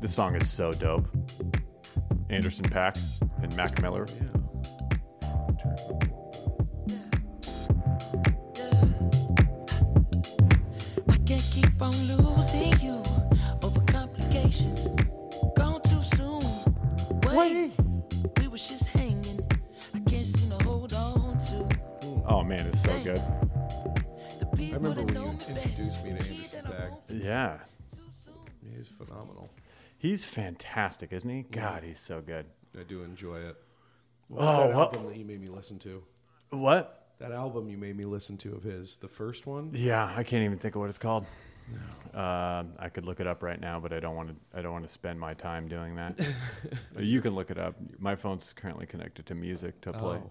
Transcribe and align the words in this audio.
This 0.00 0.14
song 0.14 0.36
is 0.36 0.48
so 0.50 0.70
dope. 0.72 1.08
Anderson 2.30 2.64
Paak 2.66 2.96
and 3.42 3.54
Mac 3.56 3.80
Miller. 3.82 4.06
I 11.10 11.16
can't 11.26 11.42
keep 11.52 11.82
on 11.82 11.92
losing 12.06 12.72
you 12.80 13.02
over 13.62 13.80
complications. 13.86 14.88
Gone 15.56 15.80
too 15.82 16.02
soon. 16.02 16.42
Wait, 17.34 17.72
we 18.40 18.48
was 18.48 18.68
just 18.68 18.88
hanging. 18.90 19.40
I 19.94 19.98
can't 20.10 20.26
seem 20.26 20.50
to 20.50 20.64
hold 20.64 20.92
on 20.92 21.38
to 21.38 21.68
Oh 22.26 22.42
man, 22.42 22.60
it's 22.66 22.82
so 22.82 22.92
good. 23.02 23.16
the 23.16 24.70
I 24.72 24.76
remember 24.76 25.02
when 25.02 25.14
you 25.14 25.30
introduced 25.30 26.04
me 26.04 26.10
to 26.10 26.16
Anderson 26.16 26.48
that 26.52 26.64
Paak. 26.64 26.90
won't 26.90 27.24
Yeah. 27.24 27.58
He's 28.76 28.88
phenomenal. 28.88 29.48
He's 29.98 30.24
fantastic, 30.24 31.12
isn't 31.12 31.28
he? 31.28 31.42
God, 31.42 31.82
he's 31.82 31.98
so 32.00 32.20
good. 32.20 32.46
I 32.78 32.84
do 32.84 33.02
enjoy 33.02 33.38
it. 33.40 33.56
What 34.28 34.42
Oh, 34.42 34.68
that 34.68 34.76
what- 34.76 34.96
album 34.96 35.08
that 35.10 35.16
you 35.18 35.24
made 35.24 35.40
me 35.40 35.48
listen 35.48 35.78
to? 35.80 36.02
What? 36.50 36.94
That 37.18 37.32
album 37.32 37.68
you 37.68 37.76
made 37.76 37.96
me 37.96 38.04
listen 38.04 38.36
to 38.38 38.54
of 38.54 38.62
his, 38.62 38.96
the 38.98 39.08
first 39.08 39.46
one. 39.46 39.70
Yeah, 39.74 40.04
I 40.16 40.22
can't 40.22 40.44
even 40.44 40.58
think 40.58 40.76
of 40.76 40.80
what 40.80 40.88
it's 40.88 40.98
called. 40.98 41.26
Um, 42.14 42.72
I 42.78 42.88
could 42.92 43.04
look 43.04 43.20
it 43.20 43.26
up 43.26 43.42
right 43.42 43.60
now, 43.60 43.78
but 43.80 43.92
I 43.92 44.00
don't 44.00 44.14
want 44.16 44.28
to. 44.30 44.58
I 44.58 44.62
don't 44.62 44.72
want 44.72 44.86
to 44.86 44.90
spend 44.92 45.18
my 45.20 45.34
time 45.34 45.68
doing 45.68 45.96
that. 45.96 46.18
you 46.98 47.20
can 47.20 47.34
look 47.34 47.50
it 47.50 47.58
up. 47.58 47.74
My 47.98 48.14
phone's 48.16 48.52
currently 48.54 48.86
connected 48.86 49.26
to 49.26 49.34
music 49.34 49.78
to 49.82 49.92
play. 49.92 50.18
Oh. 50.22 50.30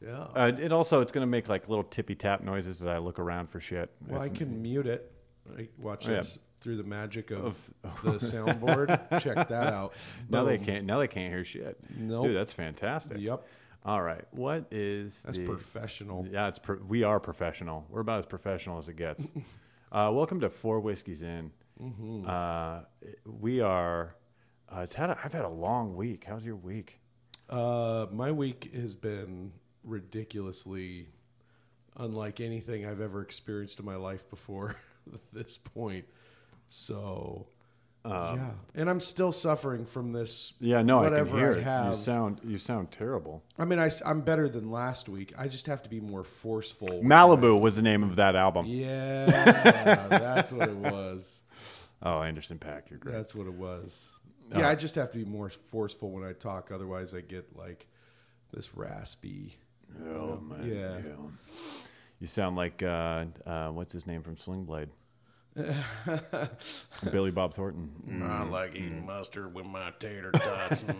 Yeah. 0.00 0.22
Uh, 0.34 0.52
it 0.58 0.72
also 0.72 1.00
it's 1.02 1.12
gonna 1.12 1.26
make 1.26 1.48
like 1.48 1.68
little 1.68 1.84
tippy 1.84 2.14
tap 2.14 2.42
noises 2.42 2.80
as 2.80 2.86
I 2.86 2.98
look 2.98 3.18
around 3.18 3.48
for 3.50 3.60
shit. 3.60 3.90
well, 4.06 4.20
I 4.22 4.26
It's- 4.26 4.38
can 4.38 4.62
mute 4.62 4.86
it. 4.86 5.12
I 5.58 5.68
watch 5.76 6.08
Oh, 6.08 6.12
yeah. 6.12 6.16
this 6.18 6.38
through 6.60 6.76
the 6.76 6.82
magic 6.84 7.30
of, 7.30 7.56
the 8.02 8.12
soundboard. 8.18 9.20
Check 9.20 9.48
that 9.48 9.66
out. 9.68 9.94
now 10.28 10.44
they 10.44 10.56
Boom. 10.56 10.66
can't. 10.66 10.86
Now 10.86 10.98
they 10.98 11.08
can't 11.08 11.32
hear 11.32 11.44
shit. 11.44 11.78
Nope. 11.96 12.26
Dude, 12.26 12.36
that's 12.36 12.52
fantastic. 12.52 13.18
Yep. 13.18 13.46
All 13.84 14.02
right, 14.02 14.24
what 14.32 14.66
is 14.70 15.22
That's 15.22 15.38
the, 15.38 15.46
professional. 15.46 16.26
Yeah, 16.30 16.48
it's 16.48 16.58
pro- 16.58 16.82
we 16.88 17.04
are 17.04 17.20
professional. 17.20 17.86
We're 17.88 18.00
about 18.00 18.18
as 18.18 18.26
professional 18.26 18.78
as 18.78 18.88
it 18.88 18.96
gets. 18.96 19.22
uh, 19.92 20.10
welcome 20.12 20.40
to 20.40 20.50
Four 20.50 20.80
Whiskeys 20.80 21.22
In. 21.22 21.50
Mm-hmm. 21.80 22.28
Uh, 22.28 22.80
we 23.24 23.60
are. 23.60 24.16
Uh, 24.70 24.80
it's 24.80 24.94
had. 24.94 25.10
A, 25.10 25.18
I've 25.24 25.32
had 25.32 25.44
a 25.44 25.48
long 25.48 25.94
week. 25.96 26.24
How's 26.28 26.44
your 26.44 26.56
week? 26.56 27.00
Uh, 27.48 28.06
my 28.12 28.30
week 28.32 28.70
has 28.74 28.94
been 28.94 29.52
ridiculously 29.84 31.08
unlike 31.96 32.40
anything 32.40 32.84
I've 32.84 33.00
ever 33.00 33.22
experienced 33.22 33.78
in 33.78 33.84
my 33.86 33.96
life 33.96 34.28
before 34.28 34.76
at 35.12 35.20
this 35.32 35.56
point. 35.56 36.04
So, 36.68 37.46
yeah, 38.04 38.50
and 38.74 38.88
I'm 38.88 39.00
still 39.00 39.32
suffering 39.32 39.84
from 39.84 40.12
this. 40.12 40.52
Um, 40.60 40.66
Yeah, 40.68 40.82
no, 40.82 40.98
whatever 40.98 41.28
I 41.28 41.30
can 41.30 41.38
hear 41.38 41.52
it. 41.52 41.62
have. 41.62 41.90
You 41.90 41.96
sound. 41.96 42.40
You 42.44 42.58
sound 42.58 42.90
terrible. 42.90 43.42
I 43.58 43.64
mean, 43.64 43.78
I, 43.78 43.90
am 44.04 44.20
better 44.22 44.48
than 44.48 44.70
last 44.70 45.08
week. 45.08 45.32
I 45.38 45.48
just 45.48 45.66
have 45.66 45.82
to 45.82 45.88
be 45.88 46.00
more 46.00 46.24
forceful. 46.24 46.88
Malibu 47.02 47.60
was 47.60 47.76
the 47.76 47.82
name 47.82 48.02
of 48.02 48.16
that 48.16 48.36
album. 48.36 48.66
Yeah, 48.66 49.26
that's 50.10 50.52
what 50.52 50.68
it 50.68 50.76
was. 50.76 51.42
Oh, 52.02 52.22
Anderson 52.22 52.58
Paak, 52.58 52.90
you're 52.90 52.98
great. 52.98 53.12
That's 53.12 53.34
what 53.34 53.46
it 53.46 53.54
was. 53.54 54.08
Yeah, 54.50 54.68
I 54.68 54.74
just 54.74 54.94
have 54.94 55.10
to 55.10 55.18
be 55.18 55.24
more 55.24 55.50
forceful 55.50 56.10
when 56.10 56.24
I 56.24 56.32
talk. 56.32 56.70
Otherwise, 56.72 57.12
I 57.12 57.20
get 57.20 57.56
like 57.56 57.86
this 58.52 58.74
raspy. 58.74 59.58
Oh 60.06 60.38
man. 60.40 60.68
Yeah. 60.68 60.98
You 62.20 62.26
sound 62.26 62.56
like 62.56 62.82
uh, 62.82 63.26
uh, 63.46 63.68
what's 63.68 63.92
his 63.92 64.06
name 64.06 64.22
from 64.22 64.36
Sling 64.36 64.64
Blade? 64.64 64.88
Billy 67.10 67.30
Bob 67.30 67.54
Thornton. 67.54 68.22
I 68.24 68.42
like 68.44 68.74
eating 68.74 69.06
mustard 69.06 69.54
with 69.54 69.66
my 69.66 69.92
tater 69.98 70.30
tots. 70.32 70.84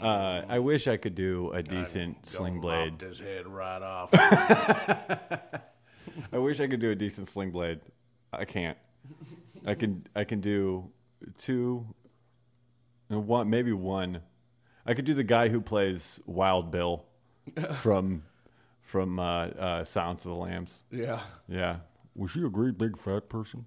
Uh, 0.00 0.42
I 0.48 0.60
wish 0.60 0.86
I 0.86 0.96
could 0.96 1.16
do 1.16 1.50
a 1.52 1.60
decent 1.60 2.24
Sling 2.24 2.60
Blade. 2.60 3.00
his 3.00 3.18
head 3.18 3.48
right 3.48 3.82
off. 3.82 4.10
I 4.14 5.40
wish 6.38 6.60
I 6.60 6.68
could 6.68 6.78
do 6.78 6.92
a 6.92 6.94
decent 6.94 7.26
Sling 7.26 7.50
Blade. 7.50 7.80
I 8.32 8.44
can't. 8.44 8.78
I 9.66 9.74
can. 9.74 10.06
I 10.14 10.22
can 10.22 10.40
do 10.40 10.88
two, 11.36 11.84
and 13.10 13.26
one, 13.26 13.50
maybe 13.50 13.72
one. 13.72 14.20
I 14.86 14.94
could 14.94 15.04
do 15.04 15.14
the 15.14 15.24
guy 15.24 15.48
who 15.48 15.60
plays 15.60 16.20
Wild 16.26 16.70
Bill 16.70 17.04
from 17.80 18.22
from 18.82 19.18
uh, 19.18 19.46
uh, 19.46 19.84
Silence 19.84 20.24
of 20.24 20.30
the 20.30 20.36
Lambs. 20.36 20.78
yeah. 20.92 21.18
Yeah. 21.48 21.78
Was 22.14 22.30
she 22.32 22.40
a 22.42 22.50
great 22.50 22.76
big 22.76 22.98
fat 22.98 23.30
person? 23.30 23.64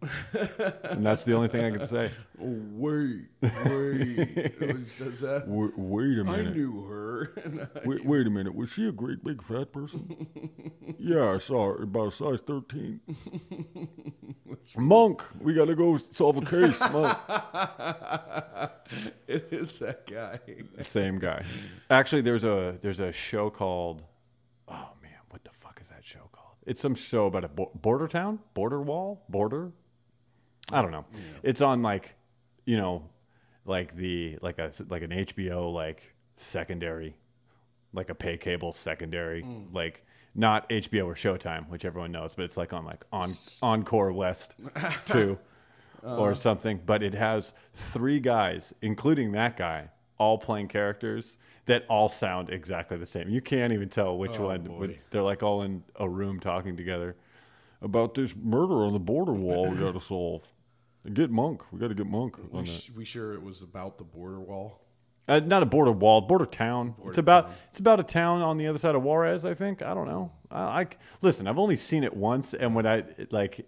and 0.84 1.04
that's 1.04 1.24
the 1.24 1.34
only 1.34 1.48
thing 1.48 1.66
I 1.66 1.78
can 1.78 1.88
say. 1.88 2.12
Oh, 2.40 2.44
wait, 2.74 3.26
wait. 3.42 4.20
It 4.62 4.88
says 4.88 5.22
that. 5.22 5.46
W- 5.48 5.74
wait 5.76 6.20
a 6.20 6.22
I 6.22 6.24
minute. 6.24 6.48
I 6.48 6.52
knew 6.52 6.84
her. 6.84 7.32
Wait, 7.86 8.06
wait 8.06 8.28
a 8.28 8.30
minute. 8.30 8.54
Was 8.54 8.70
she 8.70 8.88
a 8.88 8.92
great 8.92 9.24
big 9.24 9.42
fat 9.42 9.72
person? 9.72 10.28
yeah, 11.00 11.32
I 11.34 11.40
saw 11.40 11.70
her 11.74 11.84
about 11.84 12.10
a 12.10 12.12
size 12.12 12.40
13. 12.46 13.00
Monk, 14.78 15.24
we 15.42 15.54
got 15.54 15.66
to 15.66 15.76
go 15.76 15.98
solve 16.14 16.38
a 16.38 16.42
case. 16.42 16.80
Monk. 16.92 17.18
it 19.28 19.48
is 19.52 19.80
that 19.80 20.06
guy. 20.06 20.40
Same 20.84 21.20
guy. 21.20 21.46
Actually, 21.90 22.22
there's 22.22 22.44
a 22.44 22.78
there's 22.82 23.00
a 23.00 23.12
show 23.12 23.50
called 23.50 24.04
Oh 24.68 24.90
man, 25.02 25.12
what 25.30 25.44
the 25.44 25.52
fuck 25.52 25.80
is 25.82 25.90
that 25.90 26.04
show 26.06 26.30
called? 26.32 26.55
It's 26.66 26.82
some 26.82 26.96
show 26.96 27.28
about 27.28 27.44
a 27.44 27.48
bo- 27.48 27.72
border 27.76 28.08
town, 28.08 28.40
border 28.54 28.82
wall, 28.82 29.24
border. 29.30 29.72
I 30.72 30.82
don't 30.82 30.92
know. 30.92 31.06
It's 31.44 31.62
on 31.62 31.84
like, 31.84 32.16
you 32.66 32.78
know, 32.78 33.10
like 33.66 33.96
the 33.96 34.38
like 34.42 34.58
a 34.60 34.72
like 34.90 35.04
an 35.04 35.12
HBO 35.12 35.72
like 35.72 36.16
secondary, 36.36 37.16
like 37.94 38.10
a 38.10 38.16
pay 38.16 38.38
cable 38.38 38.72
secondary, 38.72 39.42
hmm. 39.42 39.74
like 39.74 40.04
not 40.34 40.68
HBO 40.70 41.06
or 41.06 41.16
Showtime, 41.16 41.70
which 41.70 41.86
everyone 41.86 42.12
knows, 42.12 42.34
but 42.36 42.44
it's 42.46 42.58
like 42.58 42.74
on 42.74 42.86
like 42.86 43.06
on 43.12 43.30
Encore 43.62 44.12
West 44.12 44.56
too, 45.06 45.38
uh-huh. 46.04 46.18
or 46.18 46.36
something. 46.36 46.82
But 46.86 47.04
it 47.04 47.14
has 47.14 47.54
three 47.74 48.20
guys, 48.20 48.74
including 48.82 49.32
that 49.34 49.56
guy, 49.56 49.90
all 50.18 50.38
playing 50.38 50.68
characters 50.68 51.38
that 51.66 51.86
all 51.90 52.10
sound 52.10 52.50
exactly 52.50 52.98
the 52.98 53.06
same. 53.06 53.30
You 53.30 53.42
can't 53.42 53.74
even 53.74 53.90
tell 53.90 54.18
which 54.18 54.38
one. 54.38 54.62
but 54.64 54.70
boy. 54.70 55.00
They're 55.12 55.22
like 55.24 55.42
all 55.44 55.64
in 55.64 55.84
a 55.96 56.08
room 56.08 56.40
talking 56.40 56.78
together 56.78 57.16
about 57.82 58.14
this 58.16 58.36
murder 58.36 58.84
on 58.86 58.94
the 58.94 59.00
border 59.00 59.34
wall 59.34 59.70
we 59.70 59.78
got 59.78 59.94
to 59.94 60.00
solve. 60.06 60.48
Get 61.14 61.30
Monk. 61.30 61.62
We 61.72 61.80
got 61.80 61.90
to 61.90 61.94
get 61.96 62.08
Monk 62.08 62.40
on 62.40 62.50
We, 62.52 62.60
that. 62.62 62.68
sh- 62.68 62.90
we 62.96 63.06
sure 63.06 63.34
it 63.34 63.44
was 63.44 63.62
about 63.62 63.98
the 63.98 64.04
border 64.04 64.40
wall? 64.40 64.82
Uh, 65.28 65.40
not 65.40 65.64
a 65.64 65.66
border 65.66 65.92
wall, 65.92 66.22
border 66.22 66.46
town. 66.46 66.94
it's 67.06 67.18
about 67.18 67.52
it's 67.72 67.80
about 67.80 68.00
a 68.00 68.04
town 68.04 68.42
on 68.44 68.58
the 68.58 68.68
other 68.68 68.78
side 68.78 68.94
of 68.94 69.02
Juarez, 69.02 69.44
I 69.44 69.56
think. 69.56 69.82
I 69.82 69.94
don't 69.96 70.08
know. 70.08 70.32
I, 70.52 70.82
I 70.82 70.88
listen. 71.22 71.48
I've 71.48 71.58
only 71.58 71.78
seen 71.78 72.04
it 72.04 72.16
once, 72.16 72.54
and 72.54 72.76
when 72.76 72.86
I 72.86 73.04
like, 73.32 73.68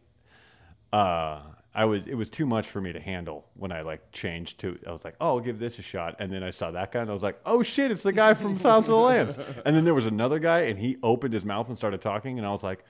uh, 0.93 1.41
I 1.77 1.85
was 1.85 2.07
it 2.07 2.15
was 2.15 2.29
too 2.29 2.47
much 2.47 2.67
for 2.67 2.81
me 2.81 2.91
to 2.91 2.99
handle 2.99 3.45
when 3.53 3.71
I 3.71 3.81
like 3.81 4.11
changed 4.11 4.59
to. 4.61 4.77
I 4.87 4.91
was 4.91 5.05
like, 5.05 5.15
oh, 5.21 5.27
I'll 5.27 5.39
give 5.39 5.59
this 5.59 5.77
a 5.77 5.83
shot, 5.83 6.15
and 6.19 6.31
then 6.33 6.43
I 6.43 6.49
saw 6.49 6.71
that 6.71 6.91
guy, 6.91 7.01
and 7.01 7.09
I 7.09 7.13
was 7.13 7.23
like, 7.23 7.39
oh 7.45 7.61
shit, 7.61 7.91
it's 7.91 8.03
the 8.03 8.11
guy 8.11 8.33
from 8.33 8.57
Silence 8.57 8.87
of 8.87 8.91
the 8.91 8.97
Lambs. 8.97 9.37
And 9.63 9.75
then 9.75 9.85
there 9.85 9.93
was 9.93 10.07
another 10.07 10.39
guy, 10.39 10.61
and 10.61 10.79
he 10.79 10.97
opened 11.03 11.33
his 11.33 11.45
mouth 11.45 11.67
and 11.67 11.77
started 11.77 12.01
talking, 12.01 12.37
and 12.37 12.45
I 12.45 12.51
was 12.51 12.63
like. 12.63 12.83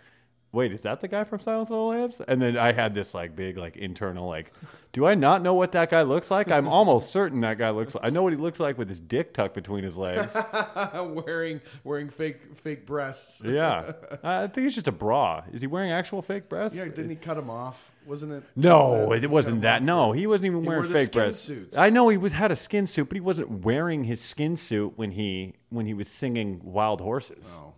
Wait, 0.57 0.73
is 0.73 0.81
that 0.81 1.01
the 1.01 1.07
guy 1.07 1.23
from 1.23 1.39
Silence 1.39 1.67
of 1.69 1.75
the 1.75 1.81
Lambs? 1.83 2.19
And 2.27 2.41
then 2.41 2.57
I 2.57 2.71
had 2.71 2.95
this 2.95 3.13
like 3.13 3.35
big 3.35 3.59
like 3.59 3.77
internal 3.77 4.27
like, 4.27 4.51
do 4.91 5.05
I 5.05 5.13
not 5.13 5.43
know 5.43 5.53
what 5.53 5.73
that 5.73 5.91
guy 5.91 6.01
looks 6.01 6.31
like? 6.31 6.51
I'm 6.51 6.67
almost 6.67 7.11
certain 7.11 7.41
that 7.41 7.59
guy 7.59 7.69
looks. 7.69 7.93
like 7.93 8.03
I 8.03 8.09
know 8.09 8.23
what 8.23 8.33
he 8.33 8.39
looks 8.39 8.59
like 8.59 8.75
with 8.75 8.89
his 8.89 8.99
dick 8.99 9.35
tucked 9.35 9.53
between 9.53 9.83
his 9.83 9.97
legs. 9.97 10.35
wearing 10.95 11.61
wearing 11.83 12.09
fake 12.09 12.55
fake 12.55 12.87
breasts. 12.87 13.43
Yeah, 13.45 13.91
I 14.23 14.47
think 14.47 14.65
it's 14.65 14.73
just 14.73 14.87
a 14.87 14.91
bra. 14.91 15.43
Is 15.53 15.61
he 15.61 15.67
wearing 15.67 15.91
actual 15.91 16.23
fake 16.23 16.49
breasts? 16.49 16.75
Yeah, 16.75 16.85
didn't 16.85 17.11
he 17.11 17.15
cut 17.17 17.35
them 17.35 17.51
off? 17.51 17.91
Wasn't 18.07 18.31
it? 18.31 18.43
No, 18.55 19.13
it 19.13 19.29
wasn't 19.29 19.61
that. 19.61 19.83
No, 19.83 20.11
he 20.11 20.25
wasn't 20.25 20.47
even 20.47 20.63
wearing 20.63 20.91
fake 20.91 21.11
breasts. 21.11 21.43
suits. 21.43 21.77
I 21.77 21.91
know 21.91 22.09
he 22.09 22.17
was 22.17 22.31
had 22.31 22.51
a 22.51 22.55
skin 22.55 22.87
suit, 22.87 23.09
but 23.09 23.15
he 23.15 23.21
wasn't 23.21 23.63
wearing 23.63 24.05
his 24.05 24.21
skin 24.21 24.57
suit 24.57 24.93
when 24.95 25.11
he 25.11 25.53
when 25.69 25.85
he 25.85 25.93
was 25.93 26.09
singing 26.09 26.61
Wild 26.63 26.99
Horses. 26.99 27.45
Oh, 27.47 27.73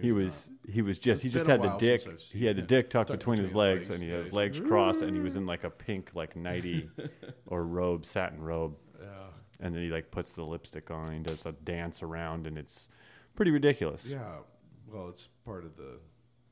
he 0.00 0.12
was 0.12 0.50
he 0.68 0.82
was 0.82 0.98
just 0.98 1.22
he 1.22 1.28
just 1.28 1.46
had 1.46 1.62
the 1.62 1.76
dick. 1.78 2.00
since 2.00 2.14
I've 2.14 2.22
seen 2.22 2.40
he 2.40 2.46
had 2.46 2.56
the 2.56 2.62
dick 2.62 2.90
tucked 2.90 3.08
Tucked 3.08 3.20
between 3.20 3.38
his 3.38 3.50
between 3.50 3.64
legs 3.66 3.88
his 3.88 3.90
legs, 3.90 4.00
and 4.00 4.08
he 4.08 4.14
had 4.14 4.24
his 4.26 4.34
legs 4.34 4.60
crossed 4.60 5.02
and 5.02 5.16
he 5.16 5.22
was 5.22 5.36
in 5.36 5.46
like 5.46 5.64
a 5.64 5.70
pink 5.70 6.10
like 6.14 6.34
nighty 6.50 6.88
or 7.46 7.64
robe 7.64 8.04
satin 8.04 8.40
robe. 8.42 8.76
Yeah, 9.00 9.06
and 9.60 9.74
then 9.74 9.82
he 9.82 9.88
like 9.90 10.10
puts 10.10 10.32
the 10.32 10.42
lipstick 10.44 10.90
on 10.90 11.10
and 11.12 11.24
does 11.24 11.44
a 11.46 11.52
dance 11.52 12.02
around 12.02 12.46
and 12.46 12.58
it's 12.58 12.88
pretty 13.36 13.50
ridiculous. 13.50 14.06
yeah. 14.06 14.38
Well, 14.92 15.08
it's 15.08 15.28
part 15.44 15.64
of 15.64 15.76
the 15.76 15.98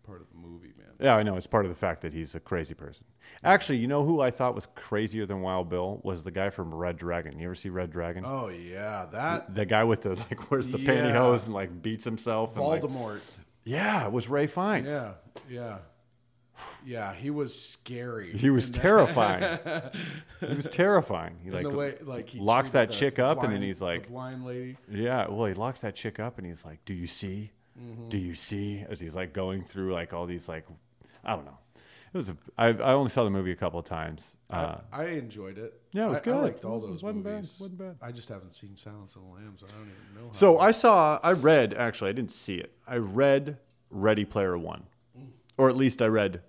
part 0.03 0.21
of 0.21 0.29
the 0.31 0.37
movie, 0.37 0.73
man. 0.79 0.89
Yeah, 1.01 1.17
I 1.17 1.23
know. 1.23 1.37
It's 1.37 1.47
part 1.47 1.65
of 1.65 1.71
the 1.71 1.77
fact 1.77 2.03
that 2.03 2.13
he's 2.13 2.35
a 2.35 2.41
crazy 2.41 2.75
person. 2.75 3.05
Actually, 3.43 3.79
you 3.79 3.87
know 3.87 4.05
who 4.05 4.21
I 4.21 4.31
thought 4.31 4.55
was 4.55 4.67
crazier 4.75 5.27
than 5.27 5.41
Wild 5.41 5.69
Bill 5.69 6.01
was 6.05 6.25
the 6.25 6.31
guy 6.31 6.51
from 6.51 6.75
Red 6.75 6.97
Dragon. 6.99 7.39
You 7.39 7.47
ever 7.47 7.55
see 7.55 7.69
Red 7.71 7.91
Dragon? 7.91 8.25
Oh 8.27 8.49
yeah, 8.49 9.07
that 9.13 9.55
The 9.55 9.65
guy 9.65 9.85
with 9.85 10.03
the 10.03 10.11
like 10.11 10.51
wears 10.51 10.69
the 10.69 10.79
Yeah. 10.79 10.93
pantyhose 10.93 11.45
and 11.45 11.55
like 11.55 11.83
beats 11.83 12.05
himself. 12.05 12.57
and, 12.57 12.67
like- 12.67 12.83
Voldemort. 12.83 13.21
yeah, 13.65 14.05
it 14.07 14.13
was 14.13 14.29
Ralph 14.29 14.51
Fiennes. 14.51 14.89
Yeah, 14.89 15.13
yeah. 15.49 15.79
Yeah, 16.85 17.15
he 17.15 17.31
was 17.31 17.59
scary. 17.59 18.37
He 18.37 18.51
was 18.51 18.69
in 18.69 18.75
terrifying. 18.83 19.59
He 20.41 20.55
was 20.55 20.69
terrifying. 20.69 21.39
He 21.43 21.49
In 21.49 21.55
like 21.55 21.63
the 21.65 21.71
way, 21.71 21.95
like 22.03 22.29
he 22.29 22.39
locks 22.39 22.71
treated 22.71 22.89
that 22.91 22.93
the 22.93 22.99
chick 22.99 23.19
up, 23.19 23.39
and 23.39 23.47
then 23.47 23.51
blind- 23.61 23.65
he's 23.65 23.79
the 23.79 23.85
like, 23.85 24.09
blind 24.09 24.45
lady. 24.45 24.77
Yeah, 24.91 25.27
well, 25.29 25.47
he 25.47 25.55
locks 25.55 25.81
that 25.81 25.97
chick 25.97 26.21
up 26.21 26.39
and 26.39 26.47
he's 26.47 26.65
like, 26.65 26.85
"Do 26.85 26.95
you 26.95 27.07
see? 27.07 27.51
Mm-hmm. 27.81 28.09
Do 28.09 28.19
you 28.19 28.35
see?" 28.35 28.85
As 28.89 29.01
he's 29.01 29.15
like 29.15 29.33
going 29.33 29.63
through 29.63 29.93
like 29.93 30.13
all 30.13 30.27
these 30.27 30.49
like, 30.49 30.67
I 31.25 31.35
don't 31.35 31.45
know. 31.45 31.59
It 32.15 32.19
was 32.19 32.29
a. 32.29 32.37
I, 32.59 32.67
I 32.69 32.93
only 32.93 33.11
saw 33.11 33.25
the 33.25 33.31
movie 33.31 33.53
a 33.53 33.57
couple 33.57 33.81
of 33.81 33.87
times. 33.87 34.37
Uh, 34.51 34.77
I, 34.93 35.03
I 35.03 35.05
enjoyed 35.09 35.57
it. 35.57 35.81
yeah, 35.93 36.07
it 36.07 36.11
was 36.11 36.19
I, 36.19 36.21
good. 36.21 36.35
I 36.35 36.41
liked 36.41 36.65
all 36.65 36.79
those 36.79 37.03
wasn't 37.03 37.25
bad, 37.25 37.49
wasn't 37.59 37.79
bad. 37.79 37.97
I 38.03 38.13
just 38.13 38.29
haven't 38.29 38.55
seen 38.55 38.77
Silence 38.77 39.17
of 39.17 39.23
the 39.23 39.29
Lambs. 39.29 39.65
I 39.65 39.71
don't 39.73 39.81
even 39.83 40.23
know. 40.23 40.27
How 40.27 40.33
so 40.33 40.59
I 40.59 40.73
saw. 40.73 41.19
I 41.23 41.33
read 41.33 41.73
actually. 41.73 42.11
I 42.11 42.13
didn't 42.13 42.33
see 42.33 42.57
it. 42.57 42.77
I 42.87 42.97
read 42.97 43.57
Ready 43.91 44.27
Player 44.27 44.59
One, 44.59 44.83
or 45.57 45.71
at 45.71 45.77
least 45.77 46.03
I 46.03 46.07
read. 46.07 46.43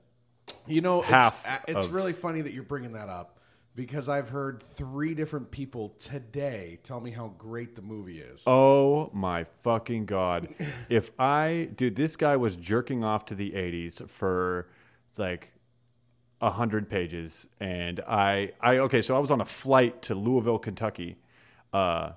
You 0.68 0.81
know, 0.81 1.02
half 1.02 1.42
it's, 1.68 1.86
it's 1.86 1.88
really 1.88 2.12
funny 2.12 2.42
that 2.42 2.54
you're 2.54 2.64
bringing 2.64 2.94
that 2.94 3.08
up 3.08 3.32
because 3.75 4.08
I've 4.08 4.30
heard 4.30 4.62
three 4.62 5.14
different 5.14 5.52
people 5.52 5.90
today 6.00 6.80
tell 6.84 7.00
me 7.00 7.12
how 7.12 7.34
great 7.38 7.75
the 7.75 7.81
movie 7.81 8.20
is. 8.20 8.44
Oh 8.46 9.10
my 9.14 9.46
fucking 9.64 10.06
god! 10.06 10.54
if 10.90 11.12
I 11.20 11.70
dude, 11.75 11.96
this 11.96 12.16
guy 12.16 12.36
was 12.36 12.56
jerking 12.56 13.04
off 13.04 13.25
to 13.25 13.36
the 13.36 13.52
'80s 13.52 14.08
for 14.10 14.70
like 15.18 15.54
a 16.42 16.52
hundred 16.52 16.90
pages, 16.90 17.48
and 17.60 18.00
I, 18.02 18.52
I 18.60 18.78
okay, 18.80 19.02
so 19.02 19.16
I 19.16 19.20
was 19.20 19.31
on 19.31 19.42
a 19.42 19.46
flight 19.46 20.02
to 20.04 20.16
Louisville, 20.16 20.60
Kentucky, 20.60 21.18
uh, 21.72 22.12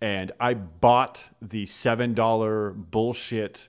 and 0.00 0.32
I 0.38 0.54
bought 0.54 1.24
the 1.40 1.66
seven 1.66 2.14
dollar 2.14 2.70
bullshit 2.70 3.68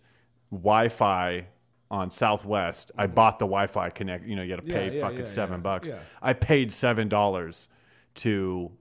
Wi-Fi 0.52 1.48
on 1.92 2.10
Southwest. 2.10 2.90
I 2.98 3.06
bought 3.06 3.38
the 3.38 3.46
Wi-Fi 3.46 3.90
connect. 3.92 4.26
You 4.26 4.36
know, 4.38 4.42
you 4.42 4.52
had 4.52 4.62
to 4.62 4.66
Mm-hmm. 4.66 4.72
Yeah, 4.72 4.90
pay 4.90 4.96
yeah, 4.98 5.02
fucking 5.04 5.20
yeah, 5.20 5.26
seven 5.26 5.62
bucks. 5.62 5.92
I 6.22 6.34
paid 6.34 6.72
seven 6.72 7.08
dollars 7.10 7.68
to 8.16 8.72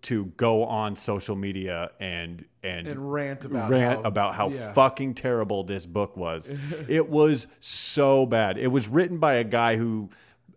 to 0.00 0.26
go 0.36 0.64
on 0.64 0.94
social 0.96 1.34
media 1.36 1.90
and 1.98 2.44
and, 2.62 2.86
And 2.86 3.12
rant 3.12 3.44
about 3.44 3.70
rant 3.70 4.02
how- 4.02 4.08
about 4.08 4.34
how 4.36 4.50
fucking 4.72 5.14
terrible 5.14 5.64
this 5.64 5.84
book 5.86 6.16
was. 6.16 6.50
it 6.88 7.08
was 7.08 7.46
so 7.60 8.24
bad. 8.24 8.56
It 8.58 8.68
was 8.68 8.86
written 8.88 9.18
by 9.18 9.34
a 9.34 9.44
guy 9.44 9.76
who 9.76 10.08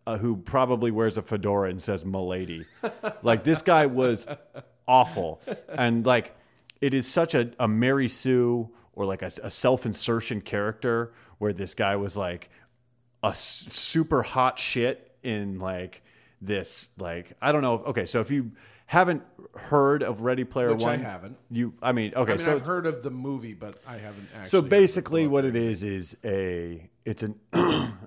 uh, 0.05 0.17
who 0.17 0.37
probably 0.37 0.91
wears 0.91 1.17
a 1.17 1.21
fedora 1.23 1.69
and 1.69 1.81
says 1.81 2.05
"milady." 2.05 2.65
like 3.23 3.43
this 3.43 3.61
guy 3.63 3.87
was 3.87 4.27
awful, 4.87 5.41
and 5.69 6.05
like 6.05 6.35
it 6.79 6.93
is 6.93 7.07
such 7.07 7.33
a, 7.35 7.51
a 7.59 7.67
Mary 7.67 8.07
Sue 8.07 8.69
or 8.93 9.05
like 9.05 9.21
a, 9.23 9.31
a 9.43 9.49
self 9.51 9.85
insertion 9.85 10.41
character 10.41 11.13
where 11.41 11.53
this 11.53 11.73
guy 11.73 11.95
was 11.95 12.15
like 12.15 12.49
a 13.23 13.29
s- 13.29 13.65
super 13.71 14.21
hot 14.21 14.59
shit 14.59 15.11
in 15.23 15.59
like 15.59 16.03
this 16.39 16.89
like 16.99 17.33
I 17.41 17.51
don't 17.51 17.63
know. 17.63 17.83
Okay, 17.87 18.05
so 18.05 18.19
if 18.21 18.29
you 18.29 18.51
haven't 18.85 19.23
heard 19.55 20.03
of 20.03 20.21
Ready 20.21 20.43
Player 20.43 20.73
Which 20.73 20.83
I 20.83 20.91
One, 20.91 20.99
haven't. 20.99 21.37
You, 21.49 21.73
I 21.81 21.93
mean, 21.93 22.13
okay, 22.13 22.33
I 22.33 22.35
mean, 22.35 22.45
so 22.45 22.53
I've 22.53 22.61
heard 22.61 22.85
of 22.85 23.01
the 23.01 23.09
movie, 23.09 23.53
but 23.53 23.81
I 23.87 23.97
haven't 23.97 24.27
actually. 24.35 24.49
so 24.49 24.61
basically, 24.61 25.25
what 25.25 25.45
it 25.45 25.55
is 25.55 25.83
is 25.83 26.15
a 26.23 26.87
it's 27.05 27.23
an 27.23 27.39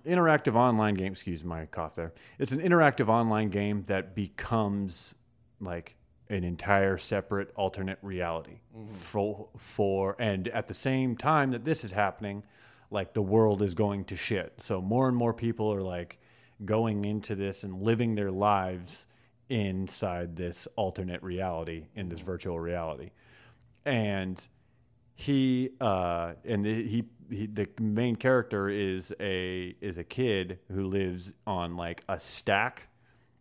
interactive 0.07 0.55
online 0.55 0.95
game. 0.95 1.13
Excuse 1.13 1.43
my 1.43 1.67
cough 1.67 1.97
there. 1.97 2.13
It's 2.39 2.53
an 2.53 2.61
interactive 2.61 3.09
online 3.09 3.49
game 3.49 3.83
that 3.89 4.15
becomes 4.15 5.15
like 5.61 5.97
an 6.29 6.45
entire 6.45 6.99
separate 6.99 7.51
alternate 7.57 7.99
reality 8.01 8.61
mm-hmm. 8.77 8.95
for 8.95 9.49
for 9.59 10.17
and 10.21 10.49
at 10.49 10.69
the 10.69 10.75
same 10.75 11.17
time 11.17 11.51
that 11.51 11.65
this 11.65 11.83
is 11.83 11.93
happening, 11.93 12.45
like 12.91 13.15
the 13.15 13.23
world 13.23 13.63
is 13.63 13.75
going 13.75 14.05
to 14.07 14.17
shit. 14.17 14.55
So 14.59 14.81
more 14.81 15.09
and 15.09 15.17
more 15.17 15.33
people 15.33 15.73
are 15.73 15.83
like 15.83 16.19
going 16.65 17.05
into 17.05 17.35
this 17.35 17.65
and 17.65 17.83
living 17.83 18.15
their 18.15 18.31
lives 18.31 19.07
inside 19.49 20.37
this 20.37 20.67
alternate 20.77 21.23
reality 21.23 21.87
in 21.95 22.09
this 22.09 22.21
virtual 22.21 22.59
reality 22.59 23.11
and 23.85 24.49
he 25.15 25.71
uh 25.81 26.33
and 26.45 26.65
the, 26.65 26.87
he, 26.87 27.05
he 27.31 27.47
the 27.47 27.69
main 27.81 28.17
character 28.17 28.69
is 28.69 29.13
a 29.21 29.75
is 29.81 29.99
a 29.99 30.05
kid 30.05 30.59
who 30.73 30.87
lives 30.87 31.35
on 31.47 31.77
like 31.77 32.03
a 32.09 32.19
stack 32.19 32.89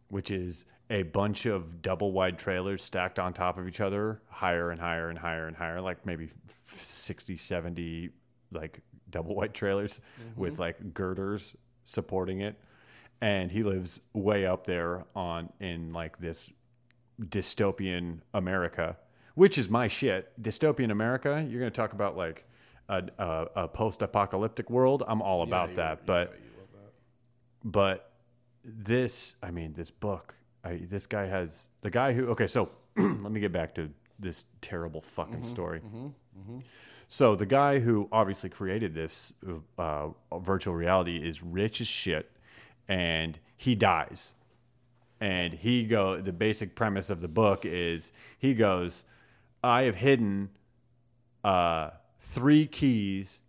which 0.09 0.29
is 0.29 0.65
a 0.89 1.03
bunch 1.03 1.45
of 1.45 1.81
double 1.81 2.11
wide 2.11 2.37
trailers 2.37 2.83
stacked 2.83 3.17
on 3.17 3.33
top 3.33 3.57
of 3.57 3.67
each 3.67 3.81
other 3.81 4.21
higher 4.29 4.69
and 4.69 4.79
higher 4.79 5.09
and 5.09 5.17
higher 5.17 5.47
and 5.47 5.55
higher 5.55 5.81
like 5.81 6.05
maybe 6.05 6.29
60 6.81 7.37
70 7.37 8.09
like 8.53 8.81
double 9.09 9.35
white 9.35 9.53
trailers 9.53 10.01
mm-hmm. 10.19 10.39
with 10.39 10.59
like 10.59 10.93
girders 10.93 11.55
supporting 11.83 12.41
it 12.41 12.57
and 13.23 13.51
he 13.51 13.63
lives 13.63 14.01
way 14.11 14.45
up 14.45 14.67
there 14.67 15.05
on 15.15 15.49
in 15.61 15.93
like 15.93 16.19
this 16.19 16.49
dystopian 17.21 18.19
America, 18.33 18.97
which 19.35 19.57
is 19.57 19.69
my 19.69 19.87
shit. 19.87 20.29
Dystopian 20.41 20.91
America. 20.91 21.45
You're 21.49 21.61
going 21.61 21.71
to 21.71 21.75
talk 21.75 21.93
about 21.93 22.17
like 22.17 22.45
a, 22.89 23.03
a, 23.17 23.47
a 23.55 23.67
post-apocalyptic 23.69 24.69
world. 24.69 25.03
I'm 25.07 25.21
all 25.21 25.41
about 25.41 25.69
you- 25.69 25.77
that. 25.77 25.99
yeah, 25.99 26.05
but 26.05 26.27
love 26.27 26.67
that. 26.73 26.91
but 27.63 28.11
this, 28.65 29.35
I 29.41 29.51
mean, 29.51 29.73
this 29.73 29.89
book. 29.89 30.35
I, 30.65 30.81
this 30.89 31.05
guy 31.05 31.25
has 31.25 31.69
the 31.81 31.89
guy 31.89 32.11
who. 32.11 32.27
Okay, 32.27 32.47
so 32.47 32.69
let 32.97 33.31
me 33.31 33.39
get 33.39 33.53
back 33.53 33.73
to 33.75 33.89
this 34.19 34.45
terrible 34.61 35.01
fucking 35.01 35.41
mm-hmm. 35.41 35.49
story. 35.49 35.79
Mm-hmm. 35.79 36.59
So 37.07 37.35
the 37.35 37.45
guy 37.45 37.79
who 37.79 38.09
obviously 38.11 38.49
created 38.49 38.93
this 38.95 39.33
uh, 39.77 40.09
virtual 40.39 40.73
reality 40.73 41.17
is 41.17 41.43
rich 41.43 41.81
as 41.81 41.87
shit, 41.87 42.31
and 42.87 43.39
he 43.55 43.75
dies. 43.75 44.33
And 45.21 45.53
he 45.53 45.85
go. 45.85 46.19
The 46.19 46.33
basic 46.33 46.75
premise 46.75 47.09
of 47.09 47.21
the 47.21 47.27
book 47.27 47.65
is 47.65 48.11
he 48.37 48.53
goes, 48.53 49.05
I 49.63 49.83
have 49.83 49.95
hidden 49.95 50.49
uh, 51.43 51.91
three 52.19 52.65
keys, 52.65 53.39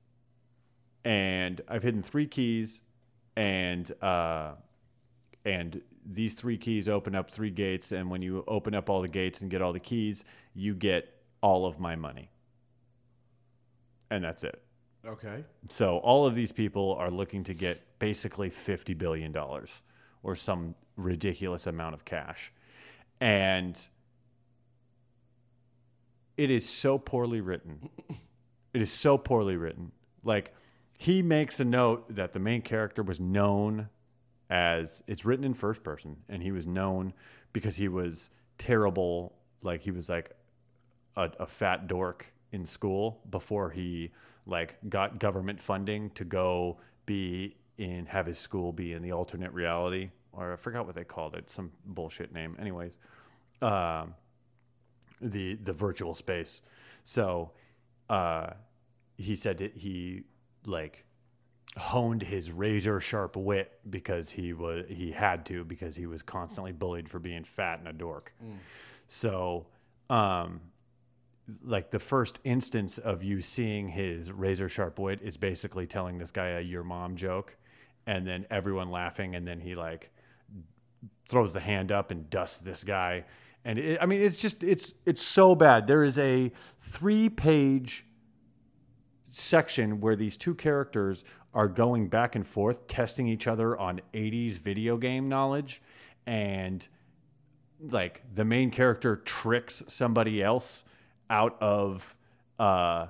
and 1.04 1.60
I've 1.68 1.82
hidden 1.82 2.02
three 2.02 2.26
keys, 2.26 2.80
and 3.36 3.90
uh, 4.02 4.52
and 5.44 5.82
these 6.06 6.34
three 6.34 6.58
keys 6.58 6.88
open 6.88 7.14
up 7.14 7.30
three 7.30 7.50
gates, 7.50 7.92
and 7.92 8.10
when 8.10 8.22
you 8.22 8.44
open 8.46 8.74
up 8.74 8.88
all 8.88 9.02
the 9.02 9.08
gates 9.08 9.40
and 9.40 9.50
get 9.50 9.62
all 9.62 9.72
the 9.72 9.80
keys, 9.80 10.24
you 10.54 10.74
get 10.74 11.12
all 11.40 11.66
of 11.66 11.80
my 11.80 11.96
money, 11.96 12.30
and 14.10 14.22
that's 14.24 14.44
it. 14.44 14.62
Okay. 15.06 15.44
So 15.68 15.98
all 15.98 16.26
of 16.26 16.34
these 16.34 16.52
people 16.52 16.94
are 16.98 17.10
looking 17.10 17.44
to 17.44 17.54
get 17.54 17.82
basically 17.98 18.50
fifty 18.50 18.94
billion 18.94 19.32
dollars 19.32 19.82
or 20.22 20.34
some 20.34 20.74
ridiculous 20.96 21.66
amount 21.66 21.94
of 21.94 22.04
cash, 22.04 22.52
and 23.20 23.86
it 26.36 26.50
is 26.50 26.68
so 26.68 26.98
poorly 26.98 27.40
written. 27.40 27.90
It 28.72 28.82
is 28.82 28.92
so 28.92 29.18
poorly 29.18 29.56
written. 29.56 29.92
Like 30.24 30.54
he 30.98 31.22
makes 31.22 31.60
a 31.60 31.64
note 31.64 32.12
that 32.14 32.32
the 32.32 32.38
main 32.38 32.62
character 32.62 33.02
was 33.02 33.20
known 33.20 33.88
as 34.50 35.02
it's 35.06 35.24
written 35.24 35.44
in 35.44 35.54
first 35.54 35.82
person, 35.82 36.16
and 36.28 36.42
he 36.42 36.50
was 36.50 36.66
known 36.66 37.12
because 37.52 37.76
he 37.76 37.88
was 37.88 38.30
terrible. 38.58 39.34
Like 39.62 39.82
he 39.82 39.90
was 39.90 40.08
like 40.08 40.30
a, 41.16 41.30
a 41.40 41.46
fat 41.46 41.86
dork 41.86 42.32
in 42.54 42.64
school 42.64 43.20
before 43.30 43.70
he 43.70 44.10
like 44.46 44.76
got 44.88 45.18
government 45.18 45.60
funding 45.60 46.10
to 46.10 46.24
go 46.24 46.78
be 47.06 47.56
in 47.76 48.06
have 48.06 48.26
his 48.26 48.38
school 48.38 48.72
be 48.72 48.92
in 48.92 49.02
the 49.02 49.12
alternate 49.12 49.52
reality 49.52 50.10
or 50.32 50.52
I 50.52 50.56
forgot 50.56 50.86
what 50.86 50.94
they 50.94 51.04
called 51.04 51.34
it 51.34 51.50
some 51.50 51.72
bullshit 51.84 52.32
name. 52.32 52.56
Anyways 52.60 52.96
um, 53.62 54.14
the 55.20 55.54
the 55.54 55.72
virtual 55.72 56.14
space. 56.14 56.60
So 57.04 57.52
uh, 58.10 58.50
he 59.16 59.34
said 59.34 59.58
that 59.58 59.76
he 59.76 60.24
like 60.66 61.04
honed 61.76 62.22
his 62.22 62.52
razor 62.52 63.00
sharp 63.00 63.36
wit 63.36 63.72
because 63.90 64.30
he 64.30 64.52
was 64.52 64.84
he 64.88 65.10
had 65.10 65.44
to 65.46 65.64
because 65.64 65.96
he 65.96 66.06
was 66.06 66.22
constantly 66.22 66.72
bullied 66.72 67.08
for 67.08 67.18
being 67.18 67.44
fat 67.44 67.78
and 67.80 67.88
a 67.88 67.92
dork. 67.92 68.32
So 69.08 69.66
um 70.10 70.60
like 71.62 71.90
the 71.90 71.98
first 71.98 72.40
instance 72.44 72.98
of 72.98 73.22
you 73.22 73.40
seeing 73.40 73.88
his 73.88 74.32
razor 74.32 74.68
sharp 74.68 74.98
wit 74.98 75.20
is 75.22 75.36
basically 75.36 75.86
telling 75.86 76.18
this 76.18 76.30
guy 76.30 76.48
a 76.48 76.60
your 76.60 76.82
mom 76.82 77.16
joke 77.16 77.56
and 78.06 78.26
then 78.26 78.46
everyone 78.50 78.90
laughing 78.90 79.34
and 79.34 79.46
then 79.46 79.60
he 79.60 79.74
like 79.74 80.10
throws 81.28 81.52
the 81.52 81.60
hand 81.60 81.92
up 81.92 82.10
and 82.10 82.28
dusts 82.30 82.58
this 82.58 82.84
guy. 82.84 83.24
And 83.64 83.78
it, 83.78 83.98
i 84.00 84.06
mean 84.06 84.20
it's 84.20 84.38
just 84.38 84.62
it's 84.62 84.94
it's 85.06 85.22
so 85.22 85.54
bad. 85.54 85.86
There 85.86 86.04
is 86.04 86.18
a 86.18 86.52
three 86.80 87.28
page 87.28 88.06
section 89.30 90.00
where 90.00 90.16
these 90.16 90.36
two 90.36 90.54
characters 90.54 91.24
are 91.52 91.68
going 91.68 92.08
back 92.08 92.34
and 92.34 92.46
forth 92.46 92.86
testing 92.86 93.26
each 93.28 93.46
other 93.46 93.76
on 93.78 94.00
80s 94.12 94.58
video 94.58 94.96
game 94.96 95.28
knowledge 95.28 95.82
and 96.26 96.86
like 97.80 98.22
the 98.34 98.44
main 98.44 98.70
character 98.70 99.16
tricks 99.16 99.82
somebody 99.88 100.42
else 100.42 100.84
out 101.30 101.56
of 101.60 102.14
uh 102.58 103.06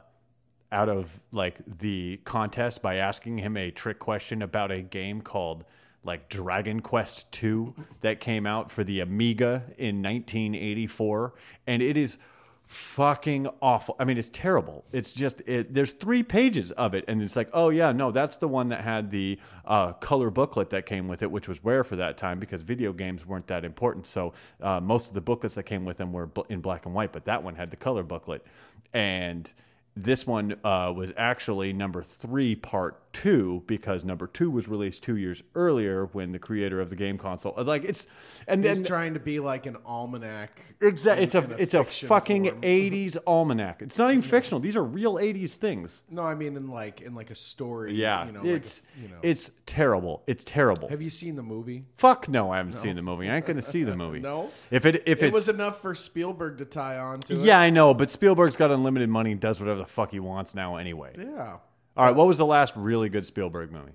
out 0.72 0.88
of 0.88 1.20
like 1.30 1.58
the 1.78 2.18
contest 2.24 2.82
by 2.82 2.96
asking 2.96 3.38
him 3.38 3.56
a 3.56 3.70
trick 3.70 3.98
question 3.98 4.42
about 4.42 4.72
a 4.72 4.80
game 4.80 5.20
called 5.20 5.64
like 6.02 6.28
Dragon 6.28 6.80
Quest 6.80 7.26
II 7.42 7.72
that 8.00 8.20
came 8.20 8.46
out 8.46 8.70
for 8.70 8.84
the 8.84 9.00
Amiga 9.00 9.62
in 9.78 10.02
1984 10.02 11.34
and 11.66 11.80
it 11.80 11.96
is 11.96 12.18
fucking 12.66 13.48
awful. 13.60 13.96
I 13.98 14.04
mean, 14.04 14.18
it's 14.18 14.30
terrible. 14.30 14.84
It's 14.92 15.12
just 15.12 15.42
it, 15.46 15.74
there's 15.74 15.92
three 15.92 16.22
pages 16.22 16.70
of 16.72 16.94
it, 16.94 17.04
and 17.08 17.22
it's 17.22 17.36
like, 17.36 17.48
oh 17.52 17.68
yeah, 17.68 17.92
no, 17.92 18.10
that's 18.10 18.36
the 18.36 18.48
one 18.48 18.68
that 18.70 18.80
had 18.80 19.10
the 19.10 19.38
uh, 19.64 19.92
color 19.94 20.30
booklet 20.30 20.70
that 20.70 20.86
came 20.86 21.08
with 21.08 21.22
it, 21.22 21.30
which 21.30 21.48
was 21.48 21.62
rare 21.64 21.84
for 21.84 21.96
that 21.96 22.16
time 22.16 22.38
because 22.38 22.62
video 22.62 22.92
games 22.92 23.26
weren't 23.26 23.46
that 23.48 23.64
important. 23.64 24.06
So 24.06 24.32
uh, 24.60 24.80
most 24.80 25.08
of 25.08 25.14
the 25.14 25.20
booklets 25.20 25.54
that 25.54 25.64
came 25.64 25.84
with 25.84 25.98
them 25.98 26.12
were 26.12 26.28
in 26.48 26.60
black 26.60 26.86
and 26.86 26.94
white, 26.94 27.12
but 27.12 27.24
that 27.26 27.42
one 27.42 27.54
had 27.54 27.70
the 27.70 27.76
color 27.76 28.02
booklet, 28.02 28.44
and 28.92 29.50
this 29.96 30.26
one 30.26 30.56
uh, 30.64 30.92
was 30.94 31.12
actually 31.16 31.72
number 31.72 32.02
three, 32.02 32.56
part 32.56 33.00
two, 33.14 33.62
because 33.66 34.04
number 34.04 34.26
two 34.26 34.50
was 34.50 34.68
released 34.68 35.02
two 35.02 35.16
years 35.16 35.42
earlier 35.54 36.06
when 36.12 36.32
the 36.32 36.38
creator 36.38 36.80
of 36.80 36.90
the 36.90 36.96
game 36.96 37.16
console, 37.16 37.54
uh, 37.56 37.64
like 37.64 37.84
it's, 37.84 38.06
and 38.46 38.62
He's 38.62 38.76
then 38.76 38.84
trying 38.84 39.14
to 39.14 39.20
be 39.20 39.40
like 39.40 39.64
an 39.64 39.78
almanac. 39.86 40.60
Exactly. 40.82 41.24
It's 41.24 41.34
a 41.34 41.44
in 41.44 41.54
it's 41.58 41.72
a 41.72 41.84
fucking 41.84 42.44
form. 42.44 42.60
Mm-hmm. 42.60 42.94
80s 42.94 43.16
almanac. 43.26 43.80
It's 43.80 43.96
not 43.96 44.10
even 44.10 44.22
fictional. 44.22 44.60
These 44.60 44.76
are 44.76 44.84
real 44.84 45.14
80s 45.14 45.52
things. 45.52 46.02
No, 46.10 46.22
I 46.22 46.34
mean 46.34 46.56
in 46.56 46.68
like 46.68 47.00
in 47.00 47.14
like 47.14 47.30
a 47.30 47.34
story. 47.34 47.94
Yeah. 47.94 48.26
you 48.26 48.32
know, 48.32 48.44
it's 48.44 48.82
like 48.82 48.98
a, 48.98 49.02
you 49.02 49.08
know. 49.08 49.18
it's 49.22 49.50
terrible. 49.64 50.22
It's 50.26 50.44
terrible. 50.44 50.88
Have 50.88 51.00
you 51.00 51.10
seen 51.10 51.36
the 51.36 51.42
movie? 51.42 51.86
Fuck 51.96 52.28
no, 52.28 52.50
I 52.50 52.58
haven't 52.58 52.74
seen 52.74 52.96
the 52.96 53.02
movie. 53.02 53.30
I 53.30 53.36
ain't 53.36 53.46
to 53.46 53.62
see 53.62 53.84
the 53.84 53.96
movie. 53.96 54.20
No? 54.24 54.50
If 54.70 54.86
it 54.86 55.02
if 55.06 55.22
It 55.22 55.34
was 55.34 55.50
enough 55.50 55.82
for 55.82 55.94
Spielberg 55.94 56.58
to 56.58 56.64
tie 56.64 56.96
on 56.96 57.20
to. 57.22 57.34
Yeah, 57.34 57.60
I 57.60 57.68
know, 57.68 57.92
but 57.92 58.10
Spielberg's 58.10 58.56
got 58.56 58.70
unlimited 58.70 59.10
money 59.10 59.32
and 59.32 59.40
does 59.40 59.60
whatever 59.60 59.80
the 59.80 59.86
fuck 59.86 60.12
he 60.12 60.20
wants 60.20 60.54
now 60.54 60.76
anyway. 60.76 61.14
Yeah. 61.18 61.58
All 61.96 62.04
right, 62.06 62.14
what 62.14 62.26
was 62.26 62.38
the 62.38 62.46
last 62.46 62.72
really 62.76 63.08
good 63.08 63.24
Spielberg 63.26 63.70
movie? 63.70 63.92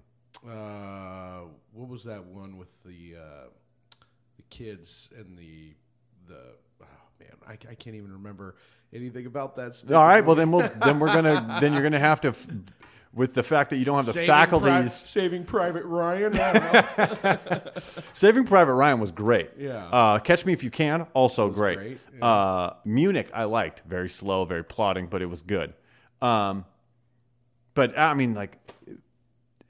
Uh, 0.47 1.41
what 1.73 1.89
was 1.89 2.03
that 2.05 2.23
one 2.25 2.57
with 2.57 2.69
the 2.85 3.15
uh, 3.17 3.47
the 4.37 4.43
kids 4.49 5.09
and 5.17 5.37
the 5.37 5.73
the? 6.27 6.39
Oh 6.81 6.85
man, 7.19 7.31
I, 7.47 7.53
I 7.53 7.75
can't 7.75 7.95
even 7.95 8.13
remember 8.13 8.55
anything 8.93 9.25
about 9.25 9.55
that. 9.55 9.75
stupid 9.75 9.95
All 9.95 10.07
right, 10.07 10.25
well 10.25 10.35
then 10.35 10.51
we'll 10.51 10.69
then 10.81 10.99
we're 10.99 11.11
going 11.11 11.25
to 11.25 11.57
then 11.59 11.73
you're 11.73 11.81
going 11.81 11.91
to 11.93 11.99
have 11.99 12.21
to 12.21 12.29
f- 12.29 12.47
with 13.13 13.33
the 13.33 13.43
fact 13.43 13.71
that 13.71 13.77
you 13.77 13.85
don't 13.85 13.97
have 13.97 14.05
the 14.05 14.13
Saving 14.13 14.27
faculties. 14.27 14.69
Pri- 14.69 14.87
Saving 15.07 15.43
Private 15.43 15.83
Ryan. 15.83 16.39
I 16.39 16.53
don't 16.53 17.23
know. 17.23 17.61
Saving 18.13 18.45
Private 18.45 18.75
Ryan 18.75 18.99
was 19.01 19.11
great. 19.11 19.49
Yeah. 19.57 19.85
Uh, 19.87 20.19
Catch 20.19 20.45
Me 20.45 20.53
If 20.53 20.63
You 20.63 20.71
Can, 20.71 21.01
also 21.13 21.49
great. 21.49 21.77
great, 21.77 21.99
Uh, 22.21 22.71
Munich, 22.85 23.29
I 23.33 23.43
liked. 23.45 23.81
Very 23.87 24.09
slow, 24.09 24.45
very 24.45 24.63
plodding, 24.63 25.07
but 25.07 25.21
it 25.21 25.25
was 25.25 25.41
good. 25.41 25.73
Um, 26.21 26.65
but 27.73 27.97
I 27.97 28.13
mean, 28.13 28.33
like, 28.33 28.57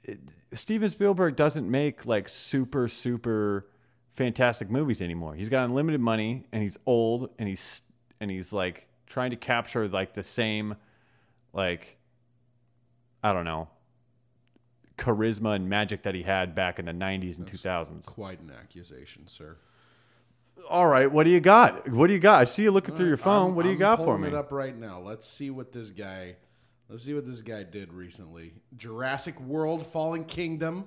it, 0.04 0.20
Steven 0.54 0.90
Spielberg 0.90 1.36
doesn't 1.36 1.70
make 1.70 2.06
like 2.06 2.28
super, 2.28 2.88
super 2.88 3.66
fantastic 4.12 4.70
movies 4.70 5.00
anymore. 5.00 5.34
He's 5.34 5.48
got 5.48 5.64
unlimited 5.64 6.00
money, 6.00 6.44
and 6.52 6.62
he's 6.62 6.78
old, 6.86 7.30
and 7.38 7.48
he's 7.48 7.82
and 8.20 8.30
he's 8.30 8.52
like 8.52 8.88
trying 9.06 9.30
to 9.30 9.36
capture 9.36 9.88
like 9.88 10.14
the 10.14 10.22
same, 10.22 10.76
like, 11.52 11.98
I 13.22 13.32
don't 13.32 13.44
know, 13.44 13.68
charisma 14.96 15.54
and 15.56 15.68
magic 15.68 16.02
that 16.02 16.14
he 16.14 16.22
had 16.22 16.54
back 16.54 16.78
in 16.78 16.86
the 16.86 16.92
'90s 16.92 17.38
and 17.38 17.46
2000s. 17.46 18.06
Quite 18.06 18.40
an 18.40 18.50
accusation, 18.50 19.26
sir. 19.26 19.56
All 20.68 20.86
right, 20.86 21.10
what 21.10 21.24
do 21.24 21.30
you 21.30 21.40
got? 21.40 21.88
What 21.88 22.08
do 22.08 22.12
you 22.12 22.18
got? 22.18 22.40
I 22.40 22.44
see 22.44 22.64
you 22.64 22.70
looking 22.70 22.94
through 22.94 23.08
your 23.08 23.16
phone. 23.16 23.46
I'm- 23.46 23.54
what 23.54 23.62
do 23.62 23.68
you 23.70 23.76
I'm 23.76 23.80
got 23.80 24.04
for 24.04 24.18
me? 24.18 24.28
It 24.28 24.34
up 24.34 24.52
right 24.52 24.76
now. 24.76 25.00
Let's 25.00 25.26
see 25.28 25.50
what 25.50 25.72
this 25.72 25.90
guy. 25.90 26.36
Let's 26.90 27.04
see 27.04 27.14
what 27.14 27.24
this 27.24 27.40
guy 27.40 27.62
did 27.62 27.92
recently. 27.92 28.52
Jurassic 28.76 29.40
World: 29.40 29.86
Fallen 29.86 30.24
Kingdom. 30.24 30.86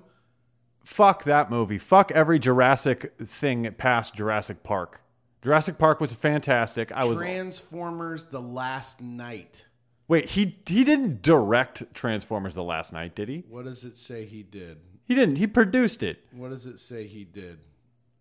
Fuck 0.84 1.24
that 1.24 1.50
movie. 1.50 1.78
Fuck 1.78 2.12
every 2.12 2.38
Jurassic 2.38 3.14
thing 3.18 3.72
past 3.78 4.14
Jurassic 4.14 4.62
Park. 4.62 5.00
Jurassic 5.42 5.78
Park 5.78 6.00
was 6.00 6.12
fantastic. 6.12 6.92
I 6.92 7.04
was 7.04 7.16
Transformers: 7.16 8.26
The 8.26 8.42
Last 8.42 9.00
Knight. 9.00 9.64
wait. 10.06 10.30
He 10.30 10.58
he 10.66 10.84
didn't 10.84 11.22
direct 11.22 11.94
Transformers 11.94 12.54
the 12.54 12.62
last 12.62 12.92
knight, 12.92 13.14
did 13.14 13.30
he? 13.30 13.44
What 13.48 13.64
does 13.64 13.84
it 13.84 13.96
say 13.96 14.26
he 14.26 14.42
did? 14.42 14.78
He 15.06 15.14
didn't. 15.14 15.36
He 15.36 15.46
produced 15.46 16.02
it. 16.02 16.24
What 16.32 16.50
does 16.50 16.66
it 16.66 16.78
say 16.78 17.06
he 17.06 17.24
did? 17.24 17.60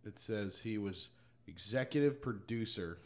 It 0.05 0.17
says 0.19 0.61
he 0.61 0.77
was 0.77 1.09
executive 1.47 2.21
producer. 2.21 2.99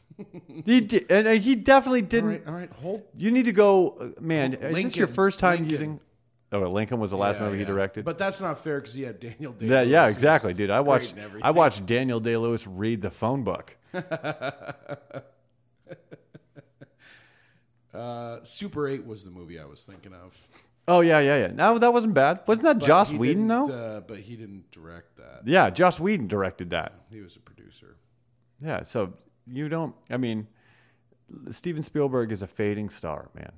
He 0.65 0.81
did, 0.81 1.11
and 1.11 1.27
uh, 1.27 1.31
he 1.33 1.55
definitely 1.55 2.01
didn't. 2.01 2.29
right, 2.29 2.47
all 2.47 2.53
right, 2.53 2.71
hold. 2.71 3.03
You 3.15 3.29
need 3.29 3.45
to 3.45 3.51
go, 3.51 3.89
uh, 4.17 4.21
man. 4.21 4.53
is 4.53 4.83
this 4.85 4.95
your 4.95 5.07
first 5.07 5.37
time 5.37 5.57
Lincoln. 5.59 5.69
using? 5.69 5.99
Oh, 6.51 6.59
Lincoln 6.71 6.99
was 6.99 7.11
the 7.11 7.17
last 7.17 7.39
Yeah, 7.39 7.45
movie 7.45 7.59
he 7.59 7.65
directed. 7.65 8.03
But 8.05 8.17
that's 8.17 8.39
not 8.41 8.57
fair 8.63 8.79
because 8.79 8.93
he 8.95 9.03
had 9.03 9.19
Daniel 9.19 9.51
Day. 9.51 9.67
yeah, 9.67 9.81
yeah, 9.81 10.07
exactly, 10.07 10.53
dude. 10.53 10.69
I 10.71 10.79
watched. 10.79 11.13
I 11.41 11.51
watched 11.51 11.85
Daniel 11.85 12.19
Day 12.19 12.37
Lewis 12.37 12.65
read 12.65 13.01
the 13.01 13.11
phone 13.11 13.43
book. 13.43 13.75
Uh, 17.93 18.39
Super 18.43 18.87
Eight 18.87 19.05
was 19.05 19.25
the 19.25 19.31
movie 19.31 19.59
I 19.59 19.65
was 19.65 19.81
thinking 19.83 20.13
of. 20.13 20.35
Oh 20.87 21.01
yeah, 21.01 21.19
yeah, 21.19 21.37
yeah. 21.37 21.47
No, 21.47 21.79
that 21.79 21.91
wasn't 21.91 22.13
bad. 22.13 22.41
Wasn't 22.45 22.63
that 22.65 22.79
But 22.79 22.85
Joss 22.85 23.09
he 23.09 23.17
Whedon 23.17 23.47
didn't, 23.47 23.67
though? 23.67 23.73
Uh, 23.97 23.99
but 24.01 24.19
he 24.19 24.35
didn't 24.35 24.71
direct 24.71 25.17
that. 25.17 25.41
Yeah, 25.45 25.69
Joss 25.69 25.99
Whedon 25.99 26.27
directed 26.27 26.69
that. 26.69 26.93
He 27.09 27.21
was 27.21 27.35
a 27.35 27.39
producer. 27.39 27.95
Yeah, 28.61 28.83
so 28.83 29.13
you 29.45 29.69
don't. 29.69 29.95
I 30.09 30.17
mean, 30.17 30.47
Steven 31.51 31.83
Spielberg 31.83 32.31
is 32.31 32.41
a 32.41 32.47
fading 32.47 32.89
star, 32.89 33.29
man. 33.35 33.51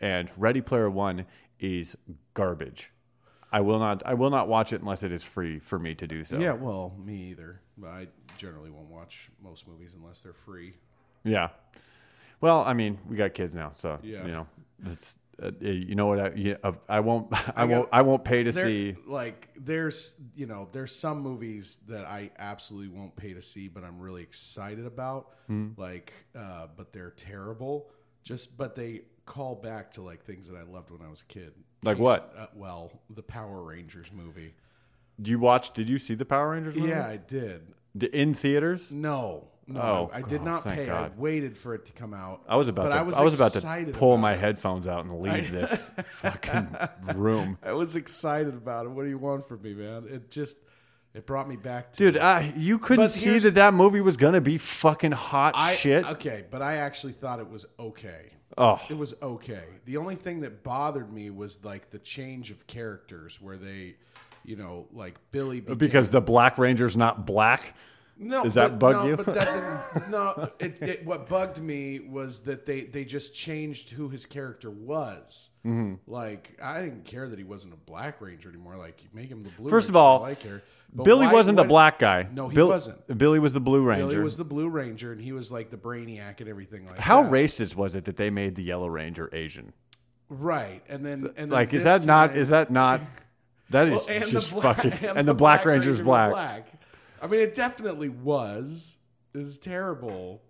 And 0.00 0.30
Ready 0.36 0.60
Player 0.60 0.90
One 0.90 1.26
is 1.60 1.96
garbage. 2.34 2.90
I 3.52 3.60
will 3.60 3.78
not. 3.78 4.02
I 4.06 4.14
will 4.14 4.30
not 4.30 4.48
watch 4.48 4.72
it 4.72 4.80
unless 4.80 5.02
it 5.02 5.12
is 5.12 5.22
free 5.22 5.58
for 5.58 5.78
me 5.78 5.94
to 5.96 6.06
do 6.06 6.24
so. 6.24 6.38
Yeah, 6.38 6.52
well, 6.52 6.94
me 6.98 7.30
either. 7.30 7.60
But 7.76 7.88
I 7.90 8.06
generally 8.38 8.70
won't 8.70 8.88
watch 8.88 9.30
most 9.42 9.68
movies 9.68 9.94
unless 9.94 10.20
they're 10.20 10.32
free. 10.32 10.74
Yeah. 11.24 11.48
Well, 12.40 12.62
I 12.64 12.72
mean, 12.72 12.98
we 13.08 13.16
got 13.16 13.34
kids 13.34 13.54
now, 13.54 13.72
so 13.76 13.98
Yeah. 14.02 14.24
you 14.26 14.32
know, 14.32 14.46
it's. 14.86 15.18
Uh, 15.42 15.50
you 15.60 15.94
know 15.94 16.06
what? 16.06 16.20
I, 16.20 16.32
yeah, 16.34 16.54
uh, 16.64 16.72
I 16.88 17.00
won't. 17.00 17.28
I, 17.56 17.66
got- 17.66 17.68
won't. 17.68 17.88
I 17.92 18.02
won't 18.02 18.24
pay 18.24 18.42
to 18.42 18.52
There, 18.52 18.64
see. 18.64 18.96
like, 19.06 19.48
there's 19.56 20.14
you 20.34 20.46
know, 20.46 20.68
there's 20.72 20.94
some 20.94 21.20
movies 21.20 21.78
that 21.88 22.04
I 22.04 22.30
absolutely 22.38 22.96
won't 22.96 23.16
pay 23.16 23.32
to 23.34 23.42
see, 23.42 23.68
but 23.68 23.84
I'm 23.84 23.98
really 24.00 24.22
excited 24.22 24.86
about. 24.86 25.30
Hmm. 25.46 25.70
Like, 25.76 26.12
uh, 26.36 26.66
but 26.76 26.92
they're 26.92 27.10
terrible. 27.10 27.90
Just, 28.24 28.56
but 28.56 28.74
they 28.76 29.02
call 29.24 29.54
back 29.54 29.92
to 29.92 30.02
like 30.02 30.24
things 30.24 30.48
that 30.48 30.56
I 30.56 30.62
loved 30.62 30.90
when 30.90 31.00
I 31.06 31.10
was 31.10 31.22
a 31.22 31.32
kid. 31.32 31.52
Like 31.82 31.98
what? 31.98 32.34
Uh, 32.38 32.46
well, 32.54 32.92
the 33.10 33.22
Power 33.22 33.62
Rangers 33.62 34.08
movie. 34.12 34.54
Do 35.20 35.30
you 35.30 35.38
watch? 35.38 35.72
Did 35.72 35.88
you 35.88 35.98
see 35.98 36.14
the 36.14 36.24
Power 36.24 36.50
Rangers? 36.50 36.74
Movie? 36.76 36.88
Yeah, 36.90 37.06
I 37.06 37.16
did. 37.16 37.62
D- 37.96 38.08
In 38.12 38.34
theaters? 38.34 38.90
No, 38.90 39.48
no, 39.66 39.80
Oh, 39.80 40.10
I, 40.12 40.18
I 40.18 40.22
did 40.22 40.40
oh, 40.40 40.44
not 40.44 40.64
pay. 40.64 40.86
God. 40.86 41.12
I 41.16 41.20
waited 41.20 41.56
for 41.58 41.74
it 41.74 41.86
to 41.86 41.92
come 41.92 42.12
out. 42.14 42.42
I 42.48 42.56
was 42.56 42.68
about 42.68 42.84
but 42.84 42.88
to. 42.90 42.94
I 42.96 43.02
was, 43.02 43.16
I 43.16 43.22
was 43.22 43.34
about 43.34 43.52
to 43.52 43.92
pull 43.92 44.12
about 44.14 44.20
my 44.22 44.32
it. 44.34 44.40
headphones 44.40 44.86
out 44.86 45.04
and 45.04 45.20
leave 45.20 45.50
this 45.52 45.90
fucking 46.06 46.76
room. 47.14 47.58
I 47.62 47.72
was 47.72 47.96
excited 47.96 48.54
about 48.54 48.86
it. 48.86 48.90
What 48.90 49.04
do 49.04 49.08
you 49.08 49.18
want 49.18 49.46
from 49.46 49.62
me, 49.62 49.74
man? 49.74 50.06
It 50.08 50.30
just 50.30 50.56
it 51.14 51.26
brought 51.26 51.48
me 51.48 51.56
back 51.56 51.92
to 51.92 51.98
Dude, 51.98 52.18
I, 52.18 52.54
you 52.56 52.78
couldn't 52.78 53.04
But 53.04 53.12
see 53.12 53.38
that 53.38 53.54
that 53.54 53.74
movie 53.74 54.00
was 54.00 54.16
gonna 54.16 54.40
be 54.40 54.56
fucking 54.58 55.12
hot 55.12 55.54
I, 55.56 55.74
shit. 55.74 56.06
Okay, 56.06 56.44
but 56.50 56.62
I 56.62 56.76
actually 56.76 57.12
thought 57.12 57.38
it 57.38 57.50
was 57.50 57.66
okay. 57.78 58.30
Oh, 58.58 58.78
It 58.90 58.98
was 58.98 59.14
okay. 59.22 59.64
The 59.86 59.96
only 59.96 60.14
thing 60.14 60.40
that 60.40 60.62
bothered 60.62 61.10
me 61.12 61.30
was 61.30 61.64
like 61.64 61.90
the 61.90 61.98
change 61.98 62.50
of 62.50 62.66
characters, 62.66 63.40
where 63.40 63.56
they, 63.56 63.96
you 64.44 64.56
know, 64.56 64.86
like 64.92 65.16
Billy 65.30 65.60
became, 65.60 65.78
because 65.78 66.10
the 66.10 66.20
Black 66.20 66.58
Ranger's 66.58 66.96
not 66.96 67.26
black. 67.26 67.74
no, 68.18 68.42
does 68.44 68.54
that 68.54 68.78
but- 68.78 68.92
bug 68.92 68.94
no, 69.04 69.06
you? 69.10 69.16
But 69.16 69.34
that 69.34 70.08
no, 70.10 70.50
it, 70.58 70.82
it, 70.82 71.04
what 71.06 71.28
bugged 71.28 71.60
me 71.60 72.00
was 72.00 72.40
that 72.40 72.66
they 72.66 72.82
they 72.82 73.04
just 73.04 73.34
changed 73.34 73.90
who 73.90 74.08
his 74.08 74.26
character 74.26 74.70
was. 74.70 75.50
Mm-hmm. 75.66 75.94
Like 76.10 76.58
I 76.62 76.82
didn't 76.82 77.04
care 77.04 77.28
that 77.28 77.38
he 77.38 77.44
wasn't 77.44 77.74
a 77.74 77.76
Black 77.76 78.20
Ranger 78.20 78.48
anymore. 78.48 78.76
Like 78.76 79.02
you 79.02 79.08
make 79.12 79.28
him 79.28 79.42
the 79.44 79.50
Blue. 79.50 79.70
First 79.70 79.88
of 79.88 79.96
all, 79.96 80.24
I 80.24 80.28
like 80.28 80.42
her. 80.42 80.62
But 80.94 81.04
Billy 81.04 81.26
why- 81.26 81.32
wasn't 81.32 81.56
the 81.56 81.62
why- 81.62 81.68
black 81.68 81.98
guy. 81.98 82.26
No, 82.32 82.48
he 82.48 82.54
Bill- 82.54 82.68
wasn't. 82.68 83.16
Billy 83.16 83.38
was 83.38 83.52
the 83.54 83.60
Blue 83.60 83.82
Ranger. 83.82 84.06
Billy 84.08 84.18
was 84.22 84.36
the 84.36 84.44
Blue 84.44 84.68
Ranger, 84.68 85.10
and 85.12 85.20
he 85.20 85.32
was 85.32 85.50
like 85.50 85.70
the 85.70 85.78
brainiac 85.78 86.40
and 86.40 86.48
everything 86.50 86.84
like 86.86 86.98
How 86.98 87.22
that. 87.22 87.32
racist 87.32 87.74
was 87.76 87.94
it 87.94 88.04
that 88.04 88.16
they 88.18 88.28
made 88.28 88.56
the 88.56 88.62
Yellow 88.62 88.88
Ranger 88.88 89.30
Asian? 89.32 89.72
Right, 90.28 90.82
and 90.88 91.04
then 91.04 91.26
and 91.28 91.34
then 91.36 91.48
Like, 91.50 91.72
is 91.72 91.84
that 91.84 92.04
not? 92.04 92.36
Is 92.36 92.50
that 92.50 92.70
not? 92.70 93.00
That 93.72 93.88
is 93.88 94.06
Well, 94.06 94.16
and 94.16 94.30
just 94.30 94.50
the 94.54 94.60
black, 94.60 94.76
fucking. 94.82 95.08
And, 95.16 95.26
the 95.28 95.34
Black, 95.34 95.64
Ranger's 95.64 95.98
Ranger 95.98 96.04
black. 96.04 96.30
was 96.32 96.62
I 97.20 97.26
mean, 97.26 97.40
it 97.40 97.54
definitely 97.54 98.08
was. 98.08 98.96
It 99.34 99.38
was 99.38 99.58
terrible. 99.58 100.42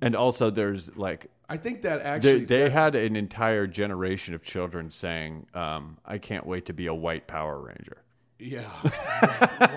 And 0.00 0.14
also, 0.14 0.50
there's 0.50 0.94
like 0.96 1.26
I 1.48 1.56
think 1.56 1.82
that 1.82 1.98
they, 1.98 2.04
actually 2.04 2.44
they 2.44 2.62
that- 2.64 2.72
had 2.72 2.94
an 2.94 3.16
entire 3.16 3.66
generation 3.66 4.34
of 4.34 4.42
children 4.42 4.90
saying, 4.90 5.46
um, 5.54 5.98
"I 6.04 6.18
can't 6.18 6.46
wait 6.46 6.66
to 6.66 6.72
be 6.72 6.86
a 6.86 6.94
white 6.94 7.26
Power 7.26 7.58
Ranger." 7.60 8.02
Yeah, 8.38 8.62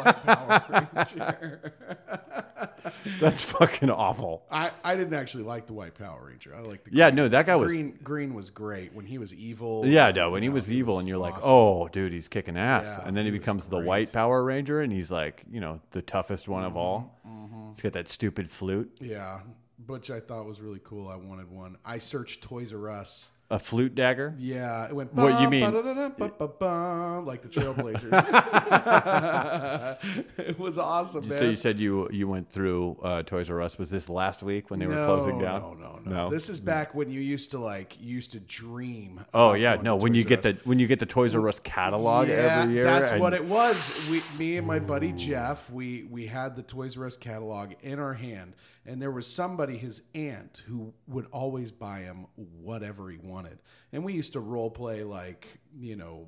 white 0.04 0.24
Power 0.25 0.88
Ranger. 0.96 1.74
That's 3.22 3.42
fucking 3.42 3.89
awful. 3.89 4.44
I, 4.51 4.72
I 4.84 4.96
didn't 4.96 5.13
actually 5.13 5.44
like 5.44 5.68
the 5.68 5.74
White 5.74 5.96
Power 5.96 6.25
Ranger. 6.28 6.56
I 6.56 6.60
like 6.62 6.84
the 6.84 6.92
Yeah, 6.94 7.10
green. 7.10 7.16
no, 7.16 7.28
that 7.30 7.46
guy 7.46 7.56
was- 7.56 7.72
green. 7.72 7.98
Green 8.04 8.34
was 8.34 8.50
great 8.50 8.94
when 8.94 9.06
he 9.06 9.18
was 9.18 9.34
evil. 9.34 9.86
Yeah, 9.86 10.12
no, 10.12 10.32
when 10.32 10.44
he 10.44 10.50
was 10.50 10.72
evil, 10.72 11.00
and 11.00 11.08
you're 11.08 11.18
like, 11.18 11.36
oh, 11.44 11.88
dude, 11.89 12.12
he's 12.13 12.28
kicking 12.28 12.58
ass, 12.58 12.86
Yeah, 12.88 13.08
and 13.08 13.16
then 13.16 13.25
he, 13.25 13.32
he 13.32 13.38
was 13.38 13.39
becomes 13.42 13.66
the 13.70 13.78
great. 13.78 13.88
White 13.88 14.13
Power 14.13 14.44
Ranger, 14.44 14.82
and 14.82 14.92
he's 14.92 15.12
like, 15.12 15.44
you 15.51 15.60
know, 15.60 15.80
the 15.92 16.01
toughest 16.01 16.48
one 16.48 16.63
of 16.63 16.75
all. 16.78 17.20
Mm-hmm, 17.28 17.72
He's 17.74 17.82
got 17.82 17.94
that 17.94 18.08
stupid 18.10 18.50
flute, 18.50 18.92
yeah, 19.00 19.39
which 19.88 20.10
I 20.12 20.20
thought 20.20 20.46
was 20.46 20.60
really 20.62 20.82
cool. 20.84 21.08
I 21.10 21.16
wanted 21.16 21.50
one. 21.51 21.78
I 21.86 22.00
searched 22.00 22.42
Toys 22.44 22.74
R 22.74 22.89
Us. 22.89 23.30
A 23.51 23.58
flute 23.58 23.96
dagger. 23.96 24.36
Yeah, 24.38 24.86
it 24.86 24.96
went. 24.96 25.12
What 25.13 25.41
you 25.41 25.50
mean? 25.50 25.63
like 25.63 25.74
the 27.41 27.50
Trailblazers. 27.50 28.13
it 30.38 30.60
was 30.60 30.77
awesome, 30.77 31.27
man. 31.27 31.39
So 31.39 31.46
you 31.46 31.56
said 31.56 31.79
you 31.79 32.08
you 32.12 32.27
went 32.27 32.51
through 32.51 33.00
uh, 33.01 33.24
Toys 33.24 33.50
R 33.50 33.60
Us. 33.62 33.79
Was 33.79 33.89
this 33.89 34.08
last 34.08 34.44
week 34.44 34.70
when 34.70 34.79
they 34.79 34.86
were 34.86 34.94
no, 34.94 35.06
closing 35.08 35.39
down? 35.39 35.62
No, 35.62 35.74
no, 35.74 36.00
no, 36.06 36.29
This 36.29 36.48
is 36.50 36.60
back 36.60 36.94
when 36.94 37.10
you 37.10 37.22
used 37.22 37.50
to 37.51 37.60
like 37.60 38.00
you 38.00 38.15
used 38.15 38.34
to 38.34 38.39
dream. 38.39 39.25
Oh 39.34 39.53
yeah, 39.53 39.75
no. 39.82 39.96
When 39.96 40.13
you 40.13 40.24
get 40.24 40.44
the 40.44 40.58
when 40.63 40.77
you 40.77 40.86
get 40.86 41.00
the 41.00 41.08
Toys 41.08 41.34
R 41.36 41.48
Us 41.48 41.60
catalog 41.60 42.29
every 42.29 42.74
year, 42.74 42.84
That's 42.84 43.12
and- 43.12 43.22
what 43.22 43.34
it 43.34 43.46
was. 43.46 44.08
We, 44.12 44.22
me 44.38 44.58
and 44.58 44.68
my 44.68 44.77
buddy 44.77 45.12
Jeff, 45.13 45.72
we 45.72 46.03
we 46.03 46.27
had 46.27 46.56
the 46.56 46.63
Toys 46.63 46.96
R 46.98 47.08
Us 47.08 47.18
catalog 47.18 47.74
in 47.82 47.98
our 47.98 48.13
hand, 48.13 48.53
and 48.89 49.00
there 49.00 49.12
was 49.12 49.27
somebody, 49.27 49.77
his 49.77 50.01
aunt, 50.15 50.63
who 50.65 50.93
would 51.08 51.27
always 51.31 51.72
buy 51.72 52.00
him 52.00 52.25
whatever 52.36 53.10
he 53.10 53.17
wanted, 53.17 53.60
and 53.93 54.03
we 54.03 54.13
used 54.13 54.34
to 54.34 54.39
role 54.39 54.72
play 54.72 55.03
like 55.03 55.48
you 55.77 55.96
know 55.96 56.27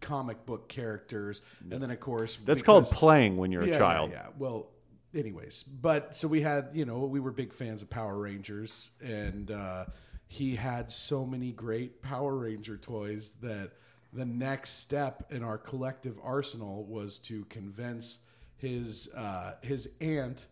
comic 0.00 0.46
book 0.46 0.68
characters, 0.68 1.42
and 1.70 1.82
then 1.82 1.90
of 1.90 1.98
course 1.98 2.38
That's 2.44 2.62
called 2.62 2.86
playing 2.86 3.36
when 3.36 3.50
you're 3.50 3.66
yeah, 3.66 3.74
a 3.74 3.78
child. 3.78 4.12
Yeah, 4.12 4.22
yeah. 4.24 4.30
Well, 4.38 4.68
anyways, 5.14 5.64
but 5.64 6.16
so 6.16 6.28
we 6.28 6.42
had, 6.42 6.68
you 6.74 6.84
know, 6.84 7.00
we 7.00 7.18
were 7.18 7.32
big 7.32 7.52
fans 7.52 7.82
of 7.82 7.90
Power 7.90 8.16
Rangers, 8.16 8.90
and 9.02 9.50
uh, 9.50 9.86
he 10.28 10.54
had 10.54 10.92
so 10.92 11.26
many 11.26 11.50
great 11.50 12.02
Power 12.02 12.36
Ranger 12.36 12.76
toys 12.76 13.34
that 13.42 13.72
the 14.12 14.24
next 14.24 14.78
step 14.78 15.32
in 15.32 15.42
our 15.42 15.58
collective 15.58 16.18
arsenal 16.22 16.84
was 16.84 17.18
to 17.18 17.44
convince 17.46 18.20
his 18.56 19.08
uh, 19.12 19.54
his 19.62 19.88
aunt 20.00 20.46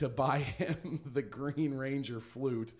to 0.00 0.08
buy 0.08 0.38
him 0.38 1.00
the 1.12 1.22
Green 1.22 1.74
Ranger 1.74 2.20
flute. 2.20 2.72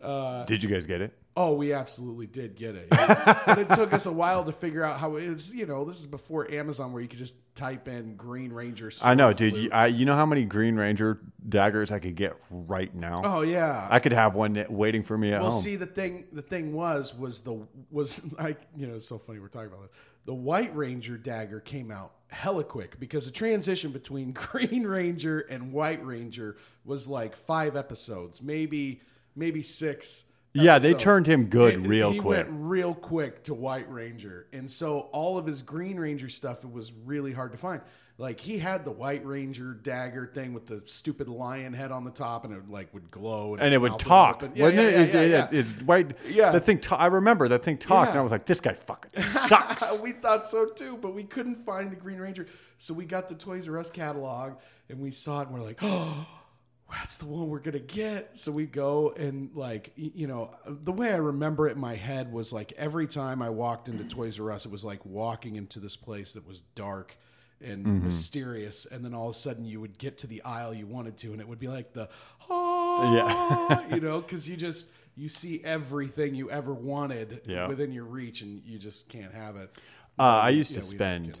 Uh, 0.00 0.44
did 0.44 0.62
you 0.62 0.68
guys 0.68 0.86
get 0.86 1.00
it? 1.00 1.12
Oh, 1.36 1.54
we 1.54 1.72
absolutely 1.72 2.26
did 2.26 2.56
get 2.56 2.74
it. 2.74 2.88
but 2.90 3.58
it 3.58 3.70
took 3.70 3.92
us 3.92 4.06
a 4.06 4.12
while 4.12 4.44
to 4.44 4.52
figure 4.52 4.84
out 4.84 4.98
how 4.98 5.16
it's, 5.16 5.52
you 5.54 5.64
know, 5.64 5.84
this 5.84 5.98
is 5.98 6.06
before 6.06 6.50
Amazon 6.50 6.92
where 6.92 7.00
you 7.00 7.08
could 7.08 7.18
just 7.18 7.34
type 7.54 7.88
in 7.88 8.16
Green 8.16 8.52
Ranger. 8.52 8.92
I 9.02 9.14
know, 9.14 9.32
dude. 9.32 9.56
You, 9.56 9.70
I, 9.72 9.86
you 9.86 10.04
know 10.04 10.14
how 10.14 10.26
many 10.26 10.44
Green 10.44 10.76
Ranger 10.76 11.20
daggers 11.48 11.90
I 11.90 12.00
could 12.00 12.16
get 12.16 12.36
right 12.50 12.94
now? 12.94 13.22
Oh 13.24 13.42
yeah. 13.42 13.88
I 13.90 13.98
could 13.98 14.12
have 14.12 14.34
one 14.34 14.64
waiting 14.68 15.02
for 15.02 15.16
me 15.16 15.28
at 15.32 15.36
home. 15.36 15.42
well, 15.42 15.52
home. 15.52 15.62
see 15.62 15.76
the 15.76 15.86
thing. 15.86 16.26
The 16.32 16.42
thing 16.42 16.74
was 16.74 17.14
was 17.14 17.40
the 17.40 17.66
was 17.90 18.20
like 18.38 18.60
you 18.76 18.86
know 18.86 18.94
it's 18.94 19.08
so 19.08 19.18
funny 19.18 19.38
we're 19.38 19.48
talking 19.48 19.68
about 19.72 19.82
this. 19.82 20.00
The 20.24 20.34
White 20.34 20.74
Ranger 20.76 21.16
dagger 21.16 21.60
came 21.60 21.90
out 21.90 22.12
hella 22.32 22.64
quick 22.64 22.98
because 22.98 23.26
the 23.26 23.30
transition 23.30 23.92
between 23.92 24.32
Green 24.32 24.84
Ranger 24.86 25.40
and 25.40 25.72
White 25.72 26.04
Ranger 26.04 26.56
was 26.84 27.06
like 27.06 27.36
five 27.36 27.76
episodes, 27.76 28.42
maybe 28.42 29.02
maybe 29.36 29.62
six. 29.62 30.24
Yeah, 30.54 30.78
they 30.78 30.92
turned 30.92 31.26
him 31.26 31.46
good 31.46 31.74
And 31.74 31.86
real 31.86 32.12
he 32.12 32.18
quick. 32.18 32.46
went 32.46 32.48
real 32.50 32.94
quick 32.94 33.44
to 33.44 33.54
White 33.54 33.90
Ranger, 33.90 34.46
and 34.52 34.70
so 34.70 35.00
all 35.12 35.38
of 35.38 35.46
his 35.46 35.62
Green 35.62 35.98
Ranger 35.98 36.28
stuff 36.28 36.64
it 36.64 36.70
was 36.72 36.92
really 36.92 37.32
hard 37.32 37.52
to 37.52 37.58
find. 37.58 37.80
Like 38.22 38.38
he 38.38 38.58
had 38.58 38.84
the 38.84 38.92
White 38.92 39.26
Ranger 39.26 39.74
dagger 39.74 40.30
thing 40.32 40.54
with 40.54 40.66
the 40.66 40.80
stupid 40.86 41.26
lion 41.28 41.72
head 41.72 41.90
on 41.90 42.04
the 42.04 42.10
top, 42.12 42.44
and 42.44 42.54
it 42.54 42.70
like 42.70 42.94
would 42.94 43.10
glow, 43.10 43.54
and 43.54 43.64
his 43.64 43.74
it 43.74 43.78
would 43.80 43.98
talk, 43.98 44.44
open. 44.44 44.52
Yeah, 44.54 44.62
wasn't 44.66 44.82
yeah, 44.82 44.88
it? 44.88 44.92
yeah, 44.92 45.00
It- 45.02 45.12
yeah, 45.12 45.20
it- 45.20 45.52
yeah. 45.52 45.58
It's 45.58 45.70
white. 45.82 46.16
Yeah. 46.28 46.52
the 46.52 46.60
thing. 46.60 46.78
Ta- 46.78 46.96
I 46.96 47.06
remember 47.06 47.48
that 47.48 47.64
thing 47.64 47.78
talked, 47.78 48.10
and 48.10 48.18
I 48.20 48.22
was 48.22 48.30
like, 48.30 48.46
"This 48.46 48.60
guy 48.60 48.74
fucking 48.74 49.20
sucks." 49.24 50.00
we 50.00 50.12
thought 50.12 50.48
so 50.48 50.66
too, 50.66 50.96
but 51.02 51.14
we 51.14 51.24
couldn't 51.24 51.56
find 51.66 51.90
the 51.90 51.96
Green 51.96 52.18
Ranger. 52.18 52.46
So 52.78 52.94
we 52.94 53.04
got 53.06 53.28
the 53.28 53.34
Toys 53.34 53.68
R 53.68 53.76
Us 53.78 53.90
catalog 53.90 54.54
and 54.88 55.00
we 55.00 55.10
saw 55.10 55.40
it 55.40 55.48
and 55.48 55.56
we're 55.56 55.64
like, 55.64 55.78
oh, 55.82 56.26
that's 56.92 57.16
the 57.16 57.26
one 57.26 57.48
we're 57.48 57.58
going 57.60 57.72
to 57.72 57.78
get. 57.78 58.36
So 58.38 58.52
we 58.52 58.66
go 58.66 59.10
and, 59.16 59.50
like, 59.54 59.92
you 59.96 60.26
know, 60.26 60.50
the 60.66 60.92
way 60.92 61.10
I 61.12 61.16
remember 61.16 61.68
it 61.68 61.72
in 61.72 61.80
my 61.80 61.94
head 61.96 62.32
was 62.32 62.52
like 62.52 62.72
every 62.76 63.06
time 63.06 63.40
I 63.42 63.50
walked 63.50 63.88
into 63.88 64.04
Toys 64.04 64.38
R 64.38 64.52
Us, 64.52 64.66
it 64.66 64.70
was 64.72 64.84
like 64.84 65.04
walking 65.06 65.56
into 65.56 65.80
this 65.80 65.96
place 65.96 66.32
that 66.34 66.46
was 66.46 66.60
dark 66.74 67.16
and 67.62 67.84
Mm-hmm. 67.86 68.06
mysterious. 68.06 68.86
And 68.86 69.04
then 69.04 69.14
all 69.14 69.28
of 69.30 69.36
a 69.36 69.38
sudden 69.38 69.64
you 69.64 69.80
would 69.80 69.98
get 69.98 70.18
to 70.18 70.26
the 70.26 70.42
aisle 70.42 70.72
you 70.74 70.86
wanted 70.86 71.16
to 71.18 71.32
and 71.32 71.40
it 71.40 71.48
would 71.48 71.58
be 71.60 71.68
like 71.68 71.92
the, 71.92 72.08
oh, 72.50 73.14
yeah. 73.14 73.94
you 73.94 74.00
know, 74.06 74.20
because 74.20 74.48
you 74.48 74.56
just. 74.56 74.90
You 75.14 75.28
see 75.28 75.60
everything 75.62 76.34
you 76.34 76.50
ever 76.50 76.72
wanted 76.72 77.42
Yeah. 77.44 77.68
within 77.68 77.92
your 77.92 78.04
reach, 78.06 78.40
and 78.40 78.62
you 78.64 78.78
just 78.78 79.10
can't 79.10 79.34
have 79.34 79.56
it. 79.56 79.70
Uh, 80.18 80.22
I 80.22 80.48
used 80.48 80.70
Yeah, 80.70 80.78
to 80.80 80.86
spend. 80.86 81.38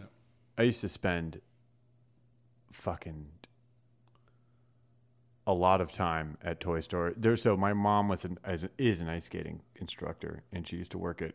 I 0.58 0.64
used 0.64 0.82
to 0.82 0.90
spend. 0.90 1.40
Fucking. 2.72 3.28
A 5.46 5.54
lot 5.54 5.80
of 5.80 5.90
time 5.90 6.36
at 6.44 6.60
Toy 6.60 6.80
Store. 6.80 7.14
There, 7.16 7.34
so 7.36 7.56
my 7.56 7.72
mom 7.72 8.08
was 8.08 8.26
an, 8.26 8.38
as 8.44 8.66
is 8.76 9.00
an 9.00 9.08
ice 9.08 9.24
skating 9.24 9.62
instructor, 9.76 10.42
and 10.52 10.68
she 10.68 10.76
used 10.76 10.92
to 10.92 10.98
work 10.98 11.22
at 11.22 11.32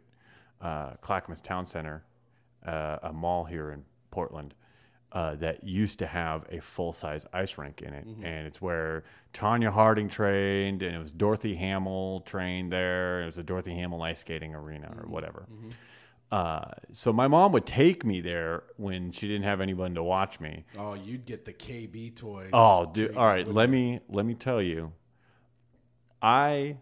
uh, 0.62 0.92
Clackamas 1.02 1.42
Town 1.42 1.66
Center, 1.66 2.04
uh, 2.68 2.98
a 3.02 3.12
mall 3.12 3.46
here 3.46 3.72
in 3.72 3.84
Portland. 4.12 4.54
Uh, 5.10 5.36
that 5.36 5.64
used 5.64 6.00
to 6.00 6.06
have 6.06 6.46
a 6.52 6.60
full 6.60 6.92
size 6.92 7.26
ice 7.32 7.58
rink 7.58 7.82
in 7.82 7.94
it, 7.94 8.06
and 8.06 8.46
it's 8.46 8.62
where 8.62 9.06
Tonya 9.34 9.72
Harding 9.72 10.10
trained, 10.10 10.82
and 10.84 10.94
it 10.94 11.00
was 11.00 11.12
Dorothy 11.12 11.56
Hamill 11.56 12.22
trained 12.26 12.74
there. 12.74 13.24
It 13.24 13.26
was 13.26 13.38
a 13.38 13.44
Dorothy 13.44 13.74
Hamill 13.74 14.02
ice 14.04 14.20
skating 14.20 14.54
arena 14.54 14.94
or 15.00 15.08
whatever. 15.08 15.48
Uh, 16.30 16.66
so 16.92 17.14
my 17.14 17.28
mom 17.28 17.54
would 17.54 17.66
take 17.66 18.04
me 18.04 18.20
there 18.20 18.64
when 18.76 19.12
she 19.14 19.28
didn't 19.30 19.44
have 19.44 19.62
anyone 19.62 19.96
to 19.96 20.04
watch 20.04 20.42
me. 20.42 20.66
Oh, 20.78 20.94
you'd 20.94 21.26
get 21.26 21.46
the 21.46 21.54
KB 21.54 22.14
toys. 22.14 22.50
Oh, 22.52 22.92
dude! 22.94 23.16
All 23.16 23.26
right, 23.26 23.48
let 23.48 23.70
you? 23.70 23.76
me 23.76 24.00
let 24.10 24.26
me 24.26 24.34
tell 24.34 24.62
you. 24.62 24.92
I 26.22 26.78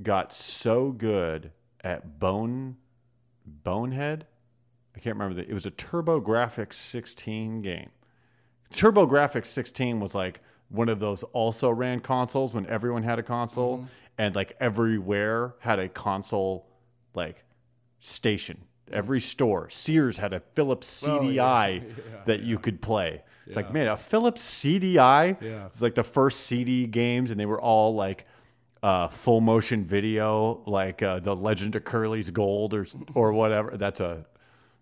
got 0.00 0.32
so 0.32 0.92
good 0.92 1.50
at 1.82 2.20
Bone 2.20 2.76
Bonehead. 3.44 4.26
I 4.96 5.00
can't 5.00 5.16
remember 5.16 5.34
the. 5.42 5.48
It 5.48 5.52
was 5.54 5.66
a 5.66 5.70
TurboGrafx 5.70 6.72
16 6.72 7.60
game. 7.62 7.90
TurboGrafx 8.72 9.46
16 9.46 10.00
was 10.00 10.14
like 10.14 10.40
one 10.68 10.88
of 10.88 10.98
those 10.98 11.22
also 11.32 11.70
ran 11.70 12.00
consoles 12.00 12.52
when 12.54 12.66
everyone 12.66 13.02
had 13.02 13.18
a 13.18 13.22
console, 13.22 13.78
Mm-hmm. 13.78 13.86
and 14.18 14.34
like 14.34 14.56
everywhere 14.58 15.54
had 15.60 15.78
a 15.78 15.88
console 15.88 16.66
like 17.14 17.44
station. 18.00 18.62
Every 18.92 19.20
store, 19.20 19.68
Sears 19.68 20.16
had 20.18 20.32
a 20.32 20.40
Philips 20.54 21.04
Oh, 21.06 21.18
CDI 21.20 21.82
yeah. 21.82 21.92
that 22.26 22.40
you 22.42 22.58
could 22.58 22.80
play. 22.80 23.22
It's 23.46 23.54
like, 23.56 23.72
man, 23.72 23.86
a 23.88 23.96
Philips 23.96 24.42
CDI. 24.42 25.40
Yeah. 25.40 25.66
It's 25.66 25.80
like 25.80 25.94
the 25.94 26.02
first 26.04 26.40
CD 26.40 26.86
games, 26.86 27.30
and 27.30 27.38
they 27.38 27.46
were 27.46 27.60
all 27.60 27.94
like 27.94 28.26
uh, 28.82 29.06
full 29.08 29.40
motion 29.40 29.84
video, 29.84 30.62
like 30.66 31.00
uh, 31.02 31.20
the 31.20 31.34
Legend 31.34 31.76
of 31.76 31.84
Curly's 31.84 32.30
Gold 32.30 32.74
or 32.74 32.86
or 33.14 33.32
whatever. 33.32 33.76
That's 33.76 34.00
a 34.00 34.24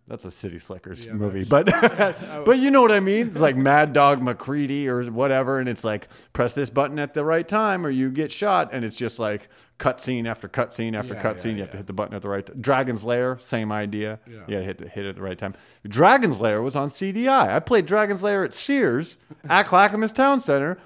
that's 0.06 0.26
a 0.26 0.30
City 0.30 0.58
Slickers 0.58 1.06
movie, 1.08 1.44
but 1.48 1.64
but 2.44 2.58
you 2.58 2.70
know 2.70 2.82
what 2.82 2.92
I 2.92 3.00
mean. 3.00 3.28
It's 3.28 3.40
like 3.40 3.56
Mad 3.56 3.92
Dog 3.92 4.20
McCready 4.20 4.86
or 4.86 5.02
whatever, 5.04 5.58
and 5.58 5.68
it's 5.68 5.82
like 5.82 6.08
press 6.32 6.52
this 6.52 6.68
button 6.68 6.98
at 6.98 7.14
the 7.14 7.24
right 7.24 7.46
time 7.48 7.86
or 7.86 7.90
you 7.90 8.10
get 8.10 8.30
shot, 8.30 8.70
and 8.72 8.84
it's 8.84 8.96
just 8.96 9.18
like 9.18 9.48
cutscene 9.78 10.28
after 10.28 10.46
cutscene 10.48 10.94
after 10.94 11.14
Yeah, 11.14 11.22
cutscene. 11.22 11.44
yeah, 11.44 11.52
you 11.52 11.60
have 11.62 11.70
to 11.70 11.76
hit 11.78 11.86
the 11.86 11.92
button 11.94 12.14
at 12.14 12.22
the 12.22 12.28
right. 12.28 12.44
time. 12.44 12.60
Dragon's 12.60 13.02
Lair, 13.02 13.38
same 13.42 13.72
idea. 13.72 14.20
Yeah. 14.30 14.40
You 14.46 14.58
hit 14.58 14.80
hit 14.80 15.06
it 15.06 15.08
at 15.10 15.14
the 15.16 15.22
right 15.22 15.38
time. 15.38 15.54
Dragon's 15.88 16.38
Lair 16.38 16.60
was 16.60 16.76
on 16.76 16.90
CDI. 16.90 17.48
I 17.48 17.60
played 17.60 17.86
Dragon's 17.86 18.22
Lair 18.22 18.44
at 18.44 18.52
Sears 18.52 19.16
at 19.48 19.66
Clackamas 19.66 20.12
Town 20.12 20.38
Center 20.38 20.78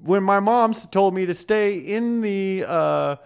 when 0.00 0.22
my 0.22 0.38
mom 0.38 0.74
told 0.74 1.12
me 1.12 1.26
to 1.26 1.34
stay 1.34 1.76
in 1.76 2.20
the 2.20 2.64
uh, 2.68 3.16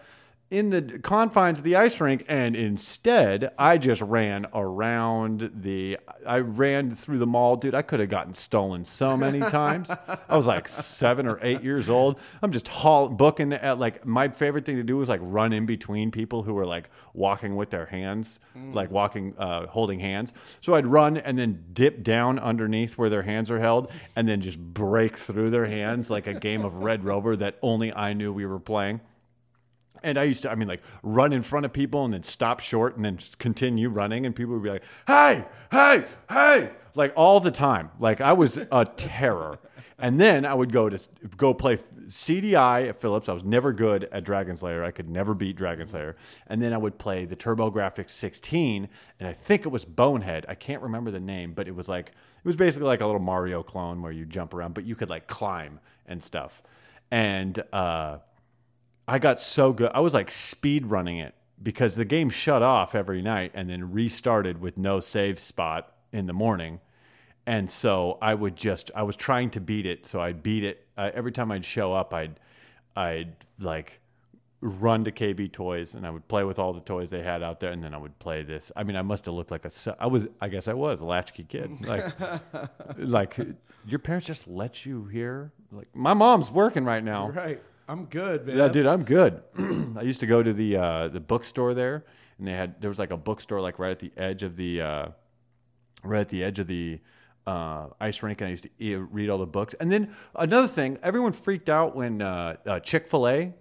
in 0.53 0.69
the 0.69 0.99
confines 0.99 1.59
of 1.59 1.65
the 1.65 1.77
ice 1.77 1.99
rink, 1.99 2.27
and 2.29 2.55
instead 2.55 3.53
I 3.59 3.79
just 3.79 4.03
ran 4.03 4.47
around 4.53 5.51
the. 5.55 5.99
I 6.27 6.41
ran 6.41 6.95
through 6.95 7.21
the 7.21 7.27
mall, 7.27 7.57
dude. 7.57 7.75
I 7.75 7.81
could 7.81 8.01
have 8.01 8.11
gotten 8.11 8.35
stolen 8.35 8.85
so 8.85 9.17
many 9.17 9.41
times. 9.51 9.89
I 10.29 10.37
was 10.37 10.47
like 10.47 10.69
seven 10.69 11.27
or 11.27 11.39
eight 11.43 11.63
years 11.63 11.89
old. 11.89 12.21
I'm 12.43 12.53
just 12.53 12.69
haul, 12.69 13.09
booking 13.09 13.55
at 13.55 13.79
like 13.79 14.05
my 14.05 14.29
favorite 14.29 14.67
thing 14.67 14.77
to 14.77 14.83
do 14.83 14.99
was 14.99 15.09
like 15.09 15.21
run 15.23 15.55
in 15.55 15.65
between 15.65 16.11
people 16.11 16.43
who 16.43 16.53
were 16.53 16.67
like 16.67 16.91
walking 17.15 17.57
with 17.57 17.71
their 17.71 17.87
hands, 17.87 18.39
like 18.55 18.91
walking, 18.91 19.35
uh, 19.39 19.69
holding 19.69 20.01
hands. 20.01 20.35
So 20.61 20.75
I'd 20.75 20.87
run 20.87 21.17
and 21.17 21.39
then 21.39 21.65
dip 21.73 22.03
down 22.03 22.39
underneath 22.39 22.99
where 22.99 23.09
their 23.09 23.23
hands 23.23 23.51
are 23.51 23.59
held, 23.59 23.91
and 24.17 24.29
then 24.29 24.43
just 24.43 24.59
break 24.59 25.17
through 25.17 25.49
their 25.49 25.67
hands 25.67 26.11
like 26.11 26.27
a 26.27 26.35
game 26.35 26.63
of 26.67 26.77
Red 26.77 27.05
Rover 27.05 27.37
that 27.37 27.57
only 27.63 27.91
I 27.91 28.13
knew 28.13 28.35
we 28.35 28.45
were 28.45 28.61
playing. 28.61 29.01
And 30.03 30.19
I 30.19 30.25
used 30.25 30.43
to, 30.43 30.51
I 30.51 30.55
mean, 30.55 30.69
like 30.69 30.83
run 31.03 31.33
in 31.33 31.43
front 31.43 31.67
of 31.67 31.73
people 31.73 32.05
and 32.05 32.15
then 32.15 32.23
stop 32.23 32.61
short 32.61 32.97
and 32.97 33.05
then 33.05 33.19
continue 33.39 33.89
running. 33.89 34.27
And 34.27 34.35
people 34.35 34.55
would 34.55 34.63
be 34.63 34.71
like, 34.71 34.85
hey, 35.07 35.45
hey, 35.71 36.05
hey, 36.29 36.71
like 36.95 37.13
all 37.17 37.41
the 37.41 37.51
time. 37.51 37.91
Like 37.99 38.21
I 38.21 38.33
was 38.33 38.59
a 38.71 38.85
terror. 38.97 39.59
and 39.99 40.21
then 40.21 40.45
I 40.45 40.55
would 40.55 40.73
go 40.73 40.89
to 40.89 40.99
go 41.37 41.55
play 41.55 41.79
CDI 42.07 42.89
at 42.89 43.01
Philips. 43.01 43.29
I 43.29 43.33
was 43.33 43.45
never 43.45 43.73
good 43.73 44.09
at 44.13 44.25
Dragon 44.25 44.57
Slayer. 44.57 44.85
I 44.85 44.91
could 44.91 45.09
never 45.09 45.35
beat 45.35 45.57
Dragon 45.57 45.87
Slayer. 45.87 46.17
And 46.47 46.61
then 46.61 46.73
I 46.73 46.79
would 46.79 46.99
play 46.99 47.25
the 47.25 47.37
TurboGrafx 47.37 48.11
16, 48.11 48.89
and 49.19 49.29
I 49.29 49.33
think 49.33 49.65
it 49.65 49.69
was 49.69 49.85
Bonehead. 49.85 50.45
I 50.49 50.55
can't 50.55 50.83
remember 50.83 51.11
the 51.11 51.21
name, 51.21 51.53
but 51.55 51.69
it 51.69 51.75
was 51.75 51.89
like 51.89 52.09
it 52.09 52.47
was 52.47 52.57
basically 52.57 52.89
like 52.89 53.01
a 53.01 53.07
little 53.07 53.21
Mario 53.21 53.63
clone 53.63 54.03
where 54.03 54.13
you 54.13 54.25
jump 54.25 54.53
around, 54.53 54.75
but 54.75 54.85
you 54.85 54.97
could 54.97 55.09
like 55.09 55.27
climb 55.27 55.81
and 56.07 56.23
stuff. 56.23 56.63
And 57.11 57.63
uh, 57.73 58.19
I 59.13 59.19
got 59.19 59.43
so 59.43 59.75
good. 59.75 59.91
I 59.93 60.01
was 60.01 60.15
like 60.15 60.31
speed 60.31 60.87
running 60.87 61.19
it 61.19 61.35
because 61.63 61.97
the 61.97 62.05
game 62.07 62.31
shut 62.31 62.63
off 62.63 62.95
every 62.95 63.21
night 63.21 63.51
and 63.53 63.69
then 63.69 63.93
restarted 63.93 64.59
with 64.59 64.79
no 64.79 65.01
save 65.01 65.39
spot 65.39 65.93
in 66.15 66.25
the 66.25 66.33
morning. 66.33 66.81
And 67.45 67.71
so 67.71 68.17
I 68.23 68.33
would 68.33 68.57
just 68.57 68.91
I 68.95 69.03
was 69.03 69.15
trying 69.15 69.51
to 69.51 69.61
beat 69.61 69.85
it, 69.85 70.07
so 70.07 70.23
I'd 70.23 70.43
beat 70.43 70.65
it 70.65 70.87
uh, 70.97 71.11
every 71.13 71.31
time 71.31 71.53
I'd 71.53 71.67
show 71.67 71.93
up. 71.93 72.15
I'd 72.15 72.41
I'd 72.97 73.37
like 73.59 74.01
run 74.63 75.05
to 75.05 75.13
KB 75.13 75.53
Toys 75.53 75.93
and 75.93 76.07
I 76.07 76.11
would 76.11 76.27
play 76.27 76.45
with 76.45 76.59
all 76.59 76.73
the 76.73 76.81
toys 76.81 77.11
they 77.11 77.23
had 77.23 77.43
out 77.43 77.61
there, 77.61 77.71
and 77.71 77.85
then 77.85 77.93
I 77.93 77.99
would 77.99 78.19
play 78.19 78.43
this. 78.43 78.73
I 78.75 78.83
mean, 78.83 78.97
I 78.97 79.03
must 79.03 79.27
have 79.27 79.35
looked 79.35 79.51
like 79.51 79.67
a 79.67 79.97
I 80.01 80.07
was 80.07 80.27
I 80.41 80.49
guess 80.49 80.69
I 80.69 80.73
was 80.73 81.01
a 81.01 81.05
latchkey 81.05 81.45
kid. 81.45 81.87
Like 81.87 82.15
like 82.97 83.39
your 83.85 83.99
parents 83.99 84.27
just 84.27 84.49
let 84.49 84.87
you 84.87 85.05
here. 85.05 85.53
Like 85.71 85.95
my 85.95 86.15
mom's 86.15 86.51
working 86.51 86.87
right 86.87 87.05
now. 87.05 87.29
Right. 87.29 87.61
I'm 87.93 88.07
good, 88.07 88.47
man. 88.47 88.57
Yeah, 88.57 88.69
dude, 88.69 88.87
I'm 88.87 89.05
good. 89.05 89.43
I 89.99 90.01
used 90.01 90.21
to 90.21 90.27
go 90.27 90.43
to 90.43 90.55
the 90.55 90.77
uh, 90.79 91.09
the 91.09 91.21
bookstore 91.21 91.75
there, 91.75 92.07
and 92.39 92.49
they 92.49 92.53
had 92.53 92.81
there 92.81 92.89
was 92.89 92.99
like 92.99 93.11
a 93.11 93.19
bookstore 93.19 93.61
like 93.61 93.79
right 93.79 93.91
at 93.91 93.99
the 93.99 94.11
edge 94.17 94.43
of 94.43 94.57
the 94.57 94.81
uh, 94.81 95.07
right 96.03 96.23
at 96.23 96.31
the 96.31 96.43
edge 96.43 96.59
of 96.59 96.69
the 96.69 97.01
uh, 97.47 97.89
ice 98.01 98.23
rink, 98.23 98.41
and 98.41 98.49
I 98.49 98.51
used 98.53 98.67
to 98.79 98.99
read 98.99 99.29
all 99.29 99.37
the 99.37 99.47
books. 99.47 99.75
And 99.75 99.93
then 99.93 100.15
another 100.35 100.69
thing, 100.69 100.99
everyone 101.03 101.33
freaked 101.33 101.69
out 101.69 101.95
when 101.95 102.23
uh, 102.23 102.57
uh, 102.65 102.81
Chick 102.81 103.09
Fil 103.09 103.29
A 103.29 103.53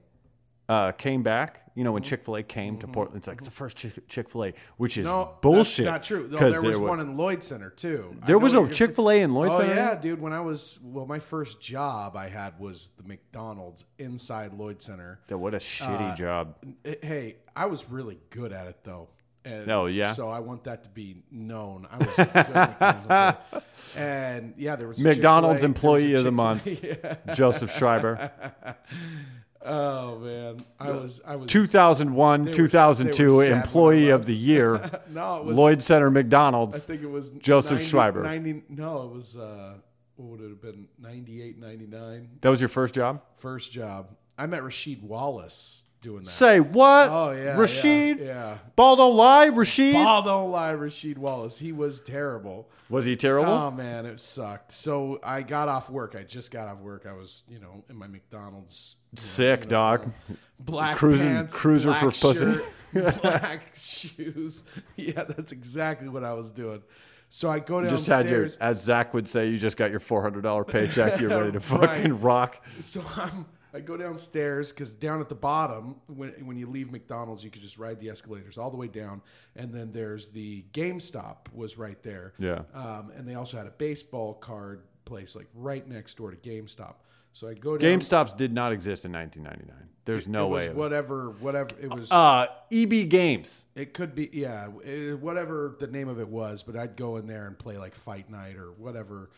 uh, 0.72 0.92
came 0.94 1.22
back. 1.24 1.58
You 1.76 1.84
know, 1.86 1.92
when 1.94 2.04
Chick 2.04 2.24
Fil 2.26 2.36
A 2.36 2.44
came 2.44 2.78
to 2.80 2.88
Portland, 2.88 3.18
it's 3.20 3.28
like 3.28 3.44
the 3.44 3.52
first 3.52 3.78
Chick 4.08 4.30
Fil 4.30 4.46
A, 4.46 4.54
which 4.78 4.98
is 4.98 5.06
No, 5.06 5.36
bullshit. 5.42 5.86
That's 5.86 6.10
not 6.10 6.18
true. 6.18 6.28
No, 6.30 6.38
'cause 6.38 6.52
there 6.52 6.62
was 6.62 6.78
one 6.80 7.00
in 7.00 7.16
Lloyd 7.18 7.44
Center 7.44 7.70
too. 7.70 8.16
I 8.22 8.26
There 8.28 8.36
know 8.36 8.44
was 8.44 8.54
what 8.54 8.64
a 8.64 8.66
you're 8.68 8.74
Chick 8.76 8.96
Fil 8.96 9.10
A 9.10 9.22
in. 9.22 9.34
Lloyd 9.34 9.50
oh, 9.52 9.60
Center. 9.60 9.74
yeah, 9.76 9.96
dude. 9.96 10.22
When 10.22 10.34
I 10.34 10.42
was 10.42 10.80
well, 10.84 11.06
my 11.06 11.20
first 11.20 11.62
job 11.62 12.16
I 12.16 12.28
had 12.30 12.60
was 12.60 12.92
the 12.98 13.04
McDonald's 13.04 13.86
inside 14.00 14.54
Lloyd 14.54 14.82
Center. 14.82 15.20
That 15.28 15.38
what 15.38 15.54
a 15.54 15.58
shitty 15.60 16.12
Uh, 16.14 16.16
job. 16.16 16.56
It- 16.84 17.04
hey, 17.04 17.38
I 17.56 17.66
was 17.68 17.90
really 17.90 18.20
good 18.30 18.52
at 18.54 18.68
it 18.68 18.78
though. 18.84 19.10
And 19.44 19.72
Oh, 19.72 19.88
yeah? 19.88 20.14
So 20.14 20.30
I 20.30 20.40
want 20.40 20.66
that 20.66 20.84
to 20.84 20.90
be 20.90 21.24
known. 21.32 21.88
I 21.90 21.98
was 21.98 22.08
a 22.20 22.26
good 22.26 22.36
McDonald's 22.36 23.02
employee. 23.10 23.62
And 23.98 24.54
yeah, 24.58 24.76
there 24.76 24.88
was 24.88 25.00
a 25.00 25.04
McDonald's 25.04 25.62
Chick-fil-A, 25.62 26.00
there 26.00 26.04
was 26.04 26.04
a 26.04 26.06
employee 26.06 26.14
of 26.14 26.24
the 26.26 26.30
Chick-fil-A. 26.30 27.16
month, 27.28 27.36
Joseph 27.38 27.76
Schreiber. 27.76 28.32
Oh 29.64 30.18
man, 30.20 30.58
I 30.80 30.92
was 30.92 31.22
I 31.26 31.36
was 31.36 31.50
2001, 31.52 32.44
They 32.46 32.50
were- 32.52 32.56
2002 32.56 33.24
were 33.36 33.44
sad 33.44 33.50
when 33.50 33.58
I 33.58 33.62
employee 33.62 34.10
of 34.10 34.26
the 34.26 34.36
year, 34.36 35.02
no, 35.10 35.38
it 35.38 35.46
was 35.46 35.56
Lloyd 35.58 35.84
Center 35.84 36.10
McDonald's. 36.10 36.76
I 36.76 36.80
think 36.80 37.02
it 37.04 37.10
was 37.10 37.30
Joseph 37.32 37.74
90 37.74 37.86
Schreiber. 37.86 38.24
90, 38.24 38.64
no, 38.70 39.04
it 39.04 39.12
was 39.16 39.38
uh, 39.38 39.76
what 40.16 40.30
would 40.30 40.42
it 40.42 40.50
have 40.50 40.62
been? 40.62 40.88
98, 41.00 41.60
99. 41.60 42.30
That 42.42 42.50
was 42.50 42.60
your 42.60 42.70
first 42.70 42.94
job? 42.96 43.22
First 43.36 43.72
job. 43.72 44.16
I 44.38 44.46
met 44.48 44.62
Rasheed 44.64 45.02
Wallace 45.04 45.84
doing 46.02 46.24
that. 46.24 46.32
Say 46.32 46.60
what? 46.60 47.10
oh 47.10 47.32
yeah, 47.32 47.56
Rasheed? 47.56 48.20
Yeah. 48.20 48.26
yeah. 48.26 48.58
Ball 48.76 48.96
don't 48.96 49.16
lie, 49.16 49.50
Rasheed? 49.50 49.94
Paul 49.94 50.24
don't 50.24 50.52
lie, 50.52 50.74
Rasheed 50.74 51.18
Wallace. 51.18 51.58
He 51.60 51.72
was 51.72 52.02
terrible. 52.02 52.70
Was 52.90 53.06
he 53.06 53.16
terrible? 53.16 53.52
Oh 53.54 53.72
man, 53.72 54.06
it 54.06 54.20
sucked. 54.20 54.72
So 54.74 55.20
I 55.24 55.44
got 55.44 55.70
off 55.70 55.90
work. 55.90 56.16
I 56.18 56.24
just 56.24 56.52
got 56.52 56.68
off 56.68 56.80
work. 56.80 57.06
I 57.08 57.14
was, 57.14 57.44
you 57.48 57.60
know, 57.60 57.84
in 57.90 57.96
my 57.96 58.08
McDonald's. 58.08 58.96
you 59.12 59.18
know, 59.18 59.22
Sick, 59.22 59.68
dog. 59.70 60.12
Black 60.60 60.98
Cruising- 60.98 61.28
pants, 61.28 61.56
cruiser 61.58 61.90
black 61.90 62.04
for 62.04 62.12
pussy. 62.12 62.58
black 63.22 63.76
shoes. 63.76 64.64
Yeah, 64.98 65.24
that's 65.24 65.52
exactly 65.52 66.10
what 66.10 66.24
I 66.24 66.34
was 66.34 66.52
doing. 66.52 66.84
So 67.30 67.50
I 67.50 67.60
go 67.60 67.82
Just 67.88 68.08
had 68.08 68.28
your, 68.30 68.42
downstairs. 68.42 68.58
as 68.58 68.84
Zach 68.84 69.14
would 69.14 69.28
say, 69.28 69.48
you 69.50 69.58
just 69.58 69.78
got 69.78 69.90
your 69.90 70.02
$400 70.02 70.68
paycheck. 70.68 71.20
You're 71.20 71.30
ready 71.40 71.54
to 71.54 71.60
fucking 71.62 72.12
Right. 72.12 72.22
rock. 72.22 72.66
So 72.82 73.02
I'm, 73.16 73.46
I 73.74 73.80
go 73.80 73.96
downstairs 73.96 74.72
because 74.72 74.92
down 74.92 75.22
at 75.22 75.30
the 75.30 75.36
bottom, 75.36 75.96
when, 76.08 76.32
when 76.46 76.58
you 76.58 76.68
leave 76.68 76.92
McDonald's, 76.92 77.44
you 77.44 77.50
could 77.50 77.62
just 77.62 77.78
ride 77.78 78.00
the 78.00 78.10
escalators 78.10 78.58
all 78.58 78.70
the 78.70 78.78
way 78.78 78.88
down, 78.88 79.22
and 79.56 79.74
then 79.74 79.92
there's 79.92 80.30
the 80.30 80.64
GameStop 80.74 81.54
was 81.54 81.78
right 81.78 82.02
there. 82.04 82.34
Yeah. 82.38 82.64
Um, 82.74 83.12
and 83.16 83.28
they 83.28 83.36
also 83.36 83.58
had 83.58 83.68
a 83.68 83.72
baseball 83.72 84.34
card 84.34 84.84
place 85.06 85.36
like 85.36 85.48
right 85.56 85.88
next 85.88 86.18
door 86.18 86.32
to 86.32 86.38
GameStop. 86.38 86.96
So 87.34 87.48
I 87.48 87.54
go 87.54 87.78
down. 87.78 88.00
GameStops 88.00 88.36
did 88.36 88.54
not 88.54 88.72
exist 88.74 89.06
in 89.06 89.14
1999. 89.14 89.90
There's 90.04 90.28
no 90.28 90.48
it 90.48 90.50
was 90.50 90.68
way. 90.68 90.74
whatever, 90.74 91.30
whatever 91.30 91.70
it 91.80 91.90
was. 91.90 92.12
uh, 92.12 92.48
EB 92.72 93.08
Games. 93.08 93.66
It 93.76 93.94
could 93.94 94.16
be, 94.16 94.30
yeah, 94.34 94.68
eh, 94.84 95.12
whatever 95.12 95.78
the 95.80 95.88
name 95.88 96.10
of 96.10 96.20
it 96.20 96.28
was, 96.28 96.64
but 96.64 96.76
I'd 96.76 96.96
go 96.96 97.18
in 97.18 97.28
there 97.28 97.46
and 97.46 97.58
play 97.58 97.78
like 97.78 97.96
Fight 97.96 98.30
Night 98.30 98.58
or 98.58 98.72
whatever, 98.72 99.30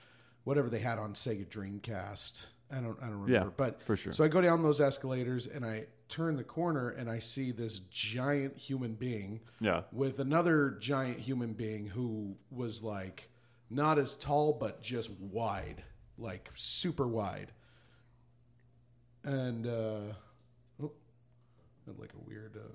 whatever 0.44 0.70
they 0.70 0.80
had 0.80 0.98
on 1.00 1.14
Sega 1.14 1.46
Dreamcast. 1.46 2.46
I 2.72 2.76
don't, 2.76 2.98
I 3.02 3.06
don't 3.06 3.22
remember, 3.22 3.32
Yeah, 3.32 3.50
but 3.56 3.84
for 3.84 3.96
sure. 3.96 4.14
So 4.14 4.24
I 4.24 4.28
go 4.28 4.42
down 4.42 4.64
those 4.64 4.82
escalators 4.82 5.46
and 5.48 5.64
I 5.66 5.86
turn 6.10 6.36
the 6.38 6.44
corner 6.44 6.90
and 6.90 7.10
I 7.10 7.20
see 7.20 7.52
this 7.52 7.80
giant 7.80 8.58
human 8.58 8.94
being 8.96 9.42
Yeah. 9.60 9.84
with 9.92 10.20
another 10.20 10.72
giant 10.80 11.20
human 11.20 11.54
being 11.54 11.86
who 11.88 12.36
was 12.52 12.82
like 12.84 13.30
not 13.70 13.98
as 14.00 14.16
tall 14.16 14.54
but 14.54 14.82
just 14.82 15.12
wide, 15.20 15.84
like 16.18 16.50
super 16.56 17.08
wide. 17.08 17.52
And 19.24 19.66
uh, 19.68 20.14
oh, 20.82 20.92
had 21.86 21.98
like 22.00 22.12
a 22.14 22.28
weird. 22.30 22.58
Uh, 22.58 22.74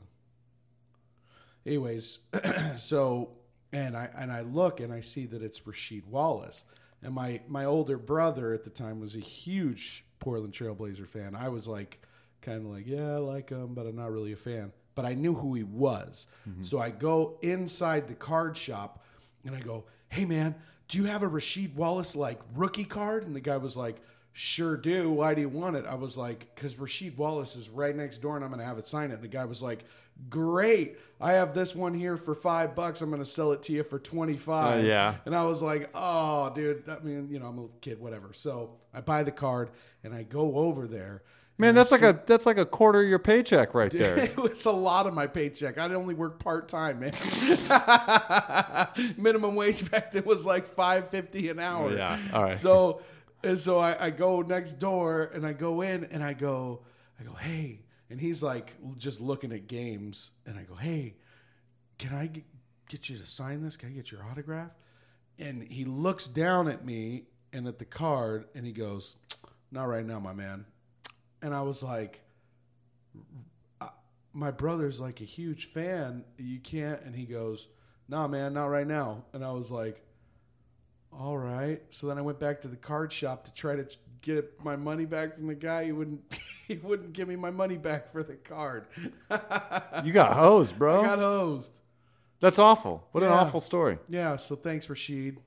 anyways, 1.67 2.19
so 2.79 3.33
and 3.73 3.97
I 3.97 4.09
and 4.17 4.33
I 4.33 4.41
look 4.41 4.81
and 4.81 4.93
I 4.93 5.01
see 5.01 5.27
that 5.27 5.43
it's 5.43 5.61
Rasheed 5.61 6.07
Wallace, 6.07 6.65
and 7.03 7.15
my 7.15 7.41
my 7.49 7.65
older 7.65 7.99
brother 7.99 8.53
at 8.53 8.65
the 8.65 8.71
time 8.71 9.01
was 9.01 9.15
a 9.15 9.21
huge 9.21 10.05
Portland 10.19 10.53
Trailblazer 10.53 11.07
fan. 11.07 11.35
I 11.35 11.49
was 11.49 11.69
like, 11.69 12.01
kind 12.43 12.65
of 12.65 12.73
like, 12.73 12.87
yeah, 12.87 13.15
I 13.15 13.19
like 13.19 13.51
him, 13.51 13.75
but 13.75 13.87
I'm 13.87 13.97
not 13.97 14.11
really 14.11 14.33
a 14.33 14.37
fan. 14.37 14.73
But 14.95 15.05
I 15.05 15.15
knew 15.15 15.35
who 15.35 15.55
he 15.55 15.63
was, 15.63 16.27
mm-hmm. 16.49 16.63
so 16.63 16.81
I 16.81 16.91
go 16.91 17.39
inside 17.43 18.09
the 18.09 18.15
card 18.15 18.57
shop, 18.57 19.05
and 19.45 19.55
I 19.55 19.61
go, 19.61 19.85
hey 20.09 20.25
man, 20.25 20.55
do 20.89 20.99
you 20.99 21.05
have 21.05 21.23
a 21.23 21.29
Rasheed 21.29 21.75
Wallace 21.75 22.17
like 22.17 22.41
rookie 22.55 22.85
card? 22.85 23.25
And 23.25 23.35
the 23.35 23.41
guy 23.41 23.57
was 23.57 23.77
like. 23.77 23.97
Sure 24.35 24.77
do. 24.77 25.11
Why 25.11 25.35
do 25.35 25.41
you 25.41 25.49
want 25.49 25.75
it? 25.75 25.85
I 25.85 25.97
was 25.97 26.17
like, 26.17 26.55
because 26.55 26.77
Rasheed 26.77 27.17
Wallace 27.17 27.57
is 27.57 27.69
right 27.69 27.97
next 27.97 28.19
door 28.19 28.37
and 28.37 28.45
I'm 28.45 28.53
going 28.53 28.61
to 28.61 28.67
have 28.67 28.79
it 28.79 28.87
sign 28.87 29.11
it. 29.11 29.15
And 29.15 29.23
the 29.23 29.27
guy 29.27 29.45
was 29.45 29.63
like, 29.63 29.85
great. 30.29 30.99
I 31.21 31.33
have 31.33 31.55
this 31.55 31.75
one 31.75 31.95
here 31.95 32.17
for 32.17 32.35
five 32.35 32.75
bucks. 32.75 33.01
I'm 33.01 33.11
going 33.11 33.23
to 33.23 33.27
sell 33.27 33.53
it 33.53 33.63
to 33.65 33.73
you 33.73 33.83
for 33.83 33.99
25. 33.99 34.79
Uh, 34.79 34.87
yeah. 34.87 35.17
And 35.25 35.35
I 35.35 35.43
was 35.45 35.63
like, 35.63 35.91
oh, 35.95 36.53
dude. 36.55 36.89
I 36.89 36.99
mean, 37.01 37.29
you 37.31 37.41
know, 37.41 37.47
I'm 37.47 37.59
a 37.59 37.67
kid, 37.81 38.01
whatever. 38.01 38.31
So 38.33 38.77
I 38.95 39.01
buy 39.01 39.23
the 39.25 39.33
card 39.33 39.71
and 40.05 40.15
I 40.15 40.23
go 40.23 40.57
over 40.57 40.87
there. 40.87 41.23
Man, 41.61 41.75
that's 41.75 41.91
like 41.91 42.03
a 42.03 42.23
that's 42.25 42.47
like 42.47 42.57
a 42.57 42.65
quarter 42.65 43.01
of 43.01 43.09
your 43.09 43.19
paycheck 43.19 43.75
right 43.75 43.91
there. 43.91 44.17
it 44.19 44.37
was 44.37 44.65
a 44.65 44.71
lot 44.71 45.09
of 45.09 45.15
my 45.15 45.27
paycheck. 45.27 45.77
I'd 45.77 45.91
only 45.91 46.15
work 46.15 46.39
part 46.39 46.69
time, 46.69 47.01
man. 47.01 47.13
Minimum 49.17 49.57
wage 49.57 49.91
back 49.91 50.13
then 50.13 50.23
was 50.25 50.47
like 50.47 50.69
five 50.69 51.11
fifty 51.11 51.49
an 51.49 51.59
hour. 51.59 51.97
Yeah, 51.97 52.17
all 52.33 52.45
right. 52.45 52.57
So, 52.57 53.03
and 53.43 53.59
so 53.59 53.81
I, 53.81 54.07
I 54.07 54.11
go 54.11 54.41
next 54.41 54.75
door 54.75 55.33
and 55.35 55.45
I 55.45 55.53
go 55.53 55.81
in 55.81 56.05
and 56.05 56.23
I 56.23 56.33
go, 56.33 56.83
I 57.19 57.25
go, 57.25 57.33
hey, 57.33 57.81
and 58.11 58.21
he's 58.21 58.43
like 58.43 58.75
just 58.97 59.21
looking 59.21 59.53
at 59.53 59.67
games, 59.67 60.33
and 60.47 60.59
I 60.59 60.63
go, 60.63 60.75
hey, 60.75 61.17
can 61.99 62.15
I 62.15 62.27
get, 62.27 63.09
you 63.09 63.19
to 63.19 63.27
sign 63.27 63.63
this? 63.63 63.77
Can 63.77 63.91
I 63.91 63.93
get 63.93 64.11
your 64.11 64.25
autograph? 64.25 64.71
And 65.39 65.63
he 65.63 65.85
looks 65.85 66.27
down 66.27 66.69
at 66.69 66.85
me 66.85 67.25
and 67.53 67.67
at 67.67 67.79
the 67.79 67.85
card, 67.85 68.47
and 68.55 68.67
he 68.67 68.73
goes, 68.73 69.17
not 69.71 69.85
right 69.85 70.05
now, 70.05 70.21
my 70.21 70.33
man. 70.33 70.65
And 71.43 71.55
I 71.55 71.63
was 71.63 71.83
like 71.83 72.23
my 74.39 74.51
brother's 74.53 75.01
like 75.01 75.21
a 75.21 75.25
huge 75.25 75.67
fan. 75.67 76.25
You 76.37 76.61
can't. 76.61 77.03
And 77.03 77.15
he 77.15 77.25
goes, 77.25 77.67
nah, 78.09 78.29
man, 78.29 78.55
not 78.55 78.67
right 78.67 78.87
now. 78.87 79.25
And 79.33 79.45
I 79.45 79.51
was 79.51 79.71
like, 79.71 80.01
all 81.13 81.37
right. 81.37 81.83
So 81.91 82.07
then 82.07 82.19
I 82.19 82.21
went 82.21 82.39
back 82.39 82.61
to 82.61 82.69
the 82.69 82.77
card 82.77 83.13
shop 83.13 83.45
to 83.45 83.53
try 83.53 83.75
to 83.75 83.89
get 84.23 84.63
my 84.65 84.77
money 84.77 85.05
back 85.05 85.37
from 85.37 85.47
the 85.47 85.55
guy. 85.55 85.85
He 85.85 85.93
wouldn't, 85.93 86.39
he 86.69 86.77
wouldn't 86.77 87.13
give 87.13 87.29
me 87.29 87.37
my 87.37 87.51
money 87.51 87.77
back 87.77 88.11
for 88.13 88.23
the 88.23 88.35
card. 88.35 88.87
You 90.05 90.13
got 90.13 90.37
hosed, 90.37 90.79
bro. 90.79 91.01
I 91.03 91.07
got 91.07 91.19
hosed. 91.19 91.73
That's 92.41 92.59
awful. 92.59 93.09
What 93.13 93.25
an 93.25 93.31
awful 93.31 93.61
story. 93.61 93.99
Yeah. 94.09 94.37
So 94.37 94.55
thanks, 94.55 94.87
Rasheed. 94.87 95.39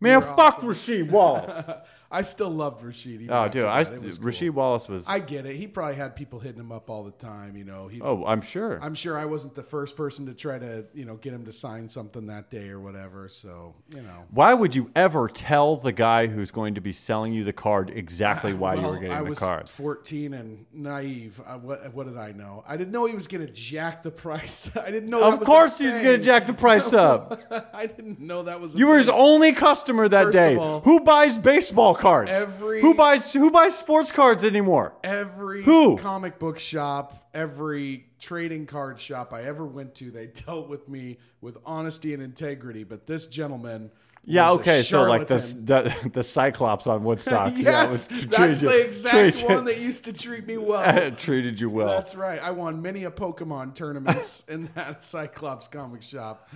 Man, 0.00 0.12
You're 0.12 0.22
fuck 0.22 0.58
awesome. 0.58 0.68
Rasheed 0.68 1.10
Wallace. 1.10 1.70
I 2.16 2.22
still 2.22 2.48
loved 2.48 2.82
even 3.04 3.30
Oh, 3.30 3.46
dude, 3.46 3.66
I. 3.66 3.84
Cool. 3.84 4.52
Wallace 4.52 4.88
was. 4.88 5.04
I 5.06 5.20
get 5.20 5.44
it. 5.44 5.56
He 5.56 5.66
probably 5.66 5.96
had 5.96 6.16
people 6.16 6.38
hitting 6.40 6.58
him 6.58 6.72
up 6.72 6.88
all 6.88 7.04
the 7.04 7.10
time. 7.10 7.56
You 7.56 7.64
know, 7.64 7.88
he. 7.88 8.00
oh, 8.00 8.24
I'm 8.24 8.40
sure. 8.40 8.78
I'm 8.82 8.94
sure 8.94 9.18
I 9.18 9.26
wasn't 9.26 9.54
the 9.54 9.62
first 9.62 9.96
person 9.96 10.24
to 10.24 10.32
try 10.32 10.58
to, 10.58 10.86
you 10.94 11.04
know, 11.04 11.16
get 11.16 11.34
him 11.34 11.44
to 11.44 11.52
sign 11.52 11.90
something 11.90 12.28
that 12.28 12.50
day 12.50 12.70
or 12.70 12.80
whatever. 12.80 13.28
So, 13.28 13.74
you 13.94 14.00
know. 14.00 14.24
Why 14.30 14.54
would 14.54 14.74
you 14.74 14.90
ever 14.94 15.28
tell 15.28 15.76
the 15.76 15.92
guy 15.92 16.26
who's 16.26 16.50
going 16.50 16.76
to 16.76 16.80
be 16.80 16.92
selling 16.92 17.34
you 17.34 17.44
the 17.44 17.52
card 17.52 17.90
exactly 17.90 18.54
why 18.62 18.76
you 18.76 18.86
were 18.86 18.98
getting 18.98 19.12
I 19.12 19.18
the 19.22 19.28
was 19.28 19.38
card? 19.38 19.68
14 19.68 20.32
and 20.32 20.64
naive. 20.72 21.38
I, 21.46 21.56
what, 21.56 21.92
what 21.92 22.06
did 22.06 22.16
I 22.16 22.32
know? 22.32 22.64
I 22.66 22.78
didn't 22.78 22.92
know 22.92 23.04
he 23.04 23.14
was 23.14 23.28
going 23.28 23.46
to 23.46 23.52
jack 23.52 24.02
the 24.02 24.10
price. 24.10 24.74
I 24.76 24.90
didn't 24.90 25.10
know. 25.10 25.22
Of 25.22 25.40
course, 25.40 25.76
he 25.76 25.84
was 25.84 25.96
thing. 25.96 26.04
going 26.04 26.18
to 26.18 26.24
jack 26.24 26.46
the 26.46 26.54
price 26.54 26.92
up. 26.94 27.42
I 27.74 27.84
didn't 27.84 28.20
know 28.20 28.44
that 28.44 28.58
was. 28.58 28.74
A 28.74 28.78
You 28.78 28.86
were 28.86 28.96
his 28.96 29.10
only 29.10 29.52
customer 29.52 30.08
that 30.08 30.24
First 30.24 30.32
day. 30.32 30.56
all- 30.56 30.80
who 30.80 31.00
buys 31.00 31.36
baseball 31.36 31.94
cards? 31.94 32.05
Every- 32.28 32.80
who 32.80 32.94
buys 32.94 33.32
who 33.32 33.50
buys 33.50 33.76
sports 33.78 34.12
cards 34.12 34.44
anymore? 34.44 34.94
every 35.04 35.62
Who? 35.64 35.96
comic 35.98 36.38
book 36.38 36.58
shop, 36.58 37.28
every 37.34 38.06
trading 38.18 38.66
card 38.66 38.98
shop 39.00 39.32
I 39.32 39.42
ever 39.44 39.64
went 39.66 39.94
to, 39.96 40.10
they 40.10 40.26
dealt 40.26 40.68
with 40.68 40.88
me 40.88 41.18
with 41.40 41.58
honesty 41.66 42.14
and 42.14 42.22
integrity. 42.22 42.84
But 42.84 43.06
this 43.06 43.26
gentleman, 43.26 43.90
Yeah, 44.24 44.50
okay, 44.52 44.82
so 44.82 45.02
like 45.04 45.26
the, 45.28 45.36
the 45.38 46.10
the 46.14 46.22
Cyclops 46.22 46.86
on 46.86 47.04
Woodstock. 47.04 47.52
yes, 47.56 48.08
was- 48.10 48.26
that's 48.26 48.62
you- 48.62 48.68
the 48.68 48.84
exact 48.86 49.42
you- 49.42 49.48
one 49.48 49.64
that 49.66 49.78
used 49.78 50.04
to 50.06 50.12
treat 50.12 50.46
me 50.46 50.56
well. 50.58 51.10
treated 51.16 51.60
you 51.60 51.70
well. 51.70 51.88
That's 51.88 52.14
right. 52.14 52.40
I 52.42 52.50
won 52.50 52.82
many 52.82 53.04
a 53.04 53.10
Pokemon 53.10 53.74
tournaments 53.74 54.42
in 54.48 54.68
that 54.74 55.04
Cyclops 55.04 55.68
comic 55.68 56.02
shop. 56.02 56.48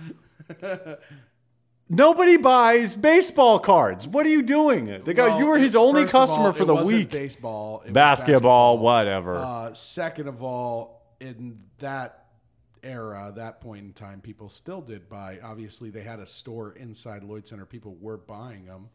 Nobody 1.93 2.37
buys 2.37 2.95
baseball 2.95 3.59
cards. 3.59 4.07
What 4.07 4.25
are 4.25 4.29
you 4.29 4.43
doing? 4.43 4.85
The 5.03 5.13
guy, 5.13 5.27
Well, 5.27 5.39
you 5.39 5.45
were 5.45 5.57
his 5.57 5.75
only 5.75 6.05
customer 6.05 6.47
all, 6.47 6.53
for 6.53 6.63
the 6.63 6.73
week. 6.73 7.11
Baseball, 7.11 7.83
basketball. 7.89 8.77
whatever. 8.77 9.35
Uh, 9.35 9.73
second 9.73 10.29
of 10.29 10.41
all, 10.41 11.01
in 11.19 11.59
that 11.79 12.27
era, 12.81 13.33
that 13.35 13.59
point 13.59 13.83
in 13.83 13.91
time, 13.91 14.21
people 14.21 14.47
still 14.47 14.79
did 14.79 15.09
buy. 15.09 15.39
Obviously, 15.43 15.89
they 15.89 16.01
had 16.01 16.19
a 16.19 16.25
store 16.25 16.71
inside 16.77 17.25
Lloyd 17.25 17.45
Center. 17.45 17.65
People 17.65 17.97
were 17.99 18.15
buying 18.15 18.65
them. 18.65 18.87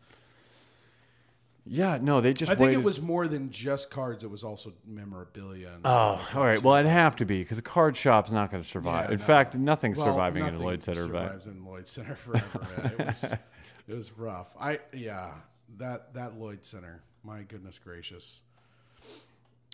Yeah, 1.68 1.98
no, 2.00 2.20
they 2.20 2.32
just. 2.32 2.50
I 2.50 2.54
think 2.54 2.68
waited. 2.68 2.80
it 2.80 2.84
was 2.84 3.00
more 3.00 3.26
than 3.26 3.50
just 3.50 3.90
cards. 3.90 4.22
It 4.22 4.30
was 4.30 4.44
also 4.44 4.72
memorabilia. 4.86 5.72
And 5.74 5.80
Oh, 5.84 6.20
all 6.34 6.44
right. 6.44 6.62
Well, 6.62 6.76
it'd 6.76 6.90
have 6.90 7.16
to 7.16 7.24
be 7.24 7.40
because 7.42 7.58
a 7.58 7.62
card 7.62 7.96
shop's 7.96 8.30
not 8.30 8.50
going 8.50 8.62
to 8.62 8.68
survive. 8.68 9.08
Yeah, 9.08 9.14
in 9.14 9.20
no. 9.20 9.26
fact, 9.26 9.54
nothing's 9.54 9.98
Well, 9.98 10.06
surviving 10.06 10.46
in 10.46 10.58
Lloyd 10.58 10.82
Center. 10.82 11.08
But 11.08 11.28
survives 11.28 11.46
in 11.46 11.64
Lloyd 11.64 11.88
Center 11.88 12.14
forever. 12.14 12.94
It 12.98 13.06
was 13.06 13.24
it 13.88 13.94
was 13.94 14.12
rough. 14.12 14.54
I 14.60 14.78
yeah 14.92 15.32
that 15.78 16.14
that 16.14 16.38
Lloyd 16.38 16.64
Center. 16.64 17.02
My 17.24 17.42
goodness 17.42 17.78
gracious. 17.78 18.42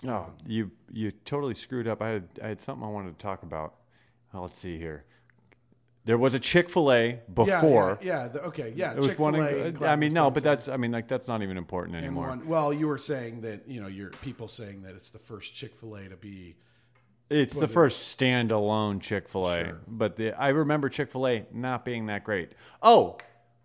oh, 0.06 0.08
um, 0.08 0.32
you 0.46 0.70
you 0.90 1.10
totally 1.24 1.54
screwed 1.54 1.86
up. 1.86 2.00
I 2.00 2.08
had 2.08 2.28
I 2.42 2.48
had 2.48 2.60
something 2.60 2.84
I 2.84 2.90
wanted 2.90 3.18
to 3.18 3.22
talk 3.22 3.42
about. 3.42 3.74
Oh, 4.32 4.40
let's 4.42 4.58
see 4.58 4.78
here. 4.78 5.04
There 6.04 6.18
was 6.18 6.34
a 6.34 6.40
Chick 6.40 6.68
Fil 6.68 6.92
A 6.92 7.20
before. 7.32 7.98
yeah, 8.02 8.22
yeah 8.22 8.28
the, 8.28 8.42
okay, 8.46 8.72
yeah. 8.74 8.92
It 8.92 8.98
was 8.98 9.16
one. 9.18 9.34
Chick-fil-A 9.34 9.66
In, 9.66 9.84
I 9.84 9.94
mean, 9.96 10.12
no, 10.12 10.30
but 10.32 10.42
that's. 10.42 10.66
I 10.68 10.76
mean, 10.76 10.90
like 10.90 11.06
that's 11.06 11.28
not 11.28 11.42
even 11.42 11.56
important 11.56 11.96
anymore. 11.96 12.28
one. 12.28 12.48
Well, 12.48 12.72
you 12.72 12.88
were 12.88 12.98
saying 12.98 13.42
that 13.42 13.68
you 13.68 13.80
know 13.80 13.86
your 13.86 14.10
people 14.10 14.48
saying 14.48 14.82
that 14.82 14.94
it's 14.96 15.10
the 15.10 15.20
first 15.20 15.54
Chick 15.54 15.74
Fil 15.76 15.94
A 15.96 16.08
to 16.08 16.16
be. 16.16 16.56
It's 17.30 17.54
the 17.54 17.68
first 17.68 18.18
standalone 18.18 19.00
Chick 19.00 19.28
Fil 19.28 19.48
A, 19.48 19.64
Sure. 19.64 19.80
but 19.88 20.16
the, 20.16 20.32
I 20.38 20.48
remember 20.48 20.88
Chick 20.90 21.10
Fil 21.10 21.26
A 21.28 21.46
not 21.52 21.84
being 21.84 22.06
that 22.06 22.24
great. 22.24 22.50
Oh, 22.82 23.16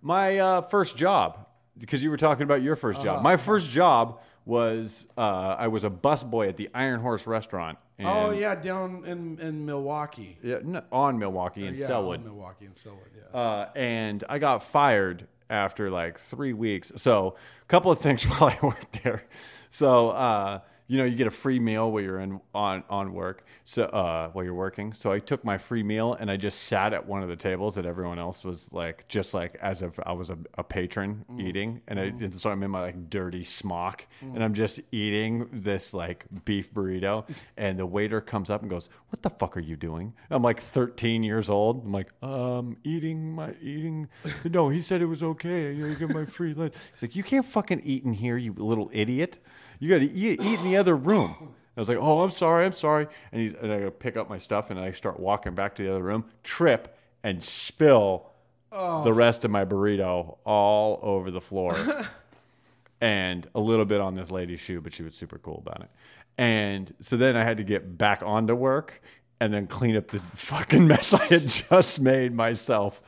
my 0.01 0.37
uh, 0.37 0.61
first 0.61 0.95
job, 0.95 1.45
because 1.77 2.01
you 2.01 2.09
were 2.09 2.15
talking 2.17 2.43
about 2.43 2.61
your 2.61 2.77
1st 2.77 2.95
Uh-huh. 2.97 3.03
job. 3.03 3.23
My 3.23 3.35
first 3.35 3.67
job 3.67 4.21
was 4.47 5.07
uh, 5.17 5.55
I 5.59 5.67
was 5.67 5.83
a 5.83 5.89
busboy 5.89 6.47
at 6.49 6.57
the 6.57 6.69
Iron 6.73 7.01
Horse 7.01 7.27
Restaurant. 7.27 7.77
And, 7.99 8.07
oh 8.07 8.31
yeah, 8.31 8.55
down 8.55 9.03
in 9.05 9.39
in 9.39 9.65
Milwaukie. 9.65 10.37
yeah, 10.41 10.59
no, 10.63 10.81
on 10.91 11.19
Milwaukie 11.19 11.67
and 11.67 11.77
yeah, 11.77 11.87
Sellwood. 11.87 12.23
Milwaukie 12.23 12.61
and 12.61 12.75
Sellwood. 12.75 13.11
Yeah. 13.15 13.39
uh, 13.39 13.69
and 13.75 14.23
I 14.29 14.39
got 14.39 14.63
fired 14.63 15.27
after 15.49 15.89
like 15.89 16.17
three 16.17 16.53
weeks. 16.53 16.91
So 16.95 17.35
a 17.61 17.65
couple 17.65 17.91
of 17.91 17.99
things 17.99 18.23
while 18.29 18.49
I 18.49 18.57
worked 18.65 19.03
there. 19.03 19.25
So 19.69 20.11
uh, 20.11 20.59
you 20.87 20.97
know, 20.97 21.03
you 21.03 21.15
get 21.15 21.27
a 21.27 21.31
free 21.31 21.59
meal 21.59 21.91
while 21.91 22.01
you're 22.01 22.19
in 22.19 22.39
on 22.55 22.83
on 22.89 23.13
work. 23.13 23.45
So 23.65 23.83
uh, 23.83 24.29
while 24.29 24.45
you're 24.45 24.53
working, 24.53 24.93
so 24.93 25.11
I 25.11 25.19
took 25.19 25.43
my 25.43 25.57
free 25.57 25.83
meal 25.83 26.13
and 26.13 26.31
I 26.31 26.37
just 26.37 26.61
sat 26.63 26.93
at 26.93 27.05
one 27.05 27.21
of 27.21 27.29
the 27.29 27.35
tables 27.35 27.75
that 27.75 27.85
everyone 27.85 28.19
else 28.19 28.43
was 28.43 28.71
like, 28.71 29.05
just 29.09 29.33
like 29.33 29.57
as 29.61 29.81
if 29.81 29.99
I 30.05 30.13
was 30.13 30.29
a, 30.29 30.37
a 30.57 30.63
patron 30.63 31.25
eating, 31.37 31.81
and, 31.87 31.99
I, 31.99 32.03
and 32.03 32.39
so 32.39 32.49
I'm 32.49 32.63
in 32.63 32.71
my 32.71 32.81
like 32.81 33.09
dirty 33.09 33.43
smock, 33.43 34.05
and 34.21 34.41
I'm 34.43 34.53
just 34.53 34.79
eating 34.91 35.49
this 35.51 35.93
like 35.93 36.25
beef 36.45 36.73
burrito, 36.73 37.25
and 37.57 37.77
the 37.77 37.85
waiter 37.85 38.21
comes 38.21 38.49
up 38.49 38.61
and 38.61 38.69
goes, 38.69 38.87
"What 39.09 39.21
the 39.21 39.29
fuck 39.29 39.57
are 39.57 39.61
you 39.61 39.75
doing?" 39.75 40.13
I'm 40.29 40.41
like 40.41 40.61
13 40.61 41.23
years 41.23 41.49
old. 41.49 41.83
I'm 41.83 41.91
like, 41.91 42.11
um, 42.23 42.77
eating 42.83 43.33
my 43.33 43.53
eating. 43.61 44.07
No, 44.49 44.69
he 44.69 44.81
said 44.81 45.01
it 45.01 45.05
was 45.05 45.21
okay. 45.21 45.73
You, 45.73 45.81
know, 45.81 45.87
you 45.87 45.95
get 45.95 46.09
my 46.09 46.25
free 46.25 46.53
lunch. 46.53 46.73
He's 46.93 47.01
like, 47.01 47.15
you 47.15 47.23
can't 47.23 47.45
fucking 47.45 47.81
eat 47.83 48.05
in 48.05 48.13
here, 48.13 48.37
you 48.37 48.53
little 48.53 48.89
idiot. 48.93 49.39
You 49.79 49.89
got 49.89 49.99
to 49.99 50.11
eat, 50.11 50.41
eat 50.41 50.59
in 50.59 50.63
the 50.65 50.77
other 50.77 50.95
room. 50.95 51.53
I 51.75 51.79
was 51.79 51.87
like, 51.89 51.97
oh, 51.99 52.21
I'm 52.21 52.31
sorry, 52.31 52.65
I'm 52.65 52.73
sorry. 52.73 53.07
And, 53.31 53.41
he, 53.41 53.55
and 53.61 53.71
I 53.71 53.79
go 53.79 53.91
pick 53.91 54.17
up 54.17 54.29
my 54.29 54.39
stuff 54.39 54.71
and 54.71 54.79
I 54.79 54.91
start 54.91 55.19
walking 55.19 55.53
back 55.53 55.75
to 55.75 55.83
the 55.83 55.91
other 55.91 56.01
room, 56.01 56.25
trip 56.43 56.97
and 57.23 57.43
spill 57.43 58.31
the 58.71 59.13
rest 59.13 59.45
of 59.45 59.51
my 59.51 59.63
burrito 59.65 60.37
all 60.45 60.99
over 61.01 61.31
the 61.31 61.41
floor 61.41 61.75
and 63.01 63.47
a 63.55 63.59
little 63.59 63.85
bit 63.85 64.01
on 64.01 64.15
this 64.15 64.31
lady's 64.31 64.59
shoe, 64.59 64.81
but 64.81 64.93
she 64.93 65.03
was 65.03 65.15
super 65.15 65.37
cool 65.37 65.63
about 65.65 65.81
it. 65.81 65.89
And 66.37 66.93
so 67.01 67.17
then 67.17 67.35
I 67.35 67.43
had 67.43 67.57
to 67.57 67.63
get 67.63 67.97
back 67.97 68.21
onto 68.23 68.53
work 68.55 69.01
and 69.39 69.53
then 69.53 69.67
clean 69.67 69.95
up 69.95 70.09
the 70.09 70.19
fucking 70.35 70.87
mess 70.87 71.13
I 71.13 71.25
had 71.25 71.47
just 71.47 71.99
made 71.99 72.33
myself. 72.33 73.01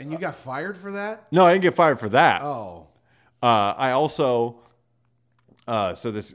and 0.00 0.10
you 0.12 0.18
got 0.18 0.36
fired 0.36 0.76
for 0.76 0.92
that? 0.92 1.26
No, 1.32 1.44
I 1.46 1.52
didn't 1.52 1.62
get 1.62 1.74
fired 1.74 1.98
for 2.00 2.08
that. 2.10 2.42
Oh, 2.42 2.86
Uh, 3.42 3.46
I 3.76 3.90
also, 3.92 4.60
uh, 5.66 5.94
so 5.94 6.10
this, 6.10 6.34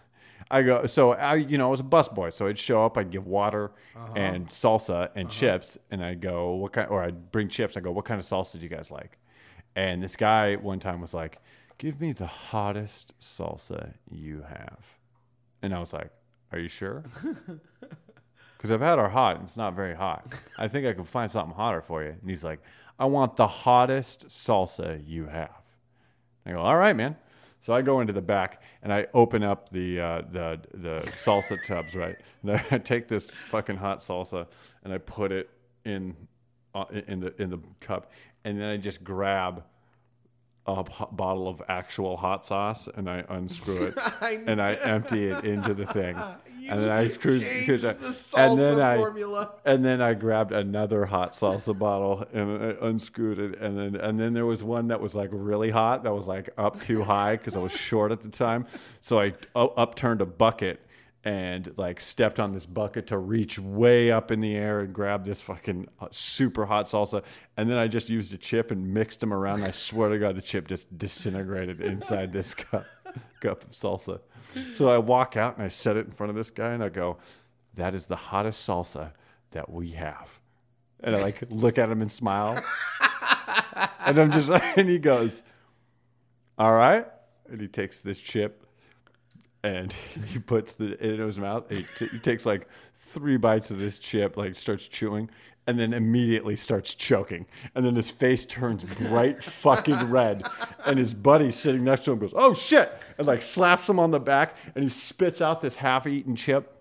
I 0.50 0.62
go, 0.62 0.86
so 0.86 1.12
I, 1.12 1.36
you 1.36 1.56
know, 1.58 1.68
I 1.68 1.70
was 1.70 1.80
a 1.80 1.84
busboy, 1.84 2.32
so 2.32 2.46
I'd 2.46 2.58
show 2.58 2.84
up, 2.84 2.98
I'd 2.98 3.10
give 3.10 3.26
water 3.26 3.72
and 4.16 4.48
salsa 4.48 5.08
and 5.14 5.30
chips, 5.30 5.78
and 5.90 6.04
I'd 6.04 6.20
go, 6.20 6.52
what 6.54 6.72
kind, 6.72 6.88
or 6.88 7.02
I'd 7.02 7.30
bring 7.32 7.48
chips. 7.48 7.76
I 7.76 7.80
go, 7.80 7.90
what 7.92 8.04
kind 8.04 8.20
of 8.20 8.26
salsa 8.26 8.52
do 8.52 8.60
you 8.60 8.68
guys 8.68 8.90
like? 8.90 9.18
And 9.74 10.02
this 10.02 10.16
guy 10.16 10.56
one 10.56 10.78
time 10.80 11.00
was 11.00 11.14
like, 11.14 11.38
give 11.78 12.00
me 12.00 12.12
the 12.12 12.26
hottest 12.26 13.18
salsa 13.20 13.94
you 14.10 14.42
have. 14.48 14.78
And 15.62 15.74
I 15.74 15.80
was 15.80 15.92
like, 15.92 16.10
are 16.52 16.58
you 16.58 16.68
sure? 16.68 17.04
Because 18.62 18.70
I've 18.70 18.80
had 18.80 19.00
our 19.00 19.08
hot 19.08 19.38
and 19.38 19.48
it's 19.48 19.56
not 19.56 19.74
very 19.74 19.96
hot. 19.96 20.24
I 20.56 20.68
think 20.68 20.86
I 20.86 20.92
can 20.92 21.02
find 21.02 21.28
something 21.28 21.52
hotter 21.52 21.82
for 21.82 22.04
you. 22.04 22.10
And 22.10 22.30
he's 22.30 22.44
like, 22.44 22.60
I 22.96 23.06
want 23.06 23.34
the 23.34 23.48
hottest 23.48 24.28
salsa 24.28 25.02
you 25.04 25.26
have. 25.26 25.50
I 26.46 26.52
go, 26.52 26.60
all 26.60 26.76
right, 26.76 26.94
man. 26.94 27.16
So 27.62 27.72
I 27.72 27.80
go 27.80 28.00
into 28.00 28.12
the 28.12 28.20
back 28.20 28.60
and 28.82 28.92
I 28.92 29.06
open 29.14 29.44
up 29.44 29.70
the 29.70 30.00
uh, 30.00 30.22
the 30.32 30.60
the 30.74 31.00
salsa 31.24 31.62
tubs, 31.64 31.94
right? 31.94 32.16
And 32.42 32.60
I 32.72 32.78
take 32.78 33.06
this 33.06 33.30
fucking 33.50 33.76
hot 33.76 34.00
salsa 34.00 34.48
and 34.82 34.92
I 34.92 34.98
put 34.98 35.30
it 35.30 35.48
in 35.84 36.16
uh, 36.74 36.86
in 37.06 37.20
the 37.20 37.40
in 37.40 37.50
the 37.50 37.60
cup, 37.78 38.10
and 38.44 38.60
then 38.60 38.68
I 38.68 38.76
just 38.78 39.04
grab 39.04 39.62
a 40.66 40.84
p- 40.84 41.04
bottle 41.10 41.48
of 41.48 41.60
actual 41.68 42.16
hot 42.16 42.44
sauce 42.46 42.88
and 42.94 43.10
I 43.10 43.24
unscrew 43.28 43.82
it 43.86 43.94
I 44.20 44.40
and 44.46 44.62
I 44.62 44.74
empty 44.74 45.26
it 45.26 45.44
into 45.44 45.74
the 45.74 45.86
thing, 45.86 46.14
and 46.68 46.80
then 46.80 46.88
I 46.88 47.08
cruise, 47.08 47.44
cruise 47.64 47.82
the 47.82 47.96
and 48.36 48.56
then 48.56 48.80
I 48.80 48.96
formula. 48.96 49.50
and 49.64 49.84
then 49.84 50.00
I 50.00 50.14
grabbed 50.14 50.52
another 50.52 51.06
hot 51.06 51.32
salsa 51.32 51.76
bottle 51.76 52.24
and 52.32 52.62
I 52.62 52.86
unscrewed 52.86 53.40
it, 53.40 53.60
and 53.60 53.76
then 53.76 53.96
and 53.96 54.20
then 54.20 54.34
there 54.34 54.46
was 54.46 54.62
one 54.62 54.86
that 54.88 55.00
was 55.00 55.14
like 55.16 55.30
really 55.32 55.70
hot 55.70 56.04
that 56.04 56.14
was 56.14 56.28
like 56.28 56.50
up 56.56 56.80
too 56.80 57.02
high 57.02 57.36
because 57.36 57.56
I 57.56 57.58
was 57.58 57.72
short 57.72 58.12
at 58.12 58.20
the 58.20 58.28
time, 58.28 58.66
so 59.00 59.18
I 59.18 59.32
upturned 59.56 60.20
a 60.20 60.26
bucket 60.26 60.80
and 61.24 61.72
like 61.76 62.00
stepped 62.00 62.40
on 62.40 62.52
this 62.52 62.66
bucket 62.66 63.06
to 63.08 63.18
reach 63.18 63.58
way 63.58 64.10
up 64.10 64.30
in 64.30 64.40
the 64.40 64.56
air 64.56 64.80
and 64.80 64.92
grab 64.92 65.24
this 65.24 65.40
fucking 65.40 65.88
uh, 66.00 66.08
super 66.10 66.66
hot 66.66 66.86
salsa, 66.86 67.22
and 67.56 67.70
then 67.70 67.78
I 67.78 67.86
just 67.86 68.08
used 68.08 68.32
a 68.32 68.36
chip 68.36 68.70
and 68.70 68.92
mixed 68.92 69.20
them 69.20 69.32
around. 69.32 69.62
I 69.62 69.70
swear 69.70 70.08
to 70.08 70.18
God, 70.18 70.36
the 70.36 70.42
chip 70.42 70.66
just 70.66 70.96
disintegrated 70.98 71.80
inside 71.80 72.32
this 72.32 72.54
cup 72.54 72.86
cup 73.40 73.62
of 73.62 73.70
salsa. 73.70 74.20
So 74.74 74.90
I 74.90 74.98
walk 74.98 75.36
out 75.36 75.56
and 75.56 75.64
I 75.64 75.68
set 75.68 75.96
it 75.96 76.06
in 76.06 76.12
front 76.12 76.30
of 76.30 76.36
this 76.36 76.50
guy 76.50 76.72
and 76.72 76.82
I 76.82 76.88
go, 76.88 77.18
"That 77.74 77.94
is 77.94 78.06
the 78.06 78.16
hottest 78.16 78.66
salsa 78.66 79.12
that 79.52 79.70
we 79.70 79.92
have." 79.92 80.28
And 81.00 81.14
I 81.14 81.22
like 81.22 81.42
look 81.50 81.78
at 81.78 81.88
him 81.88 82.02
and 82.02 82.10
smile, 82.10 82.62
and 84.04 84.18
I'm 84.18 84.32
just 84.32 84.50
and 84.76 84.88
he 84.88 84.98
goes, 84.98 85.44
"All 86.58 86.72
right," 86.72 87.06
and 87.48 87.60
he 87.60 87.68
takes 87.68 88.00
this 88.00 88.18
chip 88.18 88.61
and 89.62 89.92
he 90.26 90.38
puts 90.38 90.72
the 90.74 90.92
it 90.92 91.20
in 91.20 91.26
his 91.26 91.38
mouth. 91.38 91.64
He, 91.70 91.84
t- 91.98 92.08
he 92.08 92.18
takes 92.18 92.46
like 92.46 92.68
three 92.94 93.36
bites 93.36 93.70
of 93.70 93.78
this 93.78 93.98
chip, 93.98 94.36
like 94.36 94.54
starts 94.56 94.86
chewing, 94.86 95.30
and 95.66 95.78
then 95.78 95.92
immediately 95.92 96.56
starts 96.56 96.94
choking. 96.94 97.46
And 97.74 97.86
then 97.86 97.94
his 97.94 98.10
face 98.10 98.44
turns 98.44 98.84
bright 98.84 99.42
fucking 99.42 100.04
red. 100.10 100.46
And 100.84 100.98
his 100.98 101.14
buddy 101.14 101.50
sitting 101.50 101.84
next 101.84 102.04
to 102.04 102.12
him 102.12 102.18
goes, 102.18 102.32
Oh 102.34 102.54
shit! 102.54 102.92
And 103.18 103.26
like 103.26 103.42
slaps 103.42 103.88
him 103.88 103.98
on 103.98 104.10
the 104.10 104.20
back 104.20 104.56
and 104.74 104.82
he 104.82 104.90
spits 104.90 105.40
out 105.40 105.60
this 105.60 105.76
half 105.76 106.06
eaten 106.06 106.36
chip. 106.36 106.78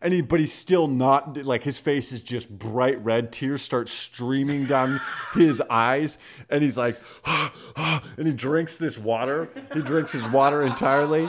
And 0.00 0.14
he, 0.14 0.20
but 0.20 0.38
he's 0.38 0.52
still 0.52 0.86
not 0.86 1.44
like 1.44 1.64
his 1.64 1.76
face 1.76 2.12
is 2.12 2.22
just 2.22 2.48
bright 2.48 3.02
red. 3.04 3.32
Tears 3.32 3.62
start 3.62 3.88
streaming 3.88 4.66
down 4.66 5.00
his 5.34 5.60
eyes, 5.68 6.18
and 6.48 6.62
he's 6.62 6.76
like, 6.76 7.00
and 7.76 8.26
he 8.26 8.32
drinks 8.32 8.76
this 8.76 8.96
water. 8.96 9.48
He 9.74 9.80
drinks 9.80 10.12
his 10.12 10.24
water 10.28 10.62
entirely, 10.62 11.28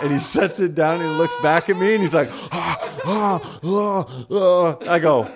and 0.00 0.12
he 0.12 0.18
sets 0.18 0.60
it 0.60 0.74
down 0.74 1.00
and 1.00 1.10
he 1.10 1.16
looks 1.16 1.36
back 1.42 1.68
at 1.68 1.76
me, 1.76 1.94
and 1.94 2.02
he's 2.02 2.14
like, 2.14 2.30
ah, 2.52 3.00
ah, 3.04 3.58
ah, 3.62 4.24
ah. 4.30 4.76
I 4.88 4.98
go, 4.98 5.30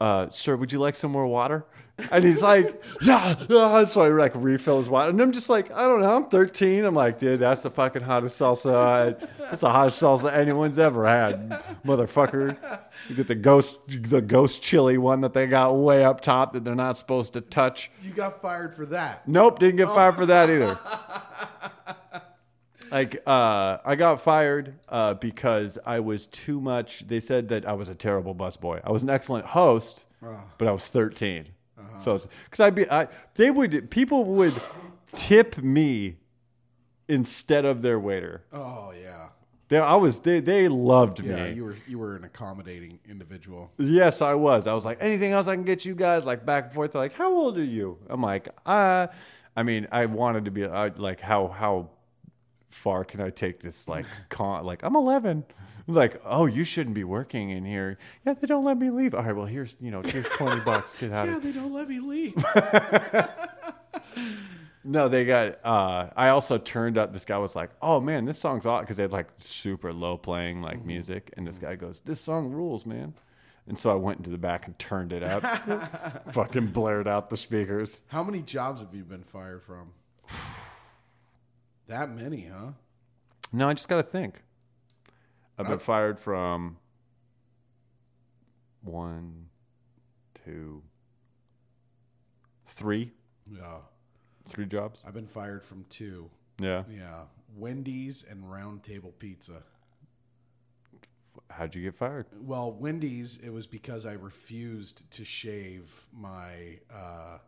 uh, 0.00 0.28
sir, 0.30 0.56
would 0.56 0.72
you 0.72 0.78
like 0.78 0.96
some 0.96 1.10
more 1.12 1.26
water? 1.26 1.64
And 2.10 2.24
he's 2.24 2.42
like, 2.42 2.82
yeah, 3.02 3.36
yeah. 3.48 3.84
So 3.84 4.02
I 4.02 4.08
like 4.08 4.32
refill 4.34 4.78
his 4.78 4.88
water. 4.88 5.10
And 5.10 5.20
I'm 5.20 5.30
just 5.30 5.48
like, 5.48 5.70
I 5.70 5.86
don't 5.86 6.00
know. 6.00 6.12
I'm 6.16 6.24
13. 6.24 6.84
I'm 6.84 6.94
like, 6.94 7.20
dude, 7.20 7.38
that's 7.38 7.62
the 7.62 7.70
fucking 7.70 8.02
hottest 8.02 8.38
salsa. 8.38 8.74
I, 8.74 9.10
that's 9.38 9.60
the 9.60 9.70
hottest 9.70 10.02
salsa 10.02 10.32
anyone's 10.32 10.78
ever 10.78 11.06
had, 11.06 11.50
motherfucker. 11.86 12.58
You 13.08 13.14
get 13.14 13.28
the 13.28 13.36
ghost, 13.36 13.78
the 13.86 14.20
ghost 14.20 14.60
chili 14.60 14.98
one 14.98 15.20
that 15.20 15.34
they 15.34 15.46
got 15.46 15.76
way 15.76 16.04
up 16.04 16.20
top 16.20 16.52
that 16.52 16.64
they're 16.64 16.74
not 16.74 16.98
supposed 16.98 17.34
to 17.34 17.40
touch. 17.40 17.92
You 18.02 18.10
got 18.10 18.42
fired 18.42 18.74
for 18.74 18.86
that. 18.86 19.28
Nope, 19.28 19.60
didn't 19.60 19.76
get 19.76 19.88
fired 19.88 20.16
for 20.16 20.26
that 20.26 20.50
either. 20.50 20.78
Like, 22.90 23.22
uh, 23.26 23.78
I 23.84 23.94
got 23.96 24.20
fired 24.20 24.74
uh, 24.88 25.14
because 25.14 25.78
I 25.84 26.00
was 26.00 26.26
too 26.26 26.60
much. 26.60 27.06
They 27.08 27.20
said 27.20 27.48
that 27.48 27.66
I 27.66 27.72
was 27.72 27.88
a 27.88 27.94
terrible 27.94 28.34
busboy. 28.34 28.80
I 28.84 28.92
was 28.92 29.02
an 29.02 29.10
excellent 29.10 29.46
host, 29.46 30.04
but 30.58 30.68
I 30.68 30.72
was 30.72 30.86
13. 30.86 31.48
So, 31.98 32.18
because 32.18 32.60
I'd 32.60 32.74
be, 32.74 32.90
I, 32.90 33.08
they 33.34 33.50
would, 33.50 33.90
people 33.90 34.24
would 34.24 34.54
tip 35.14 35.58
me 35.58 36.16
instead 37.08 37.64
of 37.64 37.82
their 37.82 37.98
waiter. 38.00 38.44
Oh 38.52 38.92
yeah. 39.00 39.28
They, 39.68 39.78
I 39.78 39.94
was, 39.94 40.20
they, 40.20 40.40
they 40.40 40.68
loved 40.68 41.22
me. 41.22 41.30
Yeah, 41.30 41.46
you 41.46 41.64
were 41.64 41.76
you 41.86 41.98
were 41.98 42.16
an 42.16 42.24
accommodating 42.24 42.98
individual. 43.08 43.70
Yes, 43.78 44.20
I 44.22 44.34
was. 44.34 44.66
I 44.66 44.74
was 44.74 44.84
like, 44.84 44.98
anything 45.00 45.32
else 45.32 45.46
I 45.46 45.54
can 45.54 45.64
get 45.64 45.84
you 45.84 45.94
guys? 45.94 46.24
Like 46.24 46.44
back 46.44 46.64
and 46.66 46.74
forth. 46.74 46.92
They're 46.92 47.02
like, 47.02 47.14
how 47.14 47.32
old 47.32 47.56
are 47.58 47.64
you? 47.64 47.98
I'm 48.08 48.20
like, 48.20 48.48
uh, 48.66 49.06
I 49.56 49.62
mean, 49.62 49.86
I 49.90 50.06
wanted 50.06 50.44
to 50.46 50.50
be 50.50 50.66
I, 50.66 50.88
like, 50.88 51.20
how 51.20 51.48
how 51.48 51.90
far 52.74 53.04
can 53.04 53.20
I 53.20 53.30
take 53.30 53.60
this? 53.60 53.88
Like, 53.88 54.06
con- 54.28 54.64
like 54.64 54.82
I'm 54.82 54.96
11. 54.96 55.44
I'm 55.86 55.94
like, 55.94 56.20
oh, 56.24 56.46
you 56.46 56.64
shouldn't 56.64 56.94
be 56.94 57.04
working 57.04 57.50
in 57.50 57.64
here. 57.64 57.98
Yeah, 58.26 58.34
they 58.34 58.46
don't 58.46 58.64
let 58.64 58.78
me 58.78 58.90
leave. 58.90 59.14
All 59.14 59.22
right, 59.22 59.36
well, 59.36 59.46
here's 59.46 59.76
you 59.80 59.90
know, 59.90 60.02
here's 60.02 60.28
20 60.28 60.60
bucks. 60.64 60.94
Get 60.98 61.12
out 61.12 61.28
Yeah, 61.28 61.38
they 61.38 61.52
don't 61.52 61.72
let 61.72 61.88
me 61.88 62.00
leave. 62.00 62.34
No, 64.86 65.08
they 65.08 65.24
got. 65.24 65.64
Uh, 65.64 66.10
I 66.14 66.28
also 66.28 66.58
turned 66.58 66.98
up. 66.98 67.14
This 67.14 67.24
guy 67.24 67.38
was 67.38 67.56
like, 67.56 67.70
"Oh 67.80 68.02
man, 68.02 68.26
this 68.26 68.38
song's 68.38 68.66
awesome," 68.66 68.84
because 68.84 68.98
they 68.98 69.04
had 69.04 69.12
like 69.12 69.28
super 69.38 69.94
low 69.94 70.18
playing 70.18 70.60
like 70.60 70.84
music, 70.84 71.32
and 71.38 71.46
this 71.46 71.56
guy 71.56 71.74
goes, 71.74 72.02
"This 72.04 72.20
song 72.20 72.50
rules, 72.50 72.84
man." 72.84 73.14
And 73.66 73.78
so 73.78 73.90
I 73.90 73.94
went 73.94 74.18
into 74.18 74.28
the 74.28 74.36
back 74.36 74.66
and 74.66 74.78
turned 74.78 75.14
it 75.14 75.22
up, 75.22 75.42
fucking 76.32 76.66
blared 76.66 77.08
out 77.08 77.30
the 77.30 77.36
speakers. 77.38 78.02
How 78.08 78.22
many 78.22 78.42
jobs 78.42 78.82
have 78.82 78.94
you 78.94 79.04
been 79.04 79.22
fired 79.22 79.62
from? 79.62 79.92
that 81.88 82.10
many, 82.10 82.46
huh? 82.46 82.72
No, 83.52 83.68
I 83.68 83.74
just 83.74 83.88
got 83.88 83.96
to 83.96 84.02
think. 84.02 84.42
I've 85.58 85.68
been 85.68 85.78
fired 85.78 86.18
from 86.18 86.78
one, 88.82 89.46
two, 90.44 90.82
three, 92.66 93.12
Yeah. 93.50 93.78
three 94.46 94.66
jobs. 94.66 95.00
I've 95.06 95.14
been 95.14 95.26
fired 95.28 95.64
from 95.64 95.84
two. 95.88 96.30
Yeah. 96.58 96.84
Yeah. 96.90 97.24
Wendy's 97.56 98.24
and 98.24 98.50
Round 98.50 98.82
Table 98.82 99.12
Pizza. 99.18 99.62
How'd 101.50 101.74
you 101.74 101.82
get 101.82 101.94
fired? 101.94 102.26
Well, 102.32 102.72
Wendy's, 102.72 103.36
it 103.36 103.50
was 103.50 103.66
because 103.66 104.06
I 104.06 104.12
refused 104.12 105.08
to 105.12 105.24
shave 105.24 106.06
my. 106.12 106.78
Uh, 106.92 107.38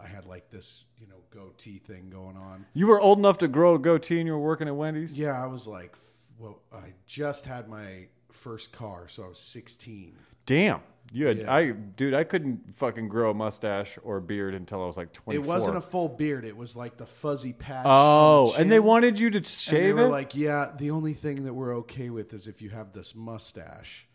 I 0.00 0.06
had 0.06 0.26
like 0.26 0.50
this, 0.50 0.84
you 0.98 1.06
know, 1.06 1.16
goatee 1.30 1.78
thing 1.78 2.10
going 2.10 2.36
on. 2.36 2.66
You 2.74 2.86
were 2.86 3.00
old 3.00 3.18
enough 3.18 3.38
to 3.38 3.48
grow 3.48 3.74
a 3.74 3.78
goatee 3.78 4.18
and 4.18 4.26
you 4.26 4.32
were 4.32 4.38
working 4.38 4.68
at 4.68 4.76
Wendy's? 4.76 5.18
Yeah, 5.18 5.42
I 5.42 5.46
was 5.46 5.66
like, 5.66 5.96
well, 6.38 6.60
I 6.72 6.94
just 7.06 7.46
had 7.46 7.68
my 7.68 8.06
first 8.32 8.72
car, 8.72 9.08
so 9.08 9.24
I 9.24 9.28
was 9.28 9.38
16. 9.40 10.16
Damn. 10.46 10.80
You 11.10 11.26
had 11.26 11.38
Yeah. 11.38 11.54
I 11.54 11.70
dude, 11.70 12.12
I 12.12 12.22
couldn't 12.24 12.76
fucking 12.76 13.08
grow 13.08 13.30
a 13.30 13.34
mustache 13.34 13.98
or 14.02 14.18
a 14.18 14.20
beard 14.20 14.54
until 14.54 14.82
I 14.82 14.86
was 14.86 14.96
like 14.98 15.12
24. 15.14 15.42
It 15.42 15.46
wasn't 15.46 15.76
a 15.78 15.80
full 15.80 16.08
beard; 16.08 16.44
it 16.44 16.54
was 16.54 16.76
like 16.76 16.98
the 16.98 17.06
fuzzy 17.06 17.54
patch. 17.54 17.86
Oh, 17.88 18.52
the 18.52 18.60
and 18.60 18.70
they 18.70 18.78
wanted 18.78 19.18
you 19.18 19.30
to 19.30 19.38
And 19.38 19.44
they 19.46 19.48
shave 19.50 19.94
were 19.94 20.02
it? 20.02 20.08
like, 20.08 20.34
"Yeah, 20.34 20.70
the 20.76 20.90
only 20.90 21.14
thing 21.14 21.44
that 21.44 21.54
we're 21.54 21.74
okay 21.78 22.10
with 22.10 22.34
is 22.34 22.46
if 22.46 22.60
you 22.60 22.68
have 22.70 22.92
this 22.92 23.14
mustache." 23.14 24.06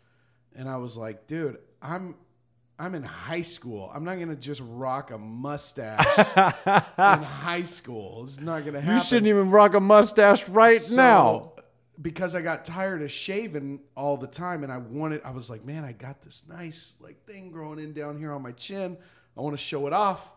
And 0.54 0.68
I 0.68 0.76
was 0.76 0.96
like, 0.96 1.26
"Dude, 1.26 1.58
I'm 1.82 2.14
I'm 2.78 2.94
in 2.94 3.02
high 3.04 3.42
school. 3.42 3.90
I'm 3.94 4.04
not 4.04 4.18
gonna 4.18 4.34
just 4.36 4.60
rock 4.64 5.10
a 5.12 5.18
mustache 5.18 6.18
in 6.18 7.22
high 7.22 7.62
school. 7.64 8.22
It's 8.24 8.40
not 8.40 8.64
gonna 8.64 8.80
happen." 8.80 8.96
you 8.96 9.02
shouldn't 9.02 9.28
even 9.28 9.50
rock 9.50 9.74
a 9.74 9.80
mustache 9.80 10.48
right 10.48 10.80
So, 10.80 10.96
now. 10.96 11.52
because 12.02 12.34
I 12.34 12.42
got 12.42 12.64
tired 12.64 13.02
of 13.02 13.10
shaving 13.12 13.80
all 13.96 14.16
the 14.16 14.26
time, 14.26 14.64
and 14.64 14.72
I 14.72 14.78
wanted, 14.78 15.22
I 15.24 15.30
was 15.30 15.48
like, 15.48 15.64
man, 15.64 15.84
I 15.84 15.92
got 15.92 16.22
this 16.22 16.44
nice 16.48 16.96
like 17.00 17.24
thing 17.26 17.50
growing 17.50 17.78
in 17.78 17.92
down 17.92 18.18
here 18.18 18.32
on 18.32 18.42
my 18.42 18.52
chin. 18.52 18.96
I 19.36 19.40
want 19.40 19.54
to 19.56 19.62
show 19.62 19.86
it 19.86 19.92
off. 19.92 20.32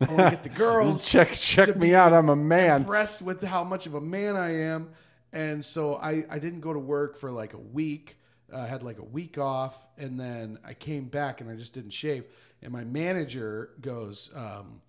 I 0.00 0.06
want 0.06 0.18
to 0.18 0.30
get 0.30 0.42
the 0.44 0.48
girls 0.58 1.06
Check 1.08 1.32
check 1.32 1.76
me 1.76 1.94
out. 1.94 2.12
I'm 2.14 2.28
a 2.28 2.36
man. 2.36 2.82
impressed 2.82 3.20
with 3.20 3.42
how 3.42 3.64
much 3.64 3.86
of 3.86 3.94
a 3.94 4.00
man 4.00 4.36
I 4.36 4.54
am. 4.62 4.90
And 5.32 5.64
so 5.64 5.94
I, 5.96 6.24
I 6.30 6.38
didn't 6.38 6.60
go 6.60 6.72
to 6.72 6.78
work 6.78 7.16
for 7.16 7.30
like 7.30 7.52
a 7.54 7.58
week. 7.58 8.16
I 8.54 8.66
had 8.66 8.82
like 8.82 8.98
a 8.98 9.04
week 9.04 9.38
off, 9.38 9.74
and 9.96 10.18
then 10.18 10.58
I 10.64 10.74
came 10.74 11.04
back 11.04 11.40
and 11.40 11.50
I 11.50 11.56
just 11.56 11.74
didn't 11.74 11.92
shave. 11.92 12.24
And 12.62 12.72
my 12.72 12.84
manager 12.84 13.70
goes, 13.80 14.30
um, 14.34 14.80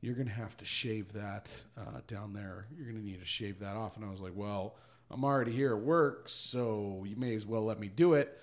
"You're 0.00 0.14
gonna 0.14 0.30
have 0.30 0.56
to 0.58 0.64
shave 0.64 1.12
that 1.14 1.50
uh, 1.76 2.00
down 2.06 2.32
there. 2.32 2.66
You're 2.76 2.86
gonna 2.86 3.04
need 3.04 3.20
to 3.20 3.26
shave 3.26 3.58
that 3.60 3.76
off." 3.76 3.96
And 3.96 4.04
I 4.04 4.10
was 4.10 4.20
like, 4.20 4.34
"Well, 4.34 4.76
I'm 5.10 5.24
already 5.24 5.52
here 5.52 5.74
at 5.74 5.82
work, 5.82 6.28
so 6.28 7.04
you 7.06 7.16
may 7.16 7.34
as 7.34 7.46
well 7.46 7.64
let 7.64 7.78
me 7.78 7.88
do 7.88 8.14
it. 8.14 8.40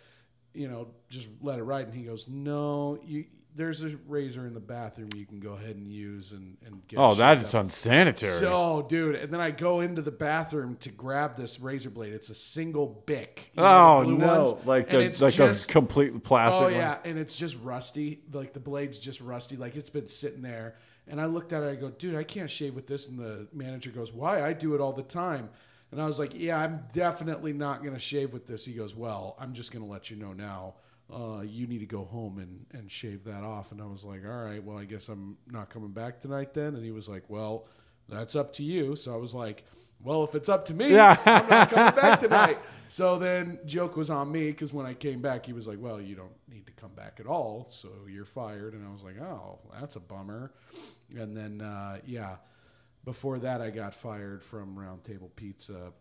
You 0.54 0.68
know, 0.68 0.90
just 1.10 1.30
let 1.42 1.60
it 1.60 1.64
ride." 1.64 1.86
And 1.86 1.96
he 1.96 2.04
goes, 2.04 2.28
"No, 2.28 3.00
you." 3.06 3.26
There's 3.56 3.84
a 3.84 3.96
razor 4.08 4.48
in 4.48 4.54
the 4.54 4.60
bathroom 4.60 5.10
you 5.16 5.26
can 5.26 5.40
go 5.40 5.52
ahead 5.54 5.76
and 5.76 5.88
use 5.88 6.32
and, 6.32 6.58
and 6.66 6.88
get. 6.88 6.98
Oh, 6.98 7.14
that 7.16 7.38
is 7.38 7.54
up." 7.54 7.66
unsanitary. 7.66 8.40
So, 8.40 8.86
dude, 8.90 9.16
and 9.16 9.32
then 9.32 9.40
I 9.40 9.52
go 9.52 9.82
into 9.82 10.02
the 10.02 10.12
bathroom 10.12 10.76
to 10.78 10.90
grab 10.90 11.38
this 11.38 11.60
razor 11.60 11.90
blade. 11.90 12.14
It's 12.14 12.30
a 12.30 12.36
single 12.36 13.04
bic. 13.06 13.52
You 13.54 13.64
know, 13.64 13.70
oh 13.70 14.04
no, 14.04 14.44
ones? 14.44 14.66
like 14.66 14.90
the 14.90 15.00
it's 15.00 15.22
like 15.22 15.34
just, 15.34 15.70
a 15.70 15.72
complete 15.72 16.24
plastic. 16.24 16.60
Oh 16.60 16.64
one. 16.64 16.74
yeah, 16.74 16.98
and 17.06 17.18
it's 17.18 17.36
just 17.36 17.58
rusty. 17.62 18.22
Like 18.32 18.54
the 18.54 18.60
blade's 18.60 19.00
just 19.00 19.22
rusty. 19.22 19.56
Like 19.58 19.76
it's 19.76 19.90
been 19.90 20.10
sitting 20.10 20.42
there. 20.42 20.76
And 21.08 21.20
I 21.20 21.26
looked 21.26 21.52
at 21.52 21.64
it. 21.64 21.70
I 21.70 21.76
go, 21.76 21.90
dude, 21.90 22.16
I 22.16 22.24
can't 22.24 22.50
shave 22.50 22.76
with 22.76 22.88
this. 22.88 23.08
And 23.08 23.20
the 23.20 23.48
manager 23.54 23.92
goes, 23.92 24.14
why? 24.14 24.42
I 24.42 24.54
do 24.54 24.74
it 24.74 24.82
all 24.82 24.94
the 24.94 25.04
time. 25.04 25.50
And 25.92 26.02
I 26.02 26.06
was 26.06 26.18
like, 26.18 26.32
yeah, 26.34 26.58
I'm 26.58 26.86
definitely 26.94 27.54
not 27.54 27.82
going 27.82 27.94
to 27.94 28.00
shave 28.00 28.34
with 28.34 28.48
this. 28.48 28.66
He 28.66 28.74
goes, 28.74 28.96
well, 28.96 29.36
I'm 29.40 29.54
just 29.54 29.72
going 29.72 29.86
to 29.86 29.92
let 29.92 30.10
you 30.10 30.18
know 30.18 30.34
now. 30.34 30.76
Uh, 31.12 31.42
you 31.42 31.68
need 31.68 31.80
to 31.80 31.86
go 31.86 32.06
home 32.06 32.38
and, 32.40 32.66
and 32.72 32.90
shave 32.92 33.24
that 33.26 33.44
off. 33.44 33.72
And 33.72 33.82
I 33.82 33.86
was 33.86 34.04
like, 34.04 34.22
all 34.26 34.44
right, 34.46 34.64
well, 34.64 34.78
I 34.78 34.86
guess 34.86 35.10
I'm 35.10 35.38
not 35.52 35.70
coming 35.70 35.92
back 35.92 36.20
tonight 36.22 36.54
then. 36.54 36.76
And 36.76 36.84
he 36.84 36.92
was 36.92 37.08
like, 37.08 37.24
well, 37.30 37.68
that's 38.10 38.36
up 38.36 38.54
to 38.54 38.64
you. 38.64 38.96
So 38.96 39.14
I 39.14 39.18
was 39.18 39.34
like, 39.34 39.64
well, 40.02 40.24
if 40.24 40.34
it's 40.34 40.50
up 40.50 40.66
to 40.66 40.74
me, 40.74 40.94
Yeah. 40.94 41.18
I'm 41.26 41.48
not 41.50 41.70
coming 41.70 41.96
back 41.96 42.20
tonight. 42.22 42.58
So 42.90 43.18
then 43.20 43.60
joke 43.66 43.96
was 43.96 44.10
on 44.10 44.32
me 44.32 44.48
because 44.52 44.74
when 44.74 44.86
I 44.86 44.94
came 44.94 45.22
back, 45.22 45.46
he 45.46 45.54
was 45.54 45.68
like, 45.68 45.78
well, 45.80 46.02
you 46.02 46.16
don't 46.16 46.34
need 46.50 46.66
to 46.68 46.74
come 46.74 46.92
back 46.96 47.20
at 47.20 47.28
all. 47.28 47.68
So 47.70 47.90
you're 48.10 48.26
fired. 48.26 48.74
And 48.74 48.88
I 48.88 48.92
was 48.92 49.04
like, 49.04 49.20
oh, 49.22 49.60
that's 49.80 49.96
a 49.96 50.00
bummer. 50.00 50.52
And 51.16 51.36
then, 51.36 51.62
uh, 51.62 52.00
yeah, 52.06 52.38
before 53.06 53.40
that, 53.40 53.62
I 53.62 53.70
got 53.70 53.94
fired 53.94 54.44
from 54.44 54.80
Round 54.80 55.04
Table 55.04 55.30
Pizza. 55.36 55.92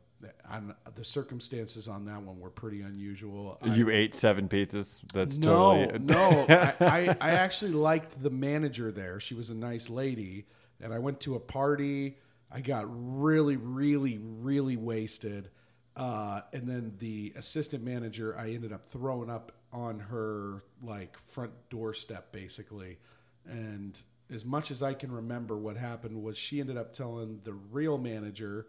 On, 0.51 0.75
the 0.95 1.05
circumstances 1.05 1.89
on 1.89 2.05
that 2.07 2.23
one 2.23 2.39
were 2.39 2.51
pretty 2.51 2.83
unusual. 2.83 3.59
I- 3.63 3.75
You 3.75 3.91
ate 3.91 4.15
seven 4.15 4.49
pizzas. 4.49 5.01
That's 5.13 5.39
no, 5.39 5.87
totally 5.87 5.99
no. 6.05 6.47
I, 6.49 6.75
I, 6.81 7.17
I 7.21 7.31
actually 7.33 7.73
liked 7.73 8.23
the 8.23 8.31
manager 8.31 8.93
there. 8.93 9.19
She 9.21 9.35
was 9.35 9.51
a 9.51 9.55
nice 9.55 9.89
lady. 9.89 10.47
And 10.81 10.93
I 10.93 10.99
went 10.99 11.21
to 11.21 11.35
a 11.37 11.41
party. 11.41 12.19
I 12.51 12.61
got 12.61 12.85
really, 12.89 13.57
really, 13.57 14.19
really 14.19 14.77
wasted. 14.77 15.51
Uh, 15.97 16.41
and 16.53 16.69
then 16.69 16.95
the 16.99 17.33
assistant 17.37 17.85
manager, 17.85 18.37
I 18.37 18.51
ended 18.51 18.73
up 18.73 18.89
throwing 18.89 19.31
up 19.31 19.53
on 19.73 19.99
her 20.01 20.65
like 20.83 21.17
front 21.19 21.53
doorstep, 21.71 22.33
basically. 22.33 22.99
And 23.47 24.01
as 24.33 24.45
much 24.45 24.71
as 24.71 24.83
I 24.83 24.95
can 24.95 25.11
remember, 25.13 25.57
what 25.57 25.77
happened 25.77 26.23
was 26.23 26.37
she 26.39 26.61
ended 26.61 26.77
up 26.77 26.93
telling 26.93 27.41
the 27.45 27.53
real 27.53 27.99
manager 27.99 28.67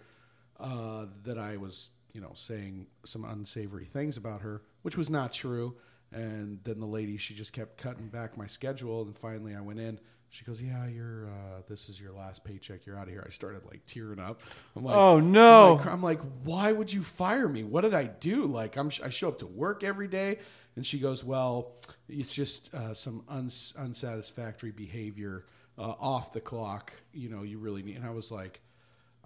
uh, 0.60 1.06
that 1.24 1.38
I 1.38 1.58
was, 1.58 1.90
you 2.14 2.22
know, 2.22 2.32
saying 2.36 2.88
some 3.06 3.26
unsavory 3.26 3.86
things 3.86 4.18
about 4.18 4.42
her, 4.42 4.62
which 4.84 4.98
was 4.98 5.10
not 5.10 5.34
true. 5.34 5.76
And 6.12 6.60
then 6.64 6.80
the 6.80 6.86
lady, 6.86 7.18
she 7.18 7.34
just 7.34 7.54
kept 7.54 7.78
cutting 7.78 8.08
back 8.08 8.38
my 8.38 8.46
schedule. 8.46 9.02
And 9.02 9.18
finally, 9.18 9.56
I 9.56 9.62
went 9.62 9.80
in. 9.80 10.00
She 10.30 10.44
goes, 10.46 10.60
"Yeah, 10.62 10.88
you're. 10.88 11.28
Uh, 11.28 11.62
this 11.68 11.90
is 11.90 12.00
your 12.02 12.12
last 12.12 12.44
paycheck. 12.44 12.86
You're 12.88 12.98
out 12.98 13.04
of 13.08 13.10
here." 13.10 13.24
I 13.26 13.30
started 13.30 13.66
like 13.66 13.86
tearing 13.86 14.20
up. 14.20 14.42
I'm 14.76 14.84
like, 14.84 14.96
Oh, 14.96 15.20
no. 15.20 15.74
I'm 15.74 15.78
like, 15.78 15.86
I'm 15.88 16.02
like, 16.04 16.20
why 16.44 16.72
would 16.72 16.92
you 16.92 17.04
fire 17.04 17.48
me? 17.48 17.64
What 17.64 17.82
did 17.82 17.94
I 17.94 18.06
do? 18.06 18.46
Like, 18.48 18.76
I'm. 18.76 18.90
I 19.04 19.10
show 19.10 19.28
up 19.28 19.40
to 19.40 19.48
work 19.48 19.84
every 19.84 20.08
day, 20.08 20.40
and 20.76 20.84
she 20.86 20.98
goes, 20.98 21.24
"Well, 21.24 21.74
it's 22.10 22.34
just 22.34 22.74
uh, 22.74 22.94
some 22.96 23.24
uns- 23.30 23.74
unsatisfactory 23.78 24.72
behavior 24.72 25.46
uh, 25.78 25.94
off 26.00 26.32
the 26.34 26.42
clock. 26.42 26.94
You 27.12 27.30
know, 27.30 27.44
you 27.44 27.60
really 27.60 27.84
need." 27.84 27.98
And 27.98 28.06
I 28.06 28.10
was 28.12 28.32
like, 28.32 28.60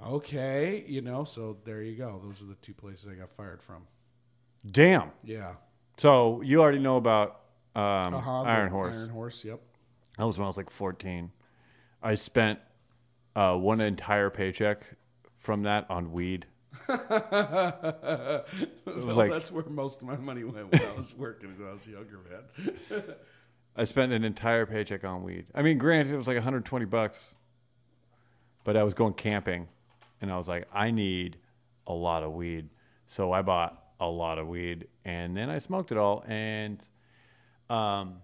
"Okay, 0.06 0.84
you 0.88 1.02
know." 1.02 1.24
So 1.24 1.58
there 1.66 1.82
you 1.82 1.96
go. 1.96 2.22
Those 2.24 2.42
are 2.42 2.46
the 2.46 2.56
two 2.56 2.74
places 2.74 3.08
I 3.12 3.16
got 3.16 3.32
fired 3.32 3.62
from. 3.62 3.88
Damn. 4.70 5.12
Yeah. 5.24 5.54
So 5.98 6.42
you 6.42 6.62
already 6.62 6.80
know 6.80 6.98
about 6.98 7.42
um, 7.76 8.14
Uh-huh, 8.14 8.42
Iron 8.44 8.70
Horse. 8.72 8.94
Iron 8.94 9.10
Horse. 9.10 9.44
Yep. 9.46 9.60
That 10.18 10.26
was 10.26 10.38
when 10.38 10.46
I 10.46 10.48
was 10.48 10.58
like 10.58 10.70
14. 10.70 11.32
I 12.02 12.16
spent 12.16 12.60
uh, 13.36 13.56
one 13.56 13.82
entire 13.82 14.30
paycheck 14.30 14.84
from 15.38 15.64
that 15.64 15.86
on 15.90 16.12
weed. 16.12 16.46
well, 16.88 18.44
like- 18.86 19.32
that's 19.32 19.52
where 19.52 19.64
most 19.66 20.02
of 20.02 20.08
my 20.08 20.16
money 20.18 20.44
went 20.44 20.72
when 20.72 20.82
I 20.82 20.94
was 20.94 21.16
working 21.16 21.58
when 21.58 21.70
I 21.70 21.74
was 21.74 21.88
younger, 21.88 22.20
man. 22.30 23.04
I 23.76 23.84
spent 23.84 24.12
an 24.12 24.24
entire 24.24 24.66
paycheck 24.66 25.04
on 25.04 25.24
weed. 25.24 25.46
I 25.54 25.62
mean, 25.62 25.78
granted, 25.78 26.14
it 26.14 26.18
was 26.18 26.28
like 26.28 26.36
120 26.36 26.86
bucks, 26.86 27.20
but 28.64 28.76
I 28.76 28.84
was 28.84 28.94
going 28.96 29.14
camping, 29.14 29.68
and 30.22 30.32
I 30.32 30.38
was 30.38 30.48
like, 30.48 30.68
I 30.74 30.92
need 30.92 31.38
a 31.86 31.94
lot 31.94 32.24
of 32.24 32.34
weed, 32.34 32.70
so 33.06 33.32
I 33.32 33.42
bought 33.42 33.84
a 34.00 34.08
lot 34.08 34.38
of 34.38 34.48
weed, 34.48 34.88
and 35.06 35.36
then 35.36 35.50
I 35.50 35.60
smoked 35.60 35.92
it 35.92 35.98
all. 35.98 36.24
And, 36.28 36.84
um, 37.70 38.22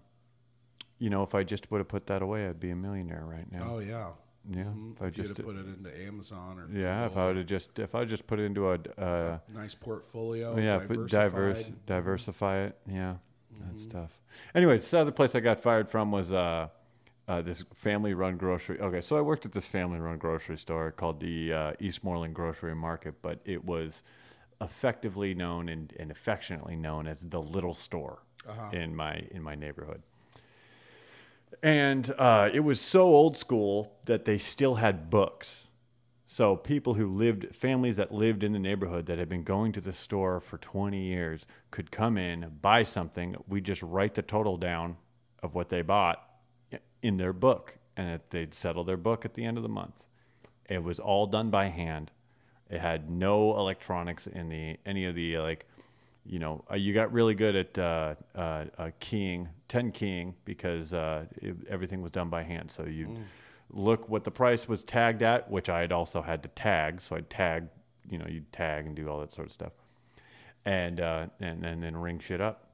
you 0.99 1.09
know, 1.09 1.23
if 1.23 1.33
I 1.35 1.43
just 1.43 1.71
would 1.71 1.79
have 1.79 1.87
put 1.87 2.07
that 2.07 2.21
away, 2.21 2.47
I'd 2.47 2.59
be 2.59 2.69
a 2.69 2.75
millionaire 2.75 3.25
right 3.25 3.51
now. 3.51 3.75
Oh 3.75 3.79
yeah. 3.79 4.09
yeah, 4.49 4.65
if 4.93 5.01
I 5.01 5.07
If 5.07 5.17
you'd 5.17 5.27
just, 5.27 5.43
put 5.43 5.55
it 5.55 5.65
into 5.65 6.05
Amazon 6.05 6.59
or 6.59 6.77
yeah, 6.77 7.05
if 7.05 7.17
I 7.17 7.27
would 7.27 7.37
have 7.37 7.45
just, 7.45 7.79
if 7.79 7.95
I 7.95 8.05
just 8.05 8.27
put 8.27 8.39
it 8.39 8.43
into 8.43 8.69
a, 8.69 8.79
uh, 8.97 9.39
nice 9.53 9.75
portfolio, 9.75 10.57
yeah, 10.57 10.79
diverse, 11.07 11.71
diversify 11.85 12.65
it. 12.65 12.77
Yeah, 12.89 13.15
that's 13.65 13.85
tough. 13.87 14.11
Anyways, 14.53 14.89
the 14.89 14.99
other 14.99 15.11
place 15.11 15.35
I 15.35 15.39
got 15.39 15.59
fired 15.59 15.89
from 15.89 16.11
was 16.11 16.31
uh, 16.31 16.67
uh, 17.27 17.41
this 17.41 17.63
family-run 17.73 18.37
grocery. 18.37 18.79
Okay, 18.79 19.01
so 19.01 19.17
I 19.17 19.21
worked 19.21 19.45
at 19.45 19.53
this 19.53 19.65
family-run 19.65 20.17
grocery 20.17 20.57
store 20.57 20.91
called 20.91 21.19
the 21.19 21.53
uh, 21.53 21.73
Eastmoreland 21.79 22.33
Grocery 22.33 22.75
Market, 22.75 23.21
but 23.21 23.39
it 23.45 23.63
was 23.63 24.01
effectively 24.59 25.33
known 25.33 25.69
and, 25.69 25.93
and 25.99 26.11
affectionately 26.11 26.75
known 26.75 27.07
as 27.07 27.21
the 27.21 27.41
little 27.41 27.73
store 27.73 28.19
in 28.73 28.95
my 28.95 29.25
in 29.31 29.41
my 29.41 29.55
neighborhood. 29.55 30.01
And 31.61 32.13
uh, 32.17 32.49
it 32.53 32.61
was 32.61 32.81
so 32.81 33.03
old 33.03 33.37
school 33.37 33.93
that 34.05 34.25
they 34.25 34.37
still 34.37 34.75
had 34.75 35.09
books. 35.09 35.67
So 36.27 36.55
people 36.55 36.95
who 36.95 37.07
lived, 37.07 37.55
families 37.55 37.95
that 37.97 38.11
lived 38.11 38.43
in 38.43 38.53
the 38.53 38.59
neighborhood 38.59 39.05
that 39.05 39.19
had 39.19 39.29
been 39.29 39.43
going 39.43 39.71
to 39.73 39.81
the 39.81 39.93
store 39.93 40.39
for 40.39 40.57
20 40.57 40.99
years 40.99 41.45
could 41.69 41.91
come 41.91 42.17
in, 42.17 42.57
buy 42.61 42.83
something. 42.83 43.35
We 43.47 43.61
just 43.61 43.83
write 43.83 44.15
the 44.15 44.23
total 44.23 44.57
down 44.57 44.97
of 45.43 45.53
what 45.53 45.69
they 45.69 45.83
bought 45.83 46.32
in 47.03 47.17
their 47.17 47.33
book, 47.33 47.77
and 47.95 48.09
it, 48.09 48.21
they'd 48.31 48.53
settle 48.53 48.83
their 48.83 48.97
book 48.97 49.25
at 49.25 49.35
the 49.35 49.45
end 49.45 49.57
of 49.57 49.63
the 49.63 49.69
month. 49.69 50.01
It 50.67 50.81
was 50.81 50.97
all 50.97 51.27
done 51.27 51.51
by 51.51 51.67
hand. 51.67 52.09
It 52.69 52.79
had 52.79 53.11
no 53.11 53.55
electronics 53.57 54.25
in 54.25 54.49
the 54.49 54.77
any 54.85 55.05
of 55.05 55.13
the 55.13 55.37
uh, 55.37 55.43
like, 55.43 55.67
you 56.25 56.39
know, 56.39 56.63
uh, 56.71 56.75
you 56.75 56.93
got 56.93 57.13
really 57.13 57.35
good 57.35 57.55
at 57.55 57.77
uh, 57.77 58.15
uh, 58.33 58.65
uh, 58.77 58.89
keying, 58.99 59.49
ten 59.67 59.91
keying 59.91 60.33
because 60.45 60.93
uh, 60.93 61.25
it, 61.35 61.55
everything 61.69 62.01
was 62.01 62.11
done 62.11 62.29
by 62.29 62.43
hand. 62.43 62.71
So 62.71 62.85
you 62.85 63.17
look 63.69 64.07
what 64.09 64.23
the 64.23 64.31
price 64.31 64.67
was 64.67 64.83
tagged 64.83 65.21
at, 65.21 65.51
which 65.51 65.69
I 65.69 65.81
had 65.81 65.91
also 65.91 66.21
had 66.21 66.41
to 66.43 66.49
tag. 66.49 67.01
So 67.01 67.17
I'd 67.17 67.29
tag, 67.29 67.67
you 68.09 68.17
know, 68.17 68.25
you'd 68.27 68.51
tag 68.51 68.85
and 68.85 68.95
do 68.95 69.09
all 69.09 69.19
that 69.19 69.33
sort 69.33 69.47
of 69.47 69.53
stuff, 69.53 69.73
and 70.65 70.99
uh, 70.99 71.27
and, 71.41 71.65
and 71.65 71.83
then 71.83 71.97
ring 71.97 72.19
shit 72.19 72.39
up. 72.41 72.69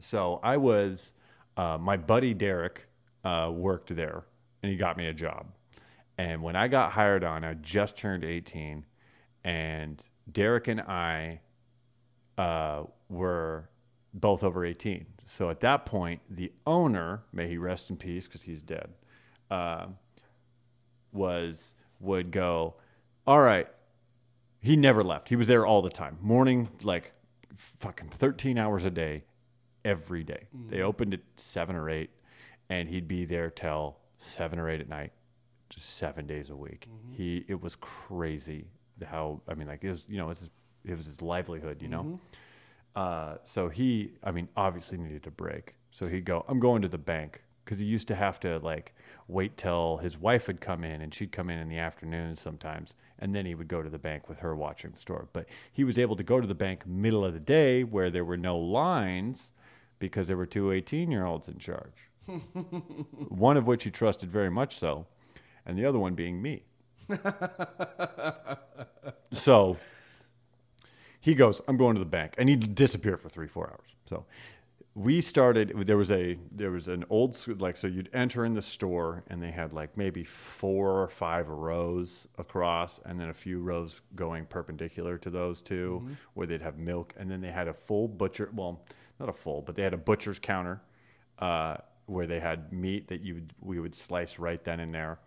So 0.00 0.40
I 0.42 0.56
was, 0.56 1.12
uh, 1.56 1.78
my 1.78 1.96
buddy 1.96 2.34
Derek 2.34 2.88
uh, 3.24 3.50
worked 3.52 3.94
there, 3.94 4.24
and 4.62 4.70
he 4.70 4.76
got 4.76 4.96
me 4.96 5.06
a 5.06 5.14
job. 5.14 5.46
And 6.16 6.42
when 6.42 6.54
I 6.56 6.68
got 6.68 6.92
hired 6.92 7.24
on, 7.24 7.44
I 7.44 7.54
just 7.54 7.96
turned 7.96 8.24
18, 8.24 8.84
and 9.42 10.02
Derek 10.30 10.68
and 10.68 10.80
I 10.80 11.40
uh, 12.38 12.84
were 13.08 13.68
both 14.12 14.44
over 14.44 14.64
18. 14.64 15.06
So 15.26 15.50
at 15.50 15.60
that 15.60 15.86
point, 15.86 16.20
the 16.30 16.52
owner, 16.66 17.22
may 17.32 17.48
he 17.48 17.56
rest 17.56 17.90
in 17.90 17.96
peace 17.96 18.26
because 18.28 18.42
he's 18.42 18.62
dead, 18.62 18.90
uh, 19.50 19.86
was 21.12 21.74
would 22.00 22.30
go, 22.30 22.74
all 23.26 23.40
right. 23.40 23.68
He 24.60 24.76
never 24.76 25.02
left. 25.02 25.28
He 25.28 25.36
was 25.36 25.46
there 25.46 25.66
all 25.66 25.82
the 25.82 25.90
time, 25.90 26.16
morning, 26.22 26.68
like 26.82 27.12
fucking 27.54 28.10
13 28.10 28.58
hours 28.58 28.84
a 28.84 28.90
day, 28.90 29.24
every 29.84 30.22
day. 30.24 30.48
They 30.70 30.80
opened 30.80 31.12
at 31.14 31.20
seven 31.36 31.76
or 31.76 31.90
eight, 31.90 32.10
and 32.80 32.88
he'd 32.88 33.08
be 33.08 33.24
there 33.24 33.50
till 33.50 33.96
seven 34.18 34.58
or 34.58 34.68
eight 34.68 34.80
at 34.80 34.88
night, 34.88 35.12
just 35.70 35.96
seven 35.96 36.26
days 36.26 36.50
a 36.50 36.56
week. 36.56 36.88
He 37.16 37.44
it 37.48 37.60
was 37.60 37.76
crazy 37.76 38.66
how 39.04 39.40
I 39.48 39.54
mean, 39.54 39.68
like 39.68 39.82
it 39.84 39.90
was 39.90 40.06
you 40.08 40.16
know 40.18 40.26
it 40.26 40.28
was 40.30 40.40
his, 40.40 40.50
it 40.84 40.96
was 40.96 41.06
his 41.06 41.22
livelihood, 41.22 41.82
you 41.82 41.88
know. 41.88 42.20
Uh, 42.94 43.36
so 43.44 43.68
he, 43.68 44.12
I 44.22 44.30
mean, 44.30 44.48
obviously 44.56 44.98
needed 44.98 45.26
a 45.26 45.30
break. 45.30 45.74
So 45.90 46.06
he'd 46.06 46.24
go, 46.24 46.44
I'm 46.48 46.60
going 46.60 46.82
to 46.82 46.88
the 46.88 46.98
bank 46.98 47.42
because 47.64 47.78
he 47.78 47.86
used 47.86 48.06
to 48.08 48.14
have 48.14 48.38
to 48.40 48.58
like 48.58 48.94
wait 49.26 49.56
till 49.56 49.96
his 49.98 50.18
wife 50.18 50.46
would 50.46 50.60
come 50.60 50.84
in 50.84 51.00
and 51.00 51.12
she'd 51.14 51.32
come 51.32 51.50
in 51.50 51.58
in 51.58 51.68
the 51.68 51.78
afternoon 51.78 52.36
sometimes. 52.36 52.94
And 53.18 53.34
then 53.34 53.46
he 53.46 53.54
would 53.54 53.68
go 53.68 53.82
to 53.82 53.88
the 53.88 53.98
bank 53.98 54.28
with 54.28 54.38
her 54.38 54.54
watching 54.54 54.90
the 54.90 54.98
store. 54.98 55.28
But 55.32 55.46
he 55.72 55.82
was 55.84 55.98
able 55.98 56.16
to 56.16 56.22
go 56.22 56.40
to 56.40 56.46
the 56.46 56.54
bank 56.54 56.86
middle 56.86 57.24
of 57.24 57.32
the 57.32 57.40
day 57.40 57.82
where 57.82 58.10
there 58.10 58.24
were 58.24 58.36
no 58.36 58.58
lines 58.58 59.54
because 59.98 60.26
there 60.28 60.36
were 60.36 60.46
two 60.46 60.70
18 60.70 61.10
year 61.10 61.24
olds 61.24 61.48
in 61.48 61.58
charge. 61.58 62.10
one 63.28 63.56
of 63.56 63.66
which 63.66 63.84
he 63.84 63.90
trusted 63.90 64.30
very 64.30 64.50
much 64.50 64.76
so, 64.78 65.06
and 65.66 65.78
the 65.78 65.84
other 65.84 65.98
one 65.98 66.14
being 66.14 66.40
me. 66.40 66.64
so 69.32 69.76
he 71.20 71.34
goes, 71.34 71.60
I'm 71.66 71.76
going 71.76 71.94
to 71.94 72.00
the 72.00 72.04
bank. 72.04 72.34
And 72.38 72.48
he 72.48 72.56
disappeared 72.56 73.20
for 73.20 73.28
three, 73.28 73.48
four 73.48 73.68
hours. 73.70 73.90
So 74.06 74.26
we 74.94 75.20
started, 75.20 75.72
there 75.86 75.96
was 75.96 76.10
a, 76.10 76.38
there 76.52 76.70
was 76.70 76.86
an 76.88 77.04
old, 77.10 77.34
school 77.34 77.56
like, 77.58 77.76
so 77.76 77.86
you'd 77.86 78.10
enter 78.12 78.44
in 78.44 78.54
the 78.54 78.62
store 78.62 79.24
and 79.28 79.42
they 79.42 79.50
had 79.50 79.72
like 79.72 79.96
maybe 79.96 80.22
four 80.22 81.02
or 81.02 81.08
five 81.08 81.48
rows 81.48 82.28
across 82.38 83.00
and 83.04 83.18
then 83.18 83.30
a 83.30 83.34
few 83.34 83.60
rows 83.60 84.02
going 84.14 84.46
perpendicular 84.46 85.18
to 85.18 85.30
those 85.30 85.62
2 85.62 86.10
where 86.34 86.46
they'd 86.46 86.62
have 86.62 86.78
milk. 86.78 87.14
And 87.18 87.30
then 87.30 87.40
they 87.40 87.50
had 87.50 87.68
a 87.68 87.74
full 87.74 88.06
butcher, 88.06 88.50
well, 88.54 88.84
not 89.18 89.28
a 89.28 89.32
full, 89.32 89.62
but 89.62 89.76
they 89.76 89.82
had 89.82 89.94
a 89.94 89.98
butcher's 89.98 90.38
counter 90.38 90.82
uh, 91.38 91.78
where 92.06 92.26
they 92.26 92.40
had 92.40 92.72
meat 92.72 93.08
that 93.08 93.20
you 93.20 93.34
would, 93.34 93.52
we 93.60 93.80
would 93.80 93.94
slice 93.94 94.38
right 94.38 94.62
then 94.64 94.80
and 94.80 94.94
there. 94.94 95.18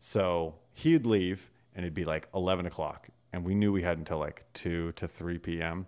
So 0.00 0.54
he'd 0.72 1.06
leave 1.06 1.50
and 1.74 1.84
it'd 1.84 1.94
be 1.94 2.04
like 2.04 2.28
11 2.34 2.66
o'clock. 2.66 3.08
And 3.32 3.44
we 3.44 3.54
knew 3.54 3.72
we 3.72 3.82
had 3.82 3.98
until 3.98 4.18
like 4.18 4.44
2 4.54 4.92
to 4.92 5.08
3 5.08 5.38
p.m. 5.38 5.86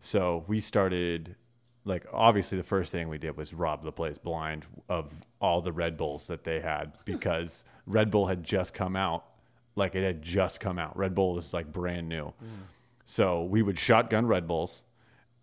So 0.00 0.44
we 0.48 0.60
started, 0.60 1.36
like, 1.84 2.06
obviously, 2.12 2.58
the 2.58 2.64
first 2.64 2.90
thing 2.90 3.08
we 3.08 3.18
did 3.18 3.36
was 3.36 3.54
rob 3.54 3.84
the 3.84 3.92
place 3.92 4.18
blind 4.18 4.64
of 4.88 5.12
all 5.40 5.60
the 5.62 5.70
Red 5.72 5.96
Bulls 5.96 6.26
that 6.26 6.42
they 6.42 6.58
had 6.60 6.92
because 7.04 7.62
Red 7.86 8.10
Bull 8.10 8.26
had 8.26 8.42
just 8.42 8.74
come 8.74 8.96
out. 8.96 9.26
Like, 9.76 9.94
it 9.94 10.02
had 10.02 10.22
just 10.22 10.58
come 10.58 10.76
out. 10.76 10.96
Red 10.96 11.14
Bull 11.14 11.38
is 11.38 11.54
like 11.54 11.72
brand 11.72 12.08
new. 12.08 12.32
So 13.04 13.44
we 13.44 13.62
would 13.62 13.78
shotgun 13.78 14.26
Red 14.26 14.48
Bulls. 14.48 14.82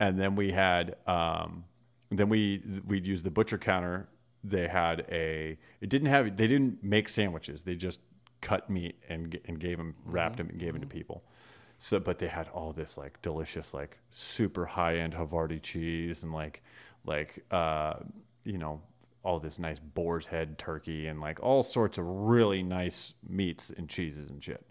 And 0.01 0.19
then 0.19 0.35
we 0.35 0.51
had, 0.51 0.97
um, 1.07 1.63
then 2.11 2.27
we 2.27 2.61
we'd 2.85 3.05
use 3.05 3.23
the 3.23 3.31
butcher 3.31 3.57
counter. 3.57 4.09
They 4.47 4.67
had 4.67 5.05
a. 5.11 5.57
It 5.81 5.89
didn't 5.89 6.09
have. 6.09 6.37
They 6.37 6.47
didn't 6.47 6.83
make 6.83 7.09
sandwiches. 7.09 7.61
They 7.61 7.75
just 7.75 7.99
cut 8.41 8.69
meat 8.69 9.01
and 9.09 9.37
and 9.45 9.59
gave 9.59 9.77
them 9.77 9.95
wrapped 10.05 10.37
them 10.37 10.49
and 10.49 10.59
gave 10.59 10.73
them 10.73 10.81
to 10.81 10.87
people. 10.87 11.23
So, 11.77 11.99
but 11.99 12.19
they 12.19 12.27
had 12.27 12.47
all 12.49 12.71
this 12.71 12.97
like 12.97 13.21
delicious, 13.21 13.73
like 13.73 13.97
super 14.11 14.65
high 14.65 14.97
end 14.97 15.13
Havarti 15.13 15.61
cheese 15.61 16.23
and 16.23 16.33
like 16.33 16.63
like 17.05 17.43
uh, 17.51 17.95
you 18.43 18.57
know 18.57 18.81
all 19.23 19.39
this 19.39 19.57
nice 19.57 19.79
boar's 19.79 20.27
head 20.27 20.57
turkey 20.59 21.07
and 21.07 21.19
like 21.19 21.39
all 21.41 21.63
sorts 21.63 21.97
of 21.97 22.05
really 22.05 22.61
nice 22.61 23.15
meats 23.27 23.71
and 23.75 23.89
cheeses 23.89 24.29
and 24.29 24.43
shit. 24.43 24.63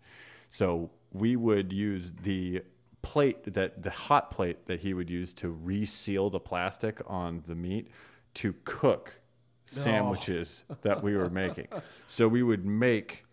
So 0.50 0.90
we 1.12 1.34
would 1.34 1.72
use 1.72 2.12
the 2.22 2.62
plate 3.02 3.52
that 3.52 3.82
the 3.82 3.90
hot 3.90 4.30
plate 4.30 4.66
that 4.66 4.80
he 4.80 4.94
would 4.94 5.10
use 5.10 5.32
to 5.34 5.48
reseal 5.50 6.30
the 6.30 6.40
plastic 6.40 7.00
on 7.06 7.42
the 7.46 7.54
meat 7.54 7.88
to 8.34 8.54
cook 8.64 9.20
sandwiches 9.66 10.64
that 10.82 11.02
we 11.02 11.16
were 11.16 11.30
making. 11.30 11.68
So 12.06 12.28
we 12.28 12.42
would 12.42 12.64
make 12.64 13.24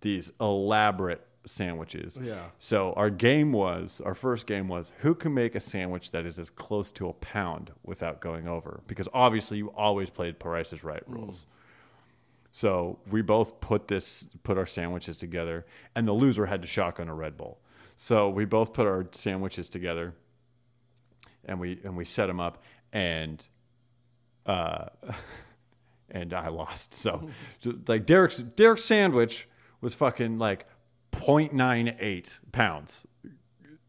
these 0.00 0.30
elaborate 0.40 1.26
sandwiches. 1.46 2.18
Yeah. 2.20 2.46
So 2.58 2.92
our 2.94 3.08
game 3.10 3.52
was 3.52 4.00
our 4.04 4.14
first 4.14 4.46
game 4.46 4.68
was 4.68 4.92
who 4.98 5.14
can 5.14 5.32
make 5.32 5.54
a 5.54 5.60
sandwich 5.60 6.10
that 6.10 6.26
is 6.26 6.38
as 6.38 6.50
close 6.50 6.92
to 6.92 7.08
a 7.08 7.12
pound 7.14 7.70
without 7.84 8.20
going 8.20 8.48
over 8.48 8.82
because 8.86 9.08
obviously 9.14 9.58
you 9.58 9.68
always 9.68 10.10
played 10.10 10.38
Price 10.38 10.72
is 10.72 10.84
Right 10.84 11.02
rules. 11.06 11.46
So 12.52 12.98
we 13.10 13.22
both 13.22 13.60
put 13.60 13.86
this 13.86 14.26
put 14.42 14.58
our 14.58 14.66
sandwiches 14.66 15.16
together 15.16 15.66
and 15.94 16.06
the 16.06 16.12
loser 16.12 16.46
had 16.46 16.62
to 16.62 16.68
shotgun 16.68 17.08
a 17.08 17.14
Red 17.14 17.36
Bull. 17.36 17.58
So 17.96 18.28
we 18.28 18.44
both 18.44 18.72
put 18.72 18.86
our 18.86 19.06
sandwiches 19.12 19.68
together 19.68 20.14
and 21.44 21.60
we 21.60 21.78
and 21.84 21.96
we 21.96 22.04
set 22.04 22.26
them 22.26 22.40
up 22.40 22.62
and 22.92 23.44
uh 24.46 24.86
and 26.10 26.32
I 26.32 26.48
lost. 26.48 26.94
So, 26.94 27.28
so 27.60 27.74
like 27.86 28.06
Derek's 28.06 28.38
Derek's 28.38 28.84
sandwich 28.84 29.48
was 29.80 29.94
fucking 29.94 30.38
like 30.38 30.66
0.98 31.12 32.38
pounds. 32.52 33.06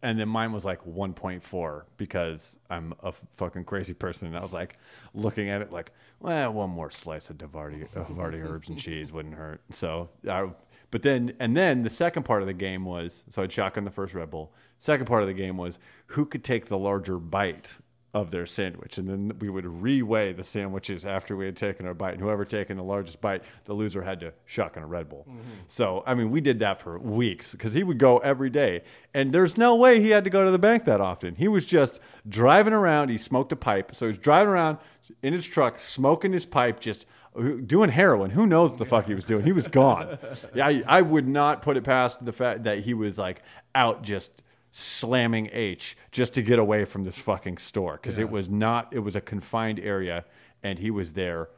And 0.04 0.20
then 0.20 0.30
mine 0.30 0.52
was 0.54 0.64
like 0.64 0.86
1.4 0.86 1.82
because 1.98 2.60
I'm 2.70 2.94
a 3.02 3.14
fucking 3.36 3.66
crazy 3.66 3.94
person. 3.94 4.28
And 4.28 4.38
I 4.38 4.42
was 4.42 4.54
like 4.54 4.78
looking 5.16 5.50
at 5.50 5.62
it 5.62 5.72
like, 5.72 5.92
well, 6.20 6.54
one 6.54 6.70
more 6.70 6.92
slice 6.92 7.30
of 7.32 7.38
Havarti, 7.38 7.84
of 7.96 8.08
Havarti 8.08 8.48
herbs 8.48 8.70
and 8.70 8.78
cheese 8.78 9.12
wouldn't 9.12 9.34
hurt. 9.34 9.60
So, 9.72 10.10
I, 10.30 10.50
but 10.92 11.02
then, 11.02 11.34
and 11.40 11.58
then 11.58 11.82
the 11.82 11.90
second 11.90 12.24
part 12.24 12.42
of 12.42 12.48
the 12.48 12.54
game 12.54 12.86
was 12.86 13.26
so 13.30 13.42
I'd 13.42 13.52
shotgun 13.52 13.86
the 13.86 13.92
first 13.92 14.14
Red 14.14 14.30
Bull. 14.30 14.54
Second 14.80 15.08
part 15.08 15.24
of 15.24 15.28
the 15.28 15.34
game 15.34 15.58
was 15.58 15.80
who 16.08 16.26
could 16.26 16.44
take 16.44 16.68
the 16.68 16.78
larger 16.78 17.18
bite 17.18 17.74
of 18.14 18.32
their 18.32 18.46
sandwich. 18.46 18.98
And 18.98 19.08
then 19.08 19.38
we 19.40 19.50
would 19.50 19.66
reweigh 19.66 20.36
the 20.36 20.44
sandwiches 20.44 21.06
after 21.06 21.36
we 21.36 21.46
had 21.46 21.56
taken 21.56 21.86
our 21.86 21.94
bite. 21.94 22.14
And 22.14 22.22
whoever 22.22 22.46
taken 22.46 22.78
the 22.78 22.84
largest 22.84 23.22
bite, 23.22 23.44
the 23.66 23.74
loser 23.74 24.02
had 24.02 24.20
to 24.22 24.34
shotgun 24.46 24.84
a 24.84 24.88
Red 24.88 25.10
Bull. 25.10 25.28
So, 25.68 26.04
I 26.08 26.16
mean, 26.16 26.32
we 26.32 26.42
did 26.42 26.60
that 26.60 26.80
for 26.80 26.98
weeks 26.98 27.52
because 27.52 27.74
he 27.74 27.84
would 27.84 27.98
go 27.98 28.18
every 28.20 28.50
day. 28.50 28.84
And 29.14 29.34
there's 29.34 29.58
no 29.58 29.76
way 29.76 30.02
he 30.02 30.10
had 30.10 30.24
to 30.24 30.30
go 30.30 30.46
to 30.46 30.52
the 30.52 30.58
bank 30.58 30.86
that 30.86 31.02
often. 31.02 31.36
He 31.36 31.48
was 31.48 31.68
just 31.68 32.00
driving 32.28 32.74
around. 32.74 33.10
He 33.10 33.18
smoked 33.18 33.52
a 33.52 33.58
pipe. 33.58 33.94
So 33.94 34.08
he's 34.08 34.18
driving 34.18 34.50
around 34.50 34.78
in 35.22 35.34
his 35.34 35.46
truck, 35.46 35.78
smoking 35.78 36.34
his 36.34 36.46
pipe, 36.46 36.80
just 36.80 37.06
uh, 37.38 37.42
doing 37.66 37.90
heroin. 37.90 38.32
Who 38.32 38.48
knows 38.48 38.72
what 38.72 38.80
the 38.80 38.86
fuck 38.86 39.06
he 39.06 39.14
was 39.14 39.26
doing? 39.26 39.44
He 39.44 39.52
was 39.52 39.68
gone. 39.68 40.18
yeah, 40.56 40.68
I, 40.68 40.84
I 40.88 41.02
would 41.02 41.28
not 41.28 41.62
put 41.62 41.78
it 41.78 41.84
past 41.84 42.24
the 42.24 42.34
fact 42.34 42.64
that 42.64 42.80
he 42.80 42.94
was 42.94 43.18
like 43.18 43.44
out 43.76 44.02
just 44.02 44.32
slamming 44.78 45.50
H 45.52 45.98
just 46.12 46.36
to 46.36 46.44
get 46.44 46.60
away 46.60 46.86
from 46.86 47.04
this 47.04 47.18
fucking 47.18 47.58
store 47.58 47.94
because 47.94 48.20
it 48.20 48.30
was 48.30 48.48
not 48.48 48.90
it 48.92 49.00
was 49.00 49.16
a 49.16 49.22
confined 49.22 49.80
area 49.80 50.24
and 50.62 50.78
he 50.78 50.92
was 50.92 51.14
there 51.14 51.50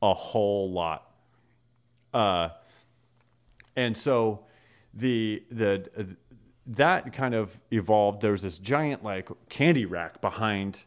a 0.00 0.14
whole 0.14 0.70
lot. 0.70 1.10
Uh, 2.14 2.50
and 3.74 3.96
so 3.96 4.44
the 4.94 5.42
the 5.50 5.90
uh, 5.98 6.02
that 6.66 7.12
kind 7.12 7.34
of 7.34 7.60
evolved. 7.72 8.22
There 8.22 8.32
was 8.32 8.42
this 8.42 8.58
giant 8.58 9.02
like 9.02 9.28
candy 9.48 9.84
rack 9.84 10.20
behind. 10.20 10.84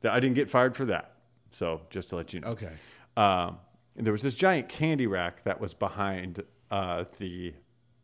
That 0.00 0.12
I 0.12 0.18
didn't 0.18 0.34
get 0.34 0.50
fired 0.50 0.74
for 0.74 0.86
that. 0.86 1.12
So 1.52 1.82
just 1.90 2.08
to 2.08 2.16
let 2.16 2.32
you 2.32 2.40
know. 2.40 2.48
Okay. 2.48 2.72
Um, 3.16 3.58
there 3.94 4.12
was 4.12 4.22
this 4.22 4.34
giant 4.34 4.68
candy 4.68 5.06
rack 5.06 5.44
that 5.44 5.60
was 5.60 5.74
behind 5.74 6.42
uh, 6.70 7.04
the 7.18 7.54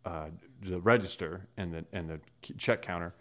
uh, 0.05 0.27
the 0.63 0.81
register 0.81 1.49
and 1.57 1.73
the 1.73 1.85
and 1.93 2.09
the 2.09 2.21
check 2.57 2.83
counter, 2.83 3.15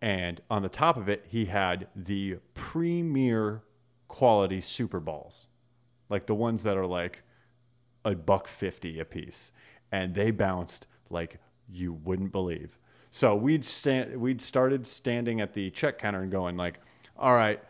and 0.00 0.40
on 0.50 0.62
the 0.62 0.68
top 0.68 0.96
of 0.96 1.08
it 1.08 1.24
he 1.28 1.46
had 1.46 1.88
the 1.94 2.36
premier 2.54 3.62
quality 4.08 4.60
Super 4.60 5.00
Balls, 5.00 5.46
like 6.08 6.26
the 6.26 6.34
ones 6.34 6.62
that 6.62 6.76
are 6.76 6.86
like 6.86 7.22
a 8.04 8.14
buck 8.14 8.48
fifty 8.48 8.98
a 8.98 9.04
piece, 9.04 9.52
and 9.92 10.14
they 10.14 10.30
bounced 10.30 10.86
like 11.10 11.38
you 11.68 11.92
wouldn't 11.92 12.32
believe. 12.32 12.78
So 13.10 13.34
we'd 13.34 13.64
stand, 13.64 14.16
we'd 14.20 14.40
started 14.40 14.86
standing 14.86 15.40
at 15.40 15.52
the 15.52 15.70
check 15.70 15.98
counter 15.98 16.22
and 16.22 16.30
going 16.30 16.56
like, 16.56 16.78
all 17.18 17.34
right, 17.34 17.60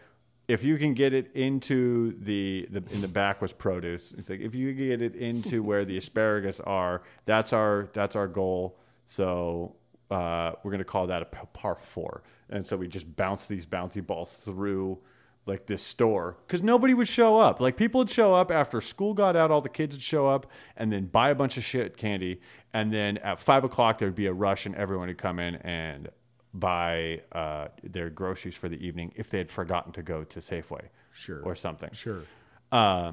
if 0.48 0.64
you 0.64 0.76
can 0.76 0.94
get 0.94 1.14
it 1.14 1.30
into 1.34 2.14
the, 2.20 2.66
the 2.70 2.82
in 2.90 3.00
the 3.00 3.08
back 3.08 3.40
was 3.40 3.52
produce. 3.52 4.12
It's 4.18 4.28
like 4.28 4.40
if 4.40 4.54
you 4.54 4.72
get 4.72 5.00
it 5.00 5.14
into 5.14 5.62
where 5.62 5.84
the 5.84 5.96
asparagus 5.96 6.60
are, 6.60 7.02
that's 7.24 7.52
our 7.52 7.88
that's 7.92 8.16
our 8.16 8.28
goal. 8.28 8.76
So 9.10 9.74
uh, 10.08 10.52
we're 10.62 10.70
gonna 10.70 10.84
call 10.84 11.08
that 11.08 11.20
a 11.20 11.24
par 11.24 11.76
four. 11.80 12.22
And 12.48 12.64
so 12.64 12.76
we 12.76 12.86
just 12.86 13.16
bounce 13.16 13.46
these 13.48 13.66
bouncy 13.66 14.04
balls 14.06 14.38
through 14.44 14.98
like 15.46 15.66
this 15.66 15.82
store 15.82 16.36
because 16.46 16.62
nobody 16.62 16.94
would 16.94 17.08
show 17.08 17.36
up. 17.36 17.60
Like 17.60 17.76
people 17.76 17.98
would 17.98 18.10
show 18.10 18.34
up 18.34 18.52
after 18.52 18.80
school 18.80 19.12
got 19.12 19.34
out, 19.34 19.50
all 19.50 19.60
the 19.60 19.68
kids 19.68 19.96
would 19.96 20.02
show 20.02 20.28
up 20.28 20.46
and 20.76 20.92
then 20.92 21.06
buy 21.06 21.30
a 21.30 21.34
bunch 21.34 21.56
of 21.56 21.64
shit 21.64 21.96
candy. 21.96 22.40
And 22.72 22.92
then 22.92 23.18
at 23.18 23.40
five 23.40 23.64
o'clock 23.64 23.98
there'd 23.98 24.14
be 24.14 24.26
a 24.26 24.32
rush 24.32 24.64
and 24.64 24.76
everyone 24.76 25.08
would 25.08 25.18
come 25.18 25.40
in 25.40 25.56
and 25.56 26.08
buy 26.54 27.22
uh, 27.32 27.68
their 27.82 28.10
groceries 28.10 28.54
for 28.54 28.68
the 28.68 28.76
evening 28.84 29.12
if 29.16 29.28
they 29.28 29.38
had 29.38 29.50
forgotten 29.50 29.92
to 29.94 30.02
go 30.02 30.22
to 30.22 30.38
Safeway 30.38 30.82
Sure. 31.12 31.42
or 31.42 31.56
something. 31.56 31.90
Sure. 31.94 32.22
Uh, 32.70 33.12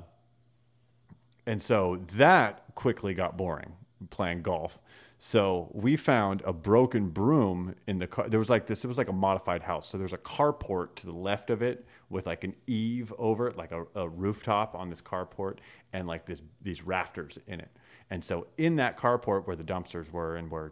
and 1.47 1.59
so 1.59 2.03
that 2.13 2.63
quickly 2.75 3.15
got 3.15 3.35
boring 3.35 3.73
playing 4.11 4.43
golf. 4.43 4.79
So 5.20 5.70
we 5.74 5.95
found 5.95 6.43
a 6.45 6.53
broken 6.53 7.09
broom 7.09 7.76
in 7.88 7.97
the 7.97 8.05
car. 8.05 8.30
There 8.30 8.39
was 8.39 8.51
like 8.51 8.68
this, 8.68 8.84
it 8.84 8.88
was 8.88 8.99
like 8.99 9.09
a 9.09 9.13
modified 9.13 9.63
house. 9.63 9.89
So 9.89 9.97
there's 9.97 10.13
a 10.13 10.18
carport 10.18 10.95
to 10.97 11.07
the 11.07 11.11
left 11.11 11.49
of 11.49 11.63
it 11.63 11.88
with 12.09 12.28
like 12.28 12.43
an 12.43 12.55
eave 12.68 13.11
over 13.18 13.47
it, 13.47 13.57
like 13.57 13.72
a, 13.72 13.86
a 13.95 14.07
rooftop 14.07 14.76
on 14.76 14.89
this 14.89 15.01
carport 15.01 15.57
and 15.91 16.07
like 16.07 16.28
this, 16.28 16.41
these 16.61 16.84
rafters 16.84 17.39
in 17.47 17.59
it. 17.59 17.72
And 18.11 18.24
so 18.24 18.47
in 18.57 18.76
that 18.76 18.97
carport 18.97 19.47
where 19.47 19.55
the 19.55 19.63
dumpsters 19.63 20.11
were 20.11 20.36
and 20.36 20.51
where 20.51 20.72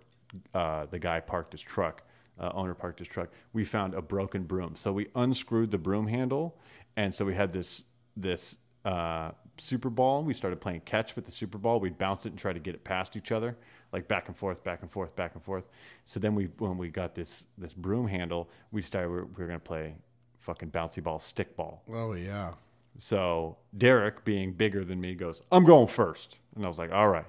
uh, 0.54 0.86
the 0.86 1.00
guy 1.00 1.20
parked 1.22 1.54
his 1.54 1.62
truck, 1.62 2.04
uh, 2.40 2.52
owner 2.54 2.76
parked 2.76 3.00
his 3.00 3.08
truck, 3.08 3.30
we 3.52 3.66
found 3.66 3.96
a 3.96 4.02
broken 4.02 4.44
broom. 4.44 4.76
So 4.76 4.94
we 4.94 5.08
unscrewed 5.16 5.72
the 5.72 5.80
broom 5.80 6.08
handle. 6.08 6.56
And 6.96 7.16
so 7.16 7.26
we 7.26 7.34
had 7.34 7.52
this, 7.52 7.82
this 8.16 8.56
uh, 8.86 9.32
Super 9.58 9.90
Ball. 9.90 10.24
We 10.24 10.34
started 10.34 10.62
playing 10.62 10.82
catch 10.82 11.16
with 11.16 11.26
the 11.26 11.32
Super 11.32 11.58
Ball. 11.58 11.80
We'd 11.80 11.98
bounce 11.98 12.26
it 12.26 12.30
and 12.30 12.40
try 12.40 12.54
to 12.54 12.60
get 12.60 12.76
it 12.76 12.84
past 12.84 13.16
each 13.16 13.32
other, 13.32 13.58
like 13.96 14.10
back 14.10 14.28
and 14.28 14.36
forth, 14.36 14.62
back 14.62 14.82
and 14.82 14.92
forth, 14.92 15.16
back 15.16 15.36
and 15.36 15.44
forth. 15.44 15.64
So 16.06 16.20
then 16.20 16.36
we, 16.36 16.50
when 16.58 16.78
we 16.78 16.90
got 16.90 17.16
this 17.16 17.46
this 17.58 17.74
broom 17.74 18.08
handle, 18.08 18.50
we 18.70 18.82
started 18.82 19.08
we 19.10 19.16
were, 19.16 19.26
we 19.26 19.44
were 19.44 19.48
gonna 19.48 19.60
play 19.60 19.96
fucking 20.40 20.72
bouncy 20.72 21.02
ball, 21.02 21.18
stick 21.18 21.56
ball. 21.56 21.82
Oh 21.90 22.12
yeah. 22.12 22.56
So 22.98 23.56
Derek, 23.78 24.26
being 24.26 24.52
bigger 24.52 24.84
than 24.84 25.00
me, 25.00 25.16
goes, 25.16 25.42
"I'm 25.50 25.64
going 25.64 25.88
first. 25.88 26.40
and 26.56 26.66
I 26.66 26.68
was 26.68 26.78
like, 26.78 26.92
"All 26.92 27.08
right." 27.08 27.26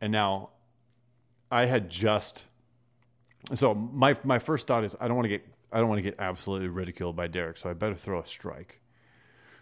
And 0.00 0.10
now 0.10 0.48
I 1.50 1.66
had 1.66 1.90
just 1.90 2.44
so 3.52 3.74
my 3.74 4.16
my 4.24 4.38
first 4.38 4.66
thought 4.66 4.84
is 4.84 4.96
I 4.98 5.08
don't 5.08 5.16
want 5.16 5.26
to 5.26 5.30
get 5.36 5.46
I 5.70 5.78
don't 5.78 5.90
want 5.90 5.98
to 5.98 6.02
get 6.10 6.16
absolutely 6.18 6.68
ridiculed 6.68 7.16
by 7.16 7.26
Derek, 7.26 7.58
so 7.58 7.68
I 7.68 7.74
better 7.74 7.96
throw 7.96 8.20
a 8.20 8.26
strike. 8.26 8.80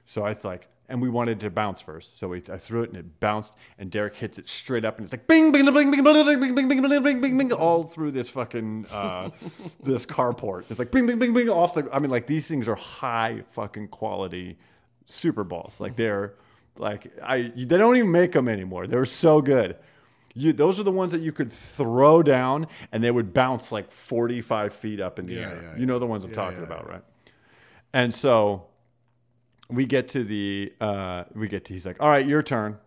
So 0.04 0.24
I 0.24 0.36
like, 0.44 0.68
and 0.88 1.02
we 1.02 1.08
wanted 1.08 1.40
to 1.40 1.50
bounce 1.50 1.80
first, 1.80 2.18
so 2.18 2.28
we, 2.28 2.42
I 2.50 2.56
threw 2.58 2.82
it 2.82 2.90
and 2.90 2.98
it 2.98 3.18
bounced, 3.20 3.54
and 3.78 3.90
Derek 3.90 4.14
hits 4.16 4.38
it 4.38 4.48
straight 4.48 4.84
up, 4.84 4.96
and 4.98 5.04
it's 5.04 5.12
like 5.12 5.26
bing, 5.26 5.50
bing, 5.52 5.64
bing, 5.64 5.90
bing, 5.90 6.02
bing, 6.02 6.04
bing, 6.04 6.40
bing, 6.40 6.54
bing, 6.54 6.68
bing, 6.68 6.82
bing, 6.82 7.02
bing, 7.02 7.20
bing, 7.20 7.38
bing, 7.38 7.52
all 7.52 7.82
through 7.82 8.12
this 8.12 8.28
fucking 8.28 8.86
uh, 8.92 9.30
this 9.82 10.06
carport. 10.06 10.64
It's 10.70 10.78
like 10.78 10.90
bing, 10.90 11.06
bing, 11.06 11.18
bing, 11.18 11.32
bing, 11.32 11.48
off 11.48 11.74
the. 11.74 11.88
I 11.92 11.98
mean, 11.98 12.10
like 12.10 12.26
these 12.26 12.46
things 12.46 12.68
are 12.68 12.76
high 12.76 13.42
fucking 13.52 13.88
quality 13.88 14.58
Super 15.06 15.44
Balls. 15.44 15.80
Like 15.80 15.96
they're 15.96 16.34
like 16.78 17.10
I 17.22 17.52
they 17.56 17.64
don't 17.64 17.96
even 17.96 18.10
make 18.12 18.32
them 18.32 18.48
anymore. 18.48 18.86
They 18.86 18.96
were 18.96 19.04
so 19.06 19.40
good. 19.40 19.76
You, 20.38 20.52
those 20.52 20.78
are 20.78 20.82
the 20.82 20.92
ones 20.92 21.12
that 21.12 21.22
you 21.22 21.32
could 21.32 21.50
throw 21.50 22.22
down 22.22 22.66
and 22.92 23.02
they 23.02 23.10
would 23.10 23.32
bounce 23.32 23.72
like 23.72 23.90
45 23.90 24.74
feet 24.74 25.00
up 25.00 25.18
in 25.18 25.24
the 25.26 25.32
Yeah, 25.32 25.40
air. 25.48 25.62
yeah, 25.72 25.80
you 25.80 25.86
know 25.86 25.98
the 25.98 26.04
ones 26.06 26.24
I'm 26.24 26.30
Yeah, 26.30 26.36
talking 26.36 26.58
yeah, 26.58 26.64
about, 26.66 26.84
yeah. 26.86 26.92
right? 26.92 27.02
And 27.94 28.12
so 28.12 28.66
we 29.68 29.86
get 29.86 30.08
to 30.08 30.24
the 30.24 30.72
uh, 30.80 31.24
we 31.34 31.48
get 31.48 31.64
to 31.66 31.74
he's 31.74 31.86
like, 31.86 31.96
all 32.00 32.08
right, 32.08 32.26
your 32.26 32.42
turn. 32.42 32.78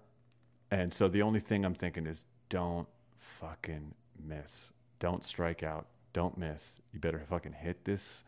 And 0.71 0.93
so 0.93 1.07
the 1.07 1.21
only 1.21 1.39
thing 1.39 1.65
I'm 1.65 1.73
thinking 1.73 2.05
is 2.05 2.25
don't 2.49 2.87
fucking 3.17 3.93
miss. 4.23 4.71
Don't 4.99 5.23
strike 5.23 5.63
out. 5.63 5.87
Don't 6.13 6.37
miss. 6.37 6.79
You 6.93 6.99
better 6.99 7.19
fucking 7.29 7.53
hit 7.53 7.85
this 7.85 8.23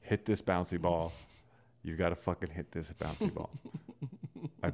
hit 0.00 0.26
this 0.26 0.42
bouncy 0.42 0.80
ball. 0.80 1.12
You 1.82 1.96
got 1.96 2.10
to 2.10 2.16
fucking 2.16 2.50
hit 2.50 2.72
this 2.72 2.90
bouncy 2.90 3.32
ball. 3.32 3.50
I, 4.62 4.72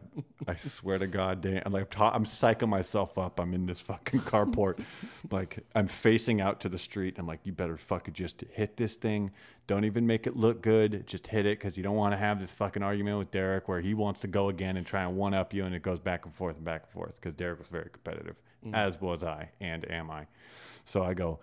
I 0.50 0.56
swear 0.56 0.98
to 0.98 1.06
God, 1.06 1.42
Dan, 1.42 1.62
I'm 1.64 1.72
like, 1.72 1.90
ta- 1.90 2.10
I'm 2.12 2.24
psyching 2.24 2.68
myself 2.68 3.16
up. 3.18 3.38
I'm 3.38 3.54
in 3.54 3.66
this 3.66 3.78
fucking 3.78 4.20
carport. 4.20 4.84
like, 5.30 5.64
I'm 5.76 5.86
facing 5.86 6.40
out 6.40 6.58
to 6.62 6.68
the 6.68 6.76
street. 6.76 7.18
I'm 7.18 7.26
like, 7.26 7.38
you 7.44 7.52
better 7.52 7.76
fucking 7.76 8.14
just 8.14 8.42
hit 8.50 8.76
this 8.76 8.96
thing. 8.96 9.30
Don't 9.68 9.84
even 9.84 10.08
make 10.08 10.26
it 10.26 10.34
look 10.34 10.60
good. 10.60 11.06
Just 11.06 11.28
hit 11.28 11.46
it 11.46 11.60
because 11.60 11.76
you 11.76 11.84
don't 11.84 11.94
want 11.94 12.14
to 12.14 12.16
have 12.16 12.40
this 12.40 12.50
fucking 12.50 12.82
argument 12.82 13.18
with 13.18 13.30
Derek 13.30 13.68
where 13.68 13.80
he 13.80 13.94
wants 13.94 14.22
to 14.22 14.26
go 14.26 14.48
again 14.48 14.76
and 14.76 14.84
try 14.84 15.04
and 15.04 15.16
one 15.16 15.34
up 15.34 15.54
you 15.54 15.64
and 15.64 15.72
it 15.72 15.82
goes 15.82 16.00
back 16.00 16.24
and 16.24 16.34
forth 16.34 16.56
and 16.56 16.64
back 16.64 16.82
and 16.82 16.90
forth 16.90 17.14
because 17.20 17.34
Derek 17.34 17.60
was 17.60 17.68
very 17.68 17.88
competitive, 17.88 18.34
mm. 18.66 18.74
as 18.74 19.00
was 19.00 19.22
I, 19.22 19.50
and 19.60 19.88
am 19.88 20.10
I. 20.10 20.26
So 20.84 21.04
I 21.04 21.14
go, 21.14 21.38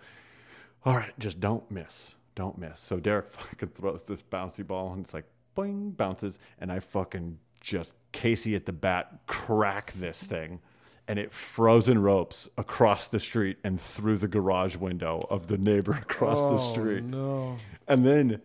all 0.84 0.96
right, 0.96 1.18
just 1.18 1.40
don't 1.40 1.70
miss. 1.70 2.14
Don't 2.34 2.58
miss. 2.58 2.78
So 2.78 3.00
Derek 3.00 3.30
fucking 3.30 3.70
throws 3.70 4.02
this 4.02 4.22
bouncy 4.22 4.66
ball 4.66 4.92
and 4.92 5.06
it's 5.06 5.14
like 5.14 5.24
boing, 5.56 5.96
bounces, 5.96 6.38
and 6.60 6.70
I 6.70 6.80
fucking 6.80 7.38
just 7.60 7.94
Casey 8.12 8.54
at 8.54 8.66
the 8.66 8.72
bat 8.72 9.20
crack 9.26 9.92
this 9.92 10.22
thing. 10.22 10.60
and 11.06 11.18
it 11.18 11.32
frozen 11.32 12.02
ropes 12.02 12.50
across 12.58 13.08
the 13.08 13.18
street 13.18 13.56
and 13.64 13.80
through 13.80 14.18
the 14.18 14.28
garage 14.28 14.76
window 14.76 15.26
of 15.30 15.46
the 15.46 15.56
neighbor 15.56 15.92
across 16.02 16.38
the 16.38 16.62
oh, 16.62 16.72
street. 16.72 17.02
No. 17.02 17.56
And 17.86 18.04
then 18.04 18.42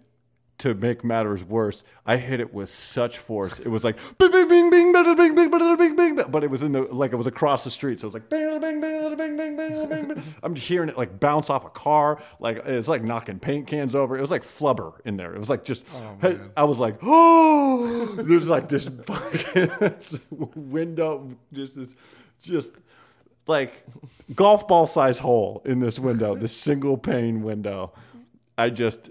to 0.63 0.73
make 0.73 1.03
matters 1.03 1.43
worse, 1.43 1.83
I 2.05 2.15
hit 2.15 2.39
it 2.39 2.53
with 2.53 2.69
such 2.69 3.17
force. 3.17 3.59
It 3.59 3.67
was 3.67 3.83
like 3.83 3.97
bing 4.17 4.31
bing 4.31 4.47
bing 4.47 4.69
bing 4.69 4.93
bing 4.93 5.35
bing 5.35 5.35
bing 5.35 5.51
bing 5.51 5.77
bing 5.77 6.15
bing, 6.15 6.25
but 6.29 6.41
it 6.41 6.49
was 6.49 6.61
in 6.61 6.71
the 6.71 6.83
like 6.83 7.11
it 7.11 7.17
was 7.17 7.27
across 7.27 7.65
the 7.65 7.69
street. 7.69 7.99
So 7.99 8.05
it 8.05 8.13
was 8.13 8.13
like 8.13 8.29
bing 8.29 8.61
bing 8.61 8.79
bing 8.79 9.17
bing 9.17 9.35
bing 9.35 9.57
bing 9.57 10.07
bing. 10.07 10.23
I'm 10.41 10.55
hearing 10.55 10.87
it 10.87 10.97
like 10.97 11.19
bounce 11.19 11.49
off 11.49 11.65
a 11.65 11.69
car. 11.69 12.23
Like 12.39 12.63
it's 12.65 12.87
like 12.87 13.03
knocking 13.03 13.39
paint 13.39 13.67
cans 13.67 13.93
over. 13.93 14.17
It 14.17 14.21
was 14.21 14.31
like 14.31 14.43
flubber 14.43 14.93
in 15.03 15.17
there. 15.17 15.35
It 15.35 15.39
was 15.39 15.49
like 15.49 15.65
just. 15.65 15.85
hey, 16.21 16.39
I 16.55 16.63
was 16.63 16.79
like, 16.79 16.99
oh, 17.01 18.05
there's 18.15 18.47
like 18.47 18.69
this 18.69 18.87
fucking 19.03 19.99
window, 20.55 21.29
just 21.51 21.75
this, 21.75 21.93
just 22.41 22.71
like 23.47 23.83
golf 24.33 24.65
ball 24.65 24.87
size 24.87 25.19
hole 25.19 25.61
in 25.65 25.81
this 25.81 25.99
window, 25.99 26.35
this 26.35 26.55
single 26.55 26.97
pane 26.97 27.43
window. 27.43 27.91
I 28.57 28.69
just 28.69 29.09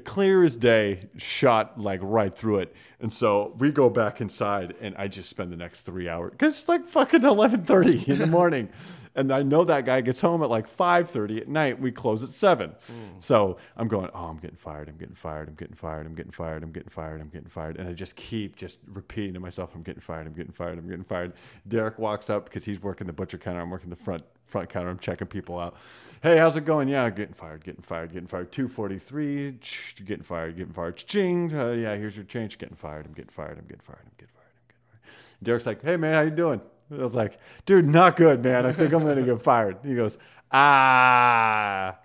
clear 0.00 0.44
as 0.44 0.56
day 0.56 1.08
shot 1.16 1.80
like 1.80 2.00
right 2.02 2.34
through 2.34 2.58
it. 2.60 2.74
And 3.00 3.12
so 3.12 3.54
we 3.58 3.70
go 3.70 3.88
back 3.88 4.20
inside 4.20 4.74
and 4.80 4.96
i 4.96 5.06
just 5.06 5.30
spend 5.30 5.52
the 5.52 5.56
next 5.56 5.82
three 5.82 6.08
hours 6.08 6.32
because 6.32 6.58
it's 6.58 6.68
like 6.68 6.88
fucking 6.88 7.20
11.30 7.22 8.08
in 8.08 8.18
the 8.18 8.26
morning. 8.26 8.68
And 9.14 9.32
i 9.32 9.42
know 9.42 9.64
that 9.64 9.84
guy 9.84 10.00
gets 10.00 10.20
home 10.20 10.42
at 10.42 10.50
like 10.50 10.74
5.30 10.74 11.42
at 11.42 11.48
night. 11.48 11.80
We 11.80 11.92
close 11.92 12.22
at 12.22 12.30
7 12.30 12.70
hmm. 12.70 12.94
so 13.18 13.56
i'm 13.76 13.88
going 13.88 14.10
oh 14.14 14.26
i'm 14.26 14.38
getting 14.38 14.56
fired. 14.56 14.88
I'm 14.88 14.96
getting 14.96 15.14
fired. 15.14 15.48
I'm 15.48 15.54
getting 15.54 15.76
fired. 15.76 16.06
I'm 16.06 16.14
getting 16.14 16.32
fired. 16.32 16.62
I'm 16.62 16.72
getting 16.72 16.90
fired. 16.90 17.20
I'm 17.20 17.28
getting 17.28 17.48
fired. 17.48 17.76
And 17.78 17.88
i 17.88 17.92
just 17.92 18.16
keep 18.16 18.56
just 18.56 18.78
repeating 18.86 19.34
to 19.34 19.40
myself 19.40 19.74
i'm 19.74 19.82
getting 19.82 20.02
fired. 20.02 20.26
I'm 20.26 20.34
getting 20.34 20.52
fired. 20.52 20.78
I'm 20.78 20.88
getting 20.88 21.04
fired. 21.04 21.32
Derek 21.66 21.98
walks 21.98 22.30
up 22.30 22.44
because 22.44 22.64
he's 22.64 22.82
working 22.82 23.06
the 23.06 23.12
butcher 23.12 23.38
counter. 23.38 23.60
I'm 23.60 23.70
working 23.70 23.90
the 23.90 23.96
front 23.96 24.24
front 24.48 24.68
counter. 24.70 24.90
I'm 24.90 24.98
checking 24.98 25.26
people 25.26 25.58
out. 25.58 25.76
Hey, 26.22 26.38
how's 26.38 26.56
it 26.56 26.64
going? 26.64 26.88
Yeah, 26.88 27.08
getting 27.10 27.34
fired, 27.34 27.64
getting 27.64 27.82
fired, 27.82 28.12
getting 28.12 28.26
fired. 28.26 28.50
243, 28.50 29.58
getting 30.04 30.24
fired, 30.24 30.56
getting 30.56 30.72
fired. 30.72 30.96
Ching. 30.96 31.54
Uh, 31.56 31.70
yeah, 31.70 31.94
here's 31.94 32.16
your 32.16 32.24
change. 32.24 32.58
Getting 32.58 32.76
fired. 32.76 33.06
I'm 33.06 33.12
getting 33.12 33.30
fired. 33.30 33.58
I'm 33.58 33.66
getting 33.66 33.82
fired. 33.82 34.00
I'm 34.02 34.12
getting 34.18 34.34
fired. 34.34 34.50
I'm 34.56 34.68
getting 34.68 34.82
fired. 35.02 35.44
Derek's 35.44 35.66
like, 35.66 35.82
hey, 35.82 35.96
man, 35.96 36.14
how 36.14 36.22
you 36.22 36.30
doing? 36.30 36.60
I 36.90 37.02
was 37.02 37.14
like, 37.14 37.38
dude, 37.66 37.86
not 37.86 38.16
good, 38.16 38.42
man. 38.42 38.66
I 38.66 38.72
think 38.72 38.92
I'm 38.92 39.02
going 39.02 39.16
to 39.16 39.22
get 39.22 39.42
fired. 39.42 39.76
He 39.84 39.94
goes, 39.94 40.16
ah, 40.50 41.96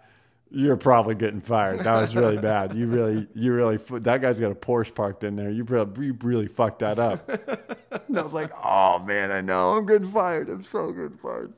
you're 0.52 0.78
probably 0.78 1.16
getting 1.16 1.42
fired. 1.42 1.80
That 1.80 2.02
was 2.02 2.16
really 2.16 2.38
bad. 2.38 2.76
You 2.76 2.86
really, 2.88 3.28
you 3.34 3.54
really, 3.54 3.78
that 4.02 4.22
guy's 4.22 4.40
got 4.40 4.52
a 4.52 4.56
Porsche 4.56 4.94
parked 4.94 5.24
in 5.24 5.36
there. 5.36 5.50
You, 5.50 5.66
probably, 5.66 6.08
you 6.08 6.18
really 6.22 6.48
fucked 6.48 6.80
that 6.80 7.00
up. 7.00 7.28
and 8.08 8.20
I 8.20 8.22
was 8.22 8.34
like, 8.34 8.52
oh, 8.64 9.00
man, 9.00 9.32
I 9.32 9.42
know. 9.42 9.72
I'm 9.72 9.86
getting 9.88 10.12
fired. 10.12 10.50
I'm 10.50 10.64
so 10.64 10.92
getting 10.92 11.18
fired. 11.18 11.54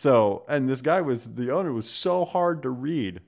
So, 0.00 0.46
and 0.48 0.66
this 0.66 0.80
guy 0.80 1.02
was 1.02 1.26
the 1.26 1.50
owner 1.50 1.74
was 1.74 1.86
so 1.86 2.24
hard 2.24 2.62
to 2.62 2.70
read 2.70 3.20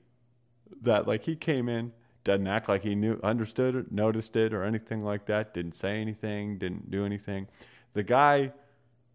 that 0.81 1.07
like 1.07 1.23
he 1.25 1.35
came 1.35 1.69
in, 1.69 1.91
doesn't 2.23 2.47
act 2.47 2.67
like 2.67 2.81
he 2.81 2.95
knew, 2.95 3.19
understood 3.23 3.75
it, 3.75 3.91
noticed 3.91 4.35
it, 4.35 4.55
or 4.55 4.63
anything 4.63 5.03
like 5.03 5.27
that. 5.27 5.53
Didn't 5.53 5.75
say 5.75 6.01
anything, 6.01 6.57
didn't 6.57 6.89
do 6.89 7.05
anything. 7.05 7.47
The 7.93 8.01
guy 8.01 8.53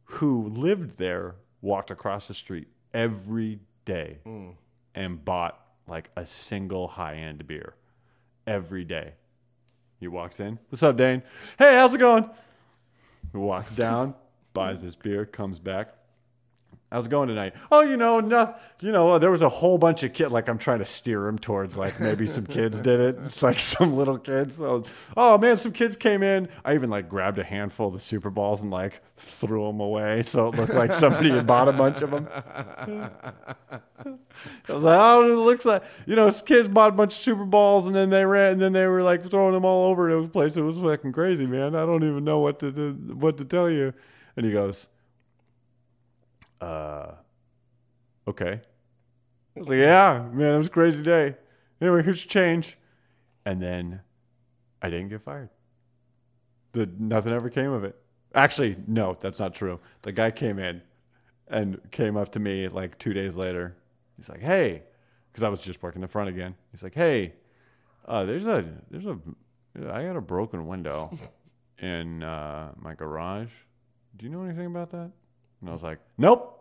who 0.05 0.45
lived 0.51 0.99
there 0.99 1.35
walked 1.61 1.91
across 1.91 2.29
the 2.29 2.35
street 2.35 2.69
every 2.95 3.59
day 3.85 4.19
mm. 4.25 4.55
and 4.95 5.25
bought 5.25 5.61
like 5.89 6.11
a 6.17 6.25
single 6.25 6.87
high 6.87 7.17
end 7.17 7.49
beer 7.49 7.75
every 8.47 8.85
day. 8.85 9.15
He 9.99 10.07
walks 10.07 10.39
in. 10.39 10.61
What's 10.69 10.85
up, 10.85 10.97
Dane? 10.97 11.25
Hey, 11.59 11.75
how's 11.75 11.93
it 11.93 11.99
going? 11.99 12.31
He 13.33 13.39
walks 13.39 13.75
down, 13.75 14.15
buys 14.53 14.81
his 14.81 14.95
beer, 14.95 15.27
comes 15.27 15.59
back. 15.59 15.98
How's 16.91 17.05
it 17.05 17.11
going 17.11 17.29
tonight? 17.29 17.55
Oh, 17.71 17.83
you 17.83 17.99
know, 17.99 18.19
no, 18.21 18.55
you 18.81 18.93
know, 18.93 19.19
there 19.19 19.31
was 19.31 19.43
a 19.43 19.49
whole 19.51 19.77
bunch 19.77 20.03
of 20.05 20.15
kids. 20.15 20.33
Like 20.33 20.49
I'm 20.49 20.57
trying 20.57 20.79
to 20.79 20.87
steer 20.87 21.29
him 21.29 21.39
towards 21.39 21.77
like 21.77 22.01
maybe 22.01 22.27
some 22.27 22.47
kids 22.47 22.81
did 22.81 22.99
it. 22.99 23.19
It's 23.27 23.43
like 23.43 23.61
some 23.61 23.95
little 23.95 24.17
kids. 24.17 24.57
So, 24.57 24.85
oh 25.15 25.37
man, 25.37 25.59
some 25.59 25.73
kids 25.73 25.99
came 25.99 26.23
in. 26.23 26.49
I 26.65 26.75
even 26.75 26.89
like 26.89 27.11
grabbed 27.11 27.39
a 27.39 27.45
handful 27.45 27.89
of 27.89 27.93
the 27.93 28.01
Super 28.01 28.31
Balls 28.31 28.63
and 28.63 28.71
like 28.71 29.03
threw 29.19 29.67
them 29.67 29.81
away, 29.81 30.23
so 30.23 30.49
it 30.49 30.55
looked 30.55 30.73
like 30.73 30.95
somebody 30.95 31.31
had 31.31 31.47
bought 31.47 31.69
a 31.69 31.73
bunch 31.73 32.01
of 32.01 32.11
them. 32.11 32.27
I 34.69 34.73
was 34.73 34.85
like, 34.85 34.99
oh, 34.99 35.31
it 35.31 35.35
looks 35.35 35.67
like 35.67 35.83
you 36.07 36.17
know, 36.17 36.31
kids 36.31 36.69
bought 36.69 36.89
a 36.89 36.97
bunch 36.97 37.13
of 37.13 37.19
Super 37.19 37.45
Balls 37.45 37.85
and 37.85 37.95
then 37.95 38.09
they 38.09 38.25
ran 38.25 38.53
and 38.53 38.63
then 38.63 38.73
they 38.73 38.87
were 38.87 39.03
like 39.03 39.29
throwing 39.29 39.53
them 39.53 39.67
all 39.67 39.91
over 39.91 40.23
the 40.23 40.27
place. 40.27 40.57
It 40.57 40.63
was 40.63 40.79
fucking 40.79 41.13
crazy, 41.13 41.47
man. 41.47 41.75
I 41.75 41.85
don't 41.85 42.03
even 42.03 42.25
know 42.25 42.39
what 42.39 42.61
to 42.61 42.73
do, 42.73 42.93
what 43.15 43.37
to 43.37 43.45
tell 43.45 43.69
you. 43.69 43.93
And 44.39 44.47
he 44.47 44.53
goes 44.53 44.89
uh, 46.61 47.13
okay. 48.27 48.61
I 49.57 49.61
was 49.61 49.69
like, 49.69 49.79
yeah, 49.79 50.29
man, 50.33 50.55
it 50.55 50.59
was 50.59 50.67
a 50.69 50.71
crazy 50.71 51.03
day. 51.03 51.37
Anyway, 51.81 52.03
here's 52.03 52.25
your 52.25 52.31
change. 52.31 52.79
And 53.45 53.63
then 53.63 54.01
I 54.83 54.91
didn't 54.91 55.09
get 55.09 55.23
fired. 55.23 55.51
The, 56.73 56.89
nothing 56.99 57.33
ever 57.33 57.51
came 57.51 57.73
of 57.73 57.85
it. 57.85 57.97
Actually, 58.35 58.77
no, 58.87 59.17
that's 59.19 59.39
not 59.39 59.55
true. 59.55 59.81
The 60.03 60.13
guy 60.13 60.31
came 60.31 60.59
in 60.59 60.83
and 61.49 61.81
came 61.91 62.17
up 62.17 62.31
to 62.33 62.39
me 62.39 62.69
like 62.69 62.99
two 62.99 63.13
days 63.13 63.35
later. 63.37 63.77
He's 64.17 64.29
like, 64.29 64.41
hey, 64.41 64.83
because 65.33 65.43
I 65.43 65.49
was 65.49 65.63
just 65.63 65.83
working 65.83 66.03
the 66.03 66.09
front 66.09 66.29
again. 66.29 66.55
He's 66.71 66.83
like, 66.83 66.95
hey, 66.95 67.35
uh, 68.07 68.25
there's 68.25 68.47
a, 68.47 68.65
there's 68.91 69.07
a, 69.07 69.19
I 69.91 70.05
got 70.05 70.17
a 70.17 70.21
broken 70.21 70.67
window 70.67 71.17
in 71.79 72.23
uh, 72.23 72.73
my 72.77 72.95
garage. 72.95 73.51
Do 74.17 74.27
you 74.27 74.31
know 74.31 74.43
anything 74.43 74.67
about 74.67 74.91
that? 74.91 75.11
And 75.61 75.69
I 75.69 75.73
was 75.73 75.83
like, 75.83 75.99
nope. 76.17 76.55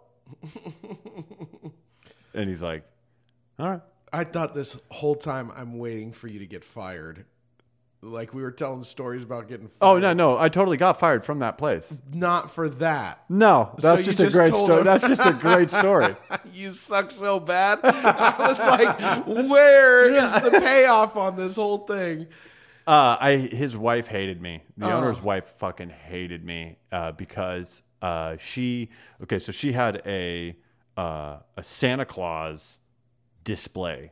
and 2.34 2.50
he's 2.50 2.62
like, 2.64 2.84
all 3.60 3.70
right. 3.70 3.82
I 4.14 4.24
thought 4.24 4.54
this 4.54 4.78
whole 4.89 5.16
time 5.16 5.52
I'm 5.56 5.78
waiting 5.78 6.14
for 6.14 6.28
you 6.28 6.39
to 6.39 6.45
get 6.45 6.64
fired. 6.64 7.26
Like 8.02 8.34
we 8.34 8.41
were 8.43 8.52
telling 8.52 8.84
stories 8.84 9.24
about 9.24 9.48
getting 9.50 9.68
fired. 9.68 9.78
Oh, 9.82 10.00
no, 10.00 10.14
no. 10.14 10.38
I 10.38 10.50
totally 10.50 10.78
got 10.78 11.00
fired 11.00 11.26
from 11.26 11.39
that 11.39 11.58
place. 11.58 12.00
Not 12.14 12.52
for 12.52 12.70
that. 12.70 13.24
No, 13.28 13.76
that's 13.80 14.06
you 14.06 14.14
just 14.14 14.36
a 14.36 14.38
great 14.38 14.56
story. 14.56 14.80
him- 14.80 14.86
That's 14.86 15.08
just 15.08 15.26
a 15.26 15.34
great 15.34 15.72
story. 15.72 16.16
you 16.54 16.72
suck 16.72 17.10
so 17.12 17.39
bad. 17.39 17.80
I 17.84 18.36
was 18.48 18.66
like, 18.66 19.26
where 19.50 20.06
is 20.26 20.34
the 20.36 20.52
payoff 20.62 21.18
on 21.18 21.36
this 21.36 21.56
whole 21.56 21.80
thing? 21.88 22.28
Uh, 22.86 23.18
I 23.20 23.36
his 23.52 23.76
wife 23.76 24.08
hated 24.08 24.41
me. 24.41 24.62
The 24.78 24.86
Oh. 24.86 24.91
owner's 24.98 25.22
wife 25.22 25.54
fucking 25.58 25.89
hated 25.89 26.45
me 26.45 26.78
uh, 26.91 27.12
because 27.14 27.82
uh, 28.02 28.38
she 28.38 28.89
okay. 29.24 29.39
So 29.39 29.52
she 29.52 29.74
had 29.74 30.02
a 30.06 30.56
uh, 30.98 31.38
a 31.56 31.64
Santa 31.64 32.06
Claus 32.06 32.80
display 33.43 34.12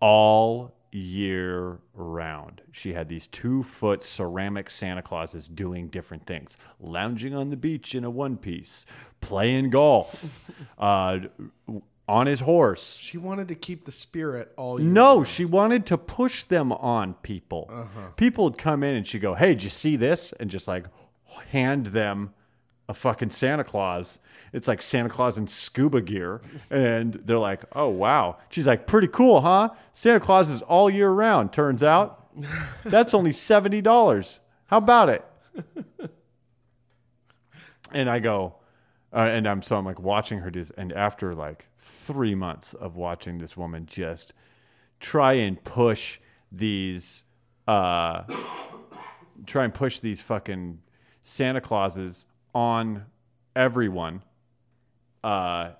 all 0.00 0.74
year 0.92 1.78
round. 1.94 2.60
She 2.70 2.92
had 2.92 3.08
these 3.08 3.26
two 3.26 3.62
foot 3.62 4.04
ceramic 4.04 4.68
Santa 4.68 5.02
Clauses 5.02 5.48
doing 5.48 5.88
different 5.88 6.26
things, 6.26 6.58
lounging 6.78 7.34
on 7.34 7.50
the 7.50 7.56
beach 7.56 7.94
in 7.94 8.04
a 8.04 8.10
one 8.10 8.36
piece, 8.36 8.84
playing 9.20 9.70
golf, 9.70 10.50
uh, 10.78 11.20
on 12.08 12.26
his 12.26 12.40
horse. 12.40 12.98
She 13.00 13.16
wanted 13.16 13.48
to 13.48 13.54
keep 13.54 13.84
the 13.86 13.92
spirit 13.92 14.52
all 14.56 14.78
year. 14.80 14.88
No, 14.88 15.16
round. 15.16 15.28
she 15.28 15.44
wanted 15.44 15.86
to 15.86 15.96
push 15.98 16.44
them 16.44 16.72
on 16.72 17.14
people. 17.14 17.88
People 18.16 18.44
would 18.44 18.58
come 18.58 18.82
in 18.82 18.94
and 18.96 19.06
she'd 19.06 19.22
go, 19.22 19.34
Hey, 19.34 19.54
did 19.54 19.64
you 19.64 19.70
see 19.70 19.96
this? 19.96 20.34
And 20.38 20.50
just 20.50 20.68
like 20.68 20.86
hand 21.50 21.86
them 21.86 22.34
a 22.88 22.94
fucking 22.94 23.30
Santa 23.30 23.64
Claus. 23.64 24.18
It's 24.52 24.68
like 24.68 24.82
Santa 24.82 25.08
Claus 25.08 25.38
in 25.38 25.46
scuba 25.46 26.00
gear. 26.00 26.42
And 26.70 27.14
they're 27.24 27.38
like, 27.38 27.64
Oh, 27.72 27.88
wow. 27.88 28.38
She's 28.50 28.66
like, 28.66 28.86
Pretty 28.86 29.08
cool, 29.08 29.40
huh? 29.40 29.70
Santa 29.92 30.20
Claus 30.20 30.50
is 30.50 30.62
all 30.62 30.90
year 30.90 31.10
round, 31.10 31.52
turns 31.52 31.82
out. 31.82 32.18
That's 32.84 33.14
only 33.14 33.30
$70. 33.30 34.38
How 34.66 34.78
about 34.78 35.08
it? 35.08 35.24
and 37.92 38.08
I 38.08 38.18
go, 38.18 38.56
uh, 39.12 39.28
and 39.30 39.46
I'm 39.46 39.60
so 39.60 39.76
I'm 39.76 39.84
like 39.84 40.00
watching 40.00 40.38
her 40.38 40.50
do 40.50 40.60
this, 40.60 40.72
and 40.76 40.92
after 40.92 41.34
like 41.34 41.68
three 41.78 42.34
months 42.34 42.72
of 42.74 42.96
watching 42.96 43.38
this 43.38 43.56
woman 43.56 43.84
just 43.86 44.32
try 45.00 45.34
and 45.34 45.62
push 45.62 46.18
these, 46.50 47.24
uh, 47.68 48.22
try 49.46 49.64
and 49.64 49.74
push 49.74 49.98
these 49.98 50.22
fucking 50.22 50.80
Santa 51.22 51.60
Clauses 51.60 52.24
on 52.54 53.04
everyone, 53.56 54.22
uh, 55.24 55.70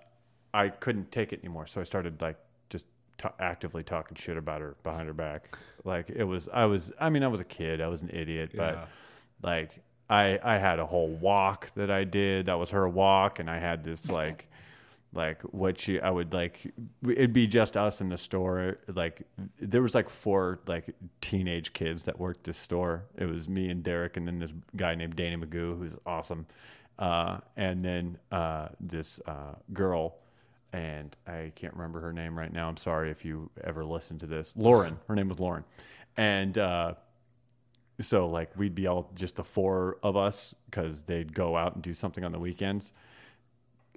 I 0.55 0.69
couldn't 0.69 1.11
take 1.11 1.33
it 1.33 1.41
anymore. 1.41 1.67
So 1.67 1.81
I 1.81 1.85
started 1.85 2.21
like 2.21 2.37
just 2.71 2.87
ta 3.19 3.33
actively 3.39 3.83
talking 3.83 4.17
shit 4.17 4.37
about 4.37 4.61
her 4.61 4.77
behind 4.83 5.07
her 5.09 5.15
back. 5.15 5.57
Like 5.85 6.11
it 6.11 6.25
was, 6.25 6.49
I 6.53 6.65
was, 6.67 6.93
I 7.01 7.11
mean, 7.11 7.23
I 7.23 7.29
was 7.29 7.41
a 7.41 7.45
kid, 7.45 7.81
I 7.81 7.89
was 7.89 8.03
an 8.03 8.11
idiot, 8.13 8.51
Yeah. 8.55 8.87
but 9.41 9.49
like 9.49 9.81
I 10.11 10.39
I 10.43 10.59
had 10.59 10.79
a 10.79 10.87
whole 10.87 11.09
walk 11.09 11.71
that 11.75 11.91
I 11.91 12.05
did. 12.05 12.47
That 12.47 12.59
was 12.59 12.71
her 12.71 12.89
walk, 12.89 13.39
and 13.39 13.49
I 13.51 13.59
had 13.59 13.83
this 13.85 14.11
like 14.11 14.49
like 15.15 15.43
what 15.43 15.81
she 15.81 16.01
I 16.01 16.11
would 16.11 16.33
like 16.33 16.73
it'd 17.07 17.33
be 17.35 17.47
just 17.47 17.77
us 17.77 18.01
in 18.01 18.09
the 18.09 18.19
store. 18.19 18.79
Like 18.95 19.23
there 19.61 19.83
was 19.83 19.95
like 19.95 20.09
four 20.09 20.61
like 20.67 20.95
teenage 21.21 21.73
kids 21.73 22.05
that 22.05 22.19
worked 22.19 22.45
this 22.45 22.59
store. 22.59 23.05
It 23.19 23.27
was 23.27 23.49
me 23.49 23.69
and 23.71 23.83
Derek, 23.83 24.17
and 24.17 24.27
then 24.27 24.39
this 24.39 24.53
guy 24.77 24.95
named 24.95 25.17
Danny 25.17 25.37
Magoo, 25.37 25.79
who's 25.79 25.97
awesome. 26.07 26.47
uh, 26.99 27.39
and 27.57 27.85
then 27.85 28.19
uh, 28.31 28.69
this 28.81 29.21
uh, 29.27 29.55
girl, 29.73 30.17
and 30.73 31.15
I 31.27 31.53
can't 31.57 31.75
remember 31.75 32.01
her 32.01 32.13
name 32.13 32.39
right 32.39 32.53
now. 32.53 32.69
I'm 32.69 32.77
sorry 32.79 33.11
if 33.11 33.25
you 33.25 33.51
ever 33.65 33.85
listen 33.85 34.19
to 34.21 34.27
this. 34.27 34.55
Lauren, 34.57 34.99
her 35.09 35.15
name 35.15 35.29
was 35.29 35.39
Lauren, 35.41 35.65
and 36.17 36.57
uh, 36.59 36.95
so 38.01 38.27
like 38.29 38.57
we'd 38.57 38.75
be 38.75 38.87
all 38.87 39.11
just 39.15 39.37
the 39.37 39.45
four 39.45 39.99
of 40.03 40.17
us 40.17 40.55
because 40.71 41.03
they'd 41.03 41.35
go 41.35 41.57
out 41.57 41.75
and 41.75 41.83
do 41.83 41.95
something 41.95 42.25
on 42.25 42.33
the 42.33 42.39
weekends, 42.39 42.93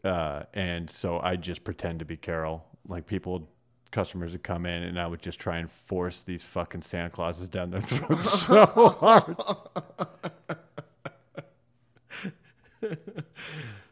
uh, 0.05 0.43
and 0.53 0.89
so 0.89 1.19
I'd 1.19 1.41
just 1.41 1.63
pretend 1.63 1.99
to 1.99 2.05
be 2.05 2.17
Carol. 2.17 2.65
Like 2.87 3.05
people. 3.07 3.49
Customers 3.91 4.33
would 4.33 4.43
come 4.43 4.65
in, 4.65 4.83
and 4.83 4.99
I 4.99 5.07
would 5.07 5.21
just 5.21 5.39
try 5.39 5.57
and 5.57 5.71
force 5.71 6.21
these 6.21 6.43
fucking 6.43 6.81
Santa 6.81 7.09
Clauses 7.09 7.47
down 7.47 7.69
their 7.71 7.79
throats 7.81 8.41
so 8.45 8.65
hard. 8.65 9.37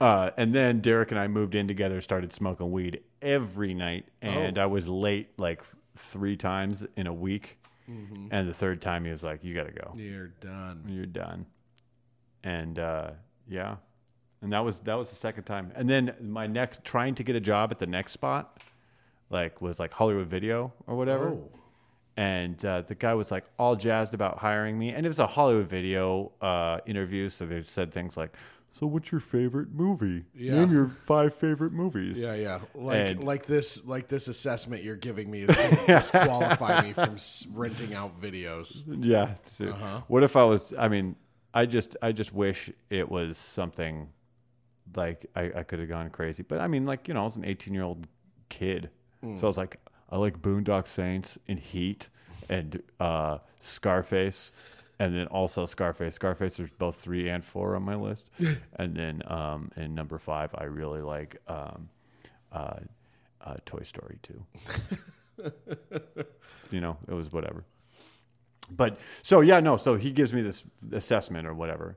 Uh, 0.01 0.31
and 0.35 0.53
then 0.53 0.81
Derek 0.81 1.11
and 1.11 1.19
I 1.19 1.29
moved 1.29 1.55
in 1.55 1.65
together, 1.65 2.01
started 2.01 2.33
smoking 2.33 2.71
weed 2.71 2.99
every 3.21 3.73
night, 3.73 4.05
and 4.21 4.57
I 4.57 4.65
was 4.65 4.89
late 4.89 5.29
like 5.39 5.61
three 5.95 6.35
times 6.35 6.85
in 6.97 7.07
a 7.07 7.13
week. 7.13 7.57
And 7.87 8.49
the 8.49 8.53
third 8.53 8.81
time, 8.81 9.05
he 9.05 9.11
was 9.11 9.23
like, 9.23 9.43
"You 9.45 9.53
got 9.55 9.67
to 9.67 9.71
go. 9.71 9.93
You're 9.95 10.27
done. 10.27 10.83
You're 10.87 11.05
done." 11.05 11.45
And 12.43 12.77
uh, 12.77 13.11
yeah, 13.47 13.77
and 14.43 14.53
that 14.53 14.63
was 14.63 14.81
that 14.81 14.93
was 14.95 15.09
the 15.09 15.15
second 15.15 15.45
time. 15.45 15.71
And 15.75 15.89
then 15.89 16.13
my 16.21 16.45
next 16.45 16.83
trying 16.83 17.15
to 17.15 17.23
get 17.23 17.35
a 17.35 17.39
job 17.41 17.71
at 17.71 17.79
the 17.79 17.87
next 17.87 18.11
spot, 18.11 18.61
like 19.31 19.61
was 19.61 19.79
like 19.79 19.91
Hollywood 19.93 20.27
Video 20.27 20.71
or 20.85 20.95
whatever 20.95 21.29
Oh. 21.29 21.49
and 22.17 22.63
uh, 22.63 22.81
the 22.81 22.93
guy 22.93 23.13
was 23.15 23.31
like 23.31 23.45
all 23.57 23.75
jazzed 23.75 24.13
about 24.13 24.37
hiring 24.37 24.77
me 24.77 24.89
and 24.89 25.03
it 25.03 25.09
was 25.09 25.17
a 25.17 25.25
hollywood 25.25 25.67
video 25.67 26.31
uh, 26.41 26.77
interview 26.85 27.27
so 27.29 27.43
they 27.45 27.63
said 27.63 27.91
things 27.91 28.15
like 28.15 28.31
so 28.71 28.85
what's 28.85 29.11
your 29.11 29.19
favorite 29.21 29.69
movie 29.73 30.23
Yeah. 30.35 30.59
name 30.59 30.71
your 30.71 30.87
five 30.89 31.33
favorite 31.33 31.73
movies 31.73 32.19
Yeah, 32.19 32.35
yeah. 32.35 32.59
Like 32.75 33.09
And- 33.09 33.23
like 33.23 33.45
this 33.47 33.83
like 33.85 34.07
this 34.09 34.27
assessment 34.27 34.83
you're 34.83 34.95
giving 34.95 35.31
me 35.31 35.41
is 35.41 35.55
going 35.55 35.75
to 35.75 35.85
disqualify 35.87 36.81
me 36.83 36.93
from 36.93 37.15
s- 37.15 37.47
renting 37.51 37.95
out 37.95 38.21
videos. 38.21 38.83
yeah 38.99 39.33
so 39.47 39.69
Uh-huh. 39.69 40.01
what 40.07 40.21
if 40.23 40.35
i 40.35 40.43
was 40.43 40.71
i 40.77 40.87
mean 40.87 41.15
i 41.53 41.65
just 41.65 41.97
i 42.03 42.11
just 42.11 42.31
wish 42.31 42.69
it 42.91 43.09
was 43.09 43.37
something 43.39 44.09
like 44.95 45.25
i, 45.35 45.51
I 45.55 45.63
could 45.63 45.79
have 45.79 45.89
gone 45.89 46.09
crazy. 46.09 46.43
But 46.43 46.59
i 46.59 46.67
mean 46.67 46.85
like 46.85 47.07
you 47.07 47.13
know 47.13 47.21
i 47.21 47.23
was 47.23 47.35
an 47.35 47.45
18 47.45 47.73
year 47.73 47.83
old 47.83 48.07
kid. 48.49 48.89
Hmm. 49.21 49.37
so 49.37 49.47
i 49.47 49.49
was 49.49 49.57
like 49.57 49.79
i 50.09 50.17
like 50.17 50.41
boondock 50.41 50.87
saints 50.87 51.37
and 51.47 51.59
heat 51.59 52.09
and 52.49 52.81
uh, 52.99 53.37
scarface 53.59 54.51
and 54.99 55.15
then 55.15 55.27
also 55.27 55.65
scarface. 55.65 56.15
Scarface 56.15 56.57
there's 56.57 56.69
both 56.71 56.95
three 56.97 57.27
and 57.29 57.43
four 57.43 57.75
on 57.75 57.83
my 57.83 57.95
list. 57.95 58.29
And 58.75 58.95
then 58.95 59.23
um, 59.27 59.71
in 59.75 59.95
number 59.95 60.17
five 60.17 60.53
i 60.55 60.65
really 60.65 61.01
like 61.01 61.37
um, 61.47 61.89
uh, 62.51 62.79
uh, 63.41 63.55
toy 63.65 63.83
story 63.83 64.19
2 64.23 64.45
you 66.71 66.79
know 66.81 66.97
it 67.07 67.13
was 67.13 67.31
whatever. 67.31 67.65
But 68.69 68.97
so 69.21 69.41
yeah 69.41 69.59
no 69.59 69.77
so 69.77 69.95
he 69.95 70.11
gives 70.11 70.33
me 70.33 70.41
this 70.41 70.63
assessment 70.91 71.47
or 71.47 71.53
whatever 71.53 71.95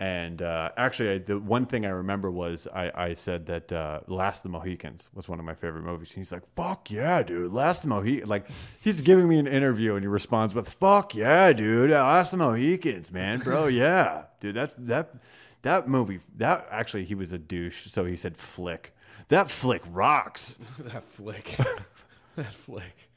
and 0.00 0.42
uh, 0.42 0.70
actually 0.76 1.10
I, 1.10 1.18
the 1.18 1.38
one 1.38 1.66
thing 1.66 1.84
i 1.84 1.90
remember 1.90 2.30
was 2.30 2.68
i, 2.74 2.90
I 2.94 3.14
said 3.14 3.46
that 3.46 3.72
uh, 3.72 4.00
last 4.06 4.38
of 4.38 4.42
the 4.44 4.48
mohicans 4.50 5.08
was 5.12 5.28
one 5.28 5.38
of 5.38 5.44
my 5.44 5.54
favorite 5.54 5.82
movies 5.82 6.10
and 6.10 6.18
he's 6.18 6.32
like 6.32 6.44
fuck 6.54 6.90
yeah 6.90 7.22
dude 7.22 7.52
last 7.52 7.78
of 7.78 7.82
the 7.82 7.88
mohicans 7.88 8.28
like 8.28 8.46
he's 8.80 9.00
giving 9.00 9.28
me 9.28 9.38
an 9.38 9.46
interview 9.46 9.94
and 9.94 10.02
he 10.02 10.08
responds 10.08 10.54
with 10.54 10.68
fuck 10.68 11.14
yeah 11.14 11.52
dude 11.52 11.90
last 11.90 12.32
of 12.32 12.38
the 12.38 12.44
mohicans 12.44 13.10
man 13.10 13.40
bro 13.40 13.66
yeah 13.66 14.24
dude 14.40 14.54
that's 14.54 14.74
that 14.78 15.14
that 15.62 15.88
movie 15.88 16.20
that 16.36 16.66
actually 16.70 17.04
he 17.04 17.14
was 17.14 17.32
a 17.32 17.38
douche 17.38 17.86
so 17.90 18.04
he 18.04 18.16
said 18.16 18.36
flick 18.36 18.94
that 19.28 19.50
flick 19.50 19.82
rocks 19.90 20.58
that 20.78 21.04
flick. 21.04 21.56
that 22.36 22.54
flick. 22.54 23.08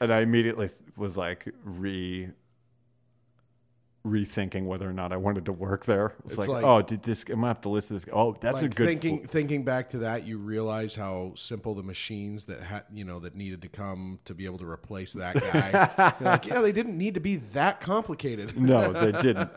and 0.00 0.12
I 0.12 0.20
immediately 0.20 0.70
was 0.96 1.16
like 1.16 1.48
re 1.64 2.28
rethinking 4.04 4.64
whether 4.64 4.88
or 4.88 4.92
not 4.92 5.12
I 5.12 5.16
wanted 5.18 5.44
to 5.46 5.52
work 5.52 5.84
there. 5.84 6.14
It's, 6.24 6.32
It's 6.32 6.38
like, 6.38 6.48
like- 6.48 6.64
oh, 6.64 6.80
did 6.82 7.02
this? 7.02 7.22
I'm 7.28 7.36
gonna 7.36 7.48
have 7.48 7.60
to 7.62 7.68
listen 7.68 7.98
to 7.98 8.04
this. 8.06 8.14
Oh, 8.14 8.34
that's 8.40 8.62
a 8.62 8.68
good. 8.68 8.86
thinking 8.86 9.26
thinking 9.26 9.62
back 9.64 9.88
to 9.90 9.98
that, 9.98 10.26
you 10.26 10.38
realize 10.38 10.94
how 10.94 11.32
simple 11.36 11.74
the 11.74 11.82
machines 11.82 12.44
that 12.46 12.62
had 12.62 12.84
you 12.92 13.04
know 13.04 13.18
that 13.20 13.34
needed 13.34 13.62
to 13.62 13.68
come 13.68 14.18
to 14.24 14.34
be 14.34 14.46
able 14.46 14.58
to 14.58 14.66
replace 14.68 15.12
that 15.12 15.34
guy. 15.34 16.14
Like, 16.20 16.46
yeah, 16.46 16.60
they 16.60 16.72
didn't 16.72 16.96
need 16.96 17.14
to 17.14 17.20
be 17.20 17.36
that 17.36 17.80
complicated. 17.80 18.56
no, 18.60 18.92
they 18.92 19.12
didn't. 19.22 19.50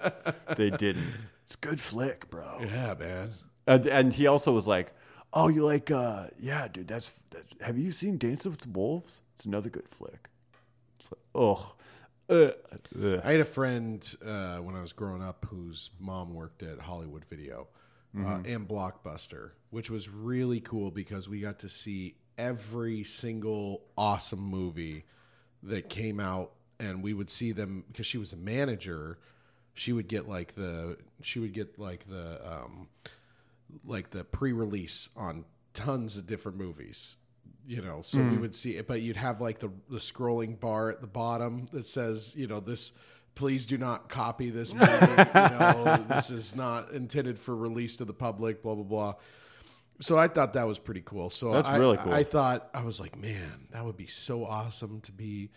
They 0.57 0.69
didn't. 0.69 1.13
It's 1.45 1.55
a 1.55 1.57
good 1.59 1.79
flick, 1.79 2.29
bro. 2.29 2.59
Yeah, 2.61 2.95
man. 2.99 3.31
And, 3.65 3.85
and 3.87 4.13
he 4.13 4.27
also 4.27 4.51
was 4.51 4.67
like, 4.67 4.93
oh, 5.31 5.47
you 5.47 5.63
like? 5.65 5.89
uh 5.91 6.27
Yeah, 6.39 6.67
dude. 6.67 6.87
That's, 6.87 7.23
that's. 7.31 7.47
Have 7.61 7.77
you 7.77 7.91
seen 7.91 8.17
Dances 8.17 8.47
with 8.49 8.61
the 8.61 8.69
Wolves? 8.69 9.21
It's 9.35 9.45
another 9.45 9.69
good 9.69 9.87
flick. 9.89 10.29
It's 10.99 11.11
like, 11.11 11.21
oh. 11.33 11.75
Uh, 12.33 12.51
uh. 12.99 13.21
I 13.23 13.33
had 13.33 13.41
a 13.41 13.45
friend 13.45 14.15
uh, 14.25 14.57
when 14.57 14.75
I 14.75 14.81
was 14.81 14.91
growing 14.91 15.21
up 15.21 15.45
whose 15.49 15.91
mom 15.99 16.33
worked 16.33 16.63
at 16.63 16.79
Hollywood 16.79 17.25
Video 17.29 17.67
uh, 18.17 18.39
and 18.45 18.67
Blockbuster, 18.67 19.51
which 19.69 19.91
was 19.91 20.09
really 20.09 20.59
cool 20.59 20.89
because 20.89 21.29
we 21.29 21.39
got 21.41 21.59
to 21.59 21.69
see 21.69 22.15
every 22.37 23.03
single 23.03 23.83
awesome 23.97 24.41
movie 24.41 25.05
that 25.61 25.89
came 25.89 26.19
out, 26.19 26.53
and 26.79 27.03
we 27.03 27.13
would 27.13 27.29
see 27.29 27.51
them 27.51 27.83
because 27.87 28.07
she 28.07 28.17
was 28.17 28.33
a 28.33 28.37
manager. 28.37 29.19
She 29.75 29.93
would 29.93 30.07
get 30.07 30.27
like 30.27 30.55
the 30.55 30.97
she 31.21 31.39
would 31.39 31.53
get 31.53 31.77
like 31.77 32.07
the 32.07 32.39
um, 32.45 32.87
like 33.85 34.09
the 34.09 34.23
pre-release 34.23 35.09
on 35.15 35.45
tons 35.73 36.17
of 36.17 36.25
different 36.25 36.57
movies 36.57 37.17
you 37.65 37.81
know 37.81 38.01
so 38.03 38.19
we 38.19 38.35
hmm. 38.35 38.41
would 38.41 38.55
see 38.55 38.75
it 38.75 38.87
but 38.87 39.01
you'd 39.01 39.17
have 39.17 39.39
like 39.39 39.59
the 39.59 39.69
the 39.89 39.97
scrolling 39.97 40.59
bar 40.59 40.89
at 40.89 41.01
the 41.01 41.07
bottom 41.07 41.67
that 41.71 41.85
says 41.85 42.35
you 42.35 42.47
know 42.47 42.59
this 42.59 42.93
please 43.35 43.65
do 43.65 43.77
not 43.77 44.09
copy 44.09 44.49
this 44.49 44.73
movie 44.73 44.91
you 44.91 45.33
know 45.33 46.05
this 46.09 46.29
is 46.29 46.55
not 46.55 46.91
intended 46.91 47.39
for 47.39 47.55
release 47.55 47.97
to 47.97 48.05
the 48.05 48.13
public 48.13 48.61
blah 48.61 48.75
blah 48.75 48.83
blah. 48.83 49.15
So 50.01 50.17
i 50.17 50.27
thought 50.27 50.53
that 50.53 50.67
was 50.67 50.79
pretty 50.79 51.03
cool. 51.05 51.29
So 51.29 51.53
That's 51.53 51.67
I, 51.67 51.77
really 51.77 51.97
cool. 51.97 52.13
i 52.13 52.23
thought 52.23 52.69
i 52.73 52.83
was 52.83 52.99
like 52.99 53.17
man 53.17 53.67
that 53.71 53.85
would 53.85 53.97
be 53.97 54.07
so 54.07 54.45
awesome 54.45 54.99
to 55.01 55.11
be 55.11 55.49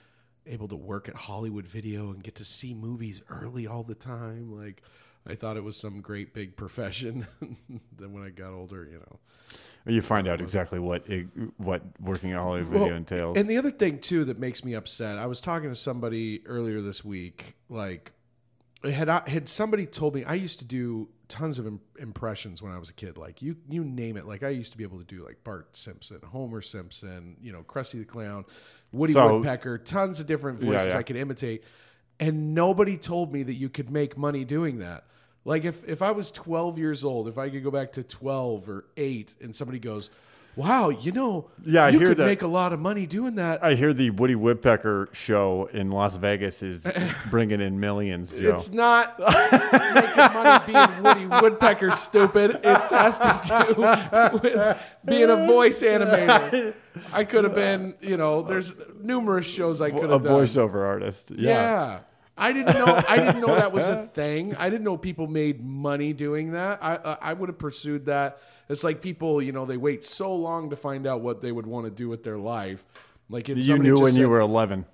able 0.46 0.68
to 0.68 0.76
work 0.76 1.08
at 1.08 1.16
hollywood 1.16 1.66
video 1.66 2.10
and 2.10 2.22
get 2.22 2.36
to 2.36 2.44
see 2.44 2.72
movies 2.72 3.22
early 3.28 3.66
all 3.66 3.82
the 3.82 3.94
time. 3.94 4.56
Like 4.56 4.82
i 5.26 5.34
thought 5.34 5.56
it 5.56 5.64
was 5.64 5.76
some 5.76 6.00
great 6.00 6.34
big 6.34 6.56
profession 6.56 7.26
then 7.96 8.12
when 8.12 8.22
i 8.22 8.30
got 8.30 8.52
older 8.52 8.84
you 8.84 8.98
know 8.98 9.18
You 9.86 10.02
find 10.02 10.26
out 10.26 10.40
exactly 10.40 10.78
what 10.80 11.08
it, 11.08 11.26
what 11.58 11.82
working 12.00 12.32
at 12.32 12.38
Hollywood 12.38 12.68
Video 12.72 12.86
Well, 12.86 12.96
entails. 12.96 13.36
And 13.36 13.48
the 13.48 13.56
other 13.56 13.70
thing 13.70 14.00
too 14.00 14.24
that 14.24 14.38
makes 14.38 14.64
me 14.64 14.74
upset, 14.74 15.16
I 15.18 15.26
was 15.26 15.40
talking 15.40 15.68
to 15.68 15.76
somebody 15.76 16.42
earlier 16.46 16.80
this 16.80 17.04
week. 17.04 17.54
Like, 17.68 18.12
had 18.84 19.08
I, 19.08 19.22
had 19.28 19.48
somebody 19.48 19.86
told 19.86 20.14
me 20.14 20.24
I 20.24 20.34
used 20.34 20.58
to 20.58 20.64
do 20.64 21.08
tons 21.28 21.58
of 21.58 21.66
im- 21.66 21.80
impressions 21.98 22.62
when 22.62 22.72
I 22.72 22.78
was 22.78 22.88
a 22.88 22.92
kid. 22.92 23.16
Like 23.16 23.42
you 23.42 23.56
you 23.68 23.84
name 23.84 24.16
it. 24.16 24.26
Like 24.26 24.42
I 24.42 24.48
used 24.48 24.72
to 24.72 24.78
be 24.78 24.84
able 24.84 24.98
to 24.98 25.04
do 25.04 25.24
like 25.24 25.42
Bart 25.44 25.76
Simpson, 25.76 26.20
Homer 26.24 26.62
Simpson, 26.62 27.36
you 27.40 27.52
know, 27.52 27.62
Krusty 27.62 27.98
the 28.00 28.04
Clown, 28.04 28.44
Woody 28.92 29.12
So- 29.12 29.34
Woodpecker, 29.38 29.78
tons 29.78 30.18
of 30.20 30.26
different 30.26 30.60
Yeah, 30.62 30.70
voices 30.72 30.92
yeah. 30.94 30.98
I 30.98 31.02
could 31.04 31.16
imitate. 31.16 31.62
And 32.18 32.54
nobody 32.54 32.96
told 32.96 33.32
me 33.32 33.42
that 33.44 33.54
you 33.54 33.68
could 33.68 33.90
make 33.90 34.16
money 34.16 34.44
doing 34.44 34.78
that. 34.78 35.04
Like 35.46 35.64
if 35.64 35.88
if 35.88 36.02
I 36.02 36.10
was 36.10 36.30
12 36.32 36.76
years 36.76 37.04
old, 37.04 37.28
if 37.28 37.38
I 37.38 37.48
could 37.48 37.62
go 37.62 37.70
back 37.70 37.92
to 37.92 38.02
12 38.02 38.68
or 38.68 38.84
8 38.96 39.36
and 39.40 39.54
somebody 39.54 39.78
goes, 39.78 40.10
"Wow, 40.56 40.88
you 40.88 41.12
know, 41.12 41.48
Yeah, 41.64 41.84
I 41.84 41.90
you 41.90 42.00
hear 42.00 42.08
could 42.08 42.16
that. 42.16 42.26
make 42.26 42.42
a 42.42 42.48
lot 42.48 42.72
of 42.72 42.80
money 42.80 43.06
doing 43.06 43.36
that." 43.36 43.62
I 43.62 43.74
hear 43.74 43.94
the 43.94 44.10
Woody 44.10 44.34
Woodpecker 44.34 45.08
show 45.12 45.68
in 45.72 45.92
Las 45.92 46.16
Vegas 46.16 46.64
is 46.64 46.84
bringing 47.30 47.60
in 47.60 47.78
millions, 47.78 48.32
Joe. 48.32 48.54
It's 48.54 48.72
not 48.72 49.20
making 49.20 50.16
money 50.34 50.64
being 50.66 51.02
Woody 51.04 51.26
Woodpecker 51.26 51.92
stupid. 51.92 52.50
It 52.64 52.82
has 52.90 53.18
to 53.18 53.40
do 53.76 53.80
with 54.42 54.78
being 55.04 55.30
a 55.30 55.46
voice 55.46 55.80
animator. 55.80 56.74
I 57.12 57.22
could 57.22 57.44
have 57.44 57.54
been, 57.54 57.94
you 58.00 58.16
know, 58.16 58.42
there's 58.42 58.72
numerous 59.00 59.46
shows 59.46 59.80
I 59.80 59.90
could 59.90 60.10
a 60.10 60.14
have 60.14 60.24
done. 60.24 60.32
A 60.32 60.36
voiceover 60.36 60.84
artist. 60.84 61.30
Yeah. 61.30 61.50
Yeah. 61.50 61.98
I 62.36 62.52
didn't 62.52 62.74
know. 62.74 63.02
I 63.08 63.16
didn't 63.16 63.40
know 63.40 63.54
that 63.54 63.72
was 63.72 63.88
a 63.88 64.06
thing. 64.14 64.54
I 64.56 64.68
didn't 64.68 64.84
know 64.84 64.96
people 64.96 65.26
made 65.26 65.64
money 65.64 66.12
doing 66.12 66.52
that. 66.52 66.78
I 66.82 66.96
I, 66.96 67.18
I 67.20 67.32
would 67.32 67.48
have 67.48 67.58
pursued 67.58 68.06
that. 68.06 68.38
It's 68.68 68.84
like 68.84 69.00
people, 69.00 69.40
you 69.40 69.52
know, 69.52 69.64
they 69.64 69.76
wait 69.76 70.04
so 70.04 70.34
long 70.34 70.70
to 70.70 70.76
find 70.76 71.06
out 71.06 71.20
what 71.20 71.40
they 71.40 71.52
would 71.52 71.66
want 71.66 71.86
to 71.86 71.90
do 71.90 72.08
with 72.08 72.24
their 72.24 72.36
life. 72.38 72.84
Like 73.28 73.48
if 73.48 73.64
You 73.66 73.78
knew 73.78 73.98
when 74.00 74.16
you 74.16 74.28
were 74.28 74.40
11. 74.40 74.86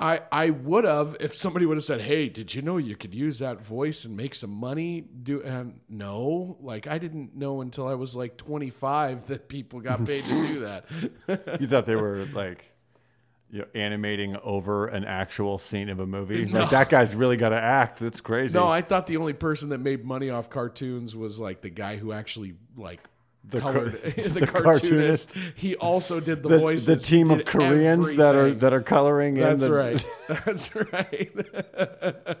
I, 0.00 0.20
I 0.30 0.50
would 0.50 0.84
have 0.84 1.16
if 1.18 1.34
somebody 1.34 1.66
would 1.66 1.76
have 1.76 1.84
said, 1.84 2.00
"Hey, 2.02 2.28
did 2.28 2.54
you 2.54 2.62
know 2.62 2.76
you 2.76 2.94
could 2.94 3.12
use 3.14 3.40
that 3.40 3.60
voice 3.60 4.04
and 4.04 4.16
make 4.16 4.36
some 4.36 4.50
money?" 4.50 5.00
Do 5.00 5.42
and 5.42 5.80
no, 5.88 6.56
like 6.60 6.86
I 6.86 6.98
didn't 6.98 7.34
know 7.34 7.60
until 7.60 7.88
I 7.88 7.94
was 7.94 8.14
like 8.14 8.36
25 8.36 9.26
that 9.26 9.48
people 9.48 9.80
got 9.80 10.04
paid 10.06 10.22
to 10.22 10.46
do 10.46 10.60
that. 10.60 10.84
You 11.60 11.66
thought 11.66 11.86
they 11.86 11.96
were 11.96 12.26
like 12.32 12.64
you 13.50 13.60
know, 13.60 13.66
animating 13.74 14.36
over 14.42 14.88
an 14.88 15.04
actual 15.04 15.58
scene 15.58 15.88
of 15.88 16.00
a 16.00 16.06
movie. 16.06 16.44
Like 16.44 16.70
that 16.70 16.90
guy's 16.90 17.14
really 17.14 17.36
got 17.36 17.50
to 17.50 17.60
act. 17.60 17.98
That's 17.98 18.20
crazy. 18.20 18.58
No, 18.58 18.68
I 18.68 18.82
thought 18.82 19.06
the 19.06 19.16
only 19.16 19.32
person 19.32 19.70
that 19.70 19.78
made 19.78 20.04
money 20.04 20.30
off 20.30 20.50
cartoons 20.50 21.16
was 21.16 21.38
like 21.38 21.62
the 21.62 21.70
guy 21.70 21.96
who 21.96 22.12
actually 22.12 22.54
like 22.76 23.00
The 23.44 23.60
colored 23.60 24.00
car- 24.02 24.10
the, 24.16 24.28
the 24.40 24.46
cartoonist. 24.46 25.34
He 25.54 25.76
also 25.76 26.20
did 26.20 26.42
the, 26.42 26.50
the, 26.50 26.58
voices. 26.58 26.86
the 26.86 26.96
team 26.96 27.30
of 27.30 27.44
Koreans 27.44 28.16
that 28.16 28.34
are 28.34 28.52
that 28.52 28.72
are 28.72 28.82
coloring. 28.82 29.36
in 29.38 29.42
That's 29.42 29.62
the, 29.62 29.72
right. 29.72 30.04
That's 30.44 30.74
right. 30.74 32.38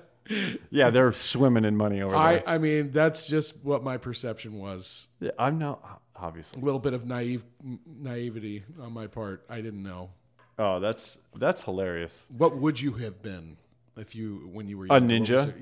Yeah, 0.70 0.90
they're 0.90 1.14
swimming 1.14 1.64
in 1.64 1.74
money 1.74 2.02
over 2.02 2.14
I 2.14 2.34
there. 2.34 2.48
I 2.48 2.58
mean, 2.58 2.90
that's 2.92 3.26
just 3.26 3.64
what 3.64 3.82
my 3.82 3.96
perception 3.96 4.58
was. 4.58 5.08
Yeah, 5.20 5.30
I'm 5.38 5.58
not 5.58 6.02
obviously. 6.14 6.60
A 6.60 6.64
little 6.66 6.80
bit 6.80 6.92
of 6.92 7.06
naive 7.06 7.44
naivety 7.86 8.64
on 8.78 8.92
my 8.92 9.06
part. 9.06 9.44
I 9.48 9.62
didn't 9.62 9.82
know. 9.82 10.10
Oh, 10.58 10.80
that's 10.80 11.18
that's 11.36 11.62
hilarious. 11.62 12.26
What 12.36 12.56
would 12.56 12.80
you 12.80 12.94
have 12.94 13.22
been 13.22 13.58
if 13.96 14.14
you 14.14 14.48
when 14.52 14.66
you 14.68 14.78
were 14.78 14.86
A? 14.86 15.00
Ninja? 15.00 15.52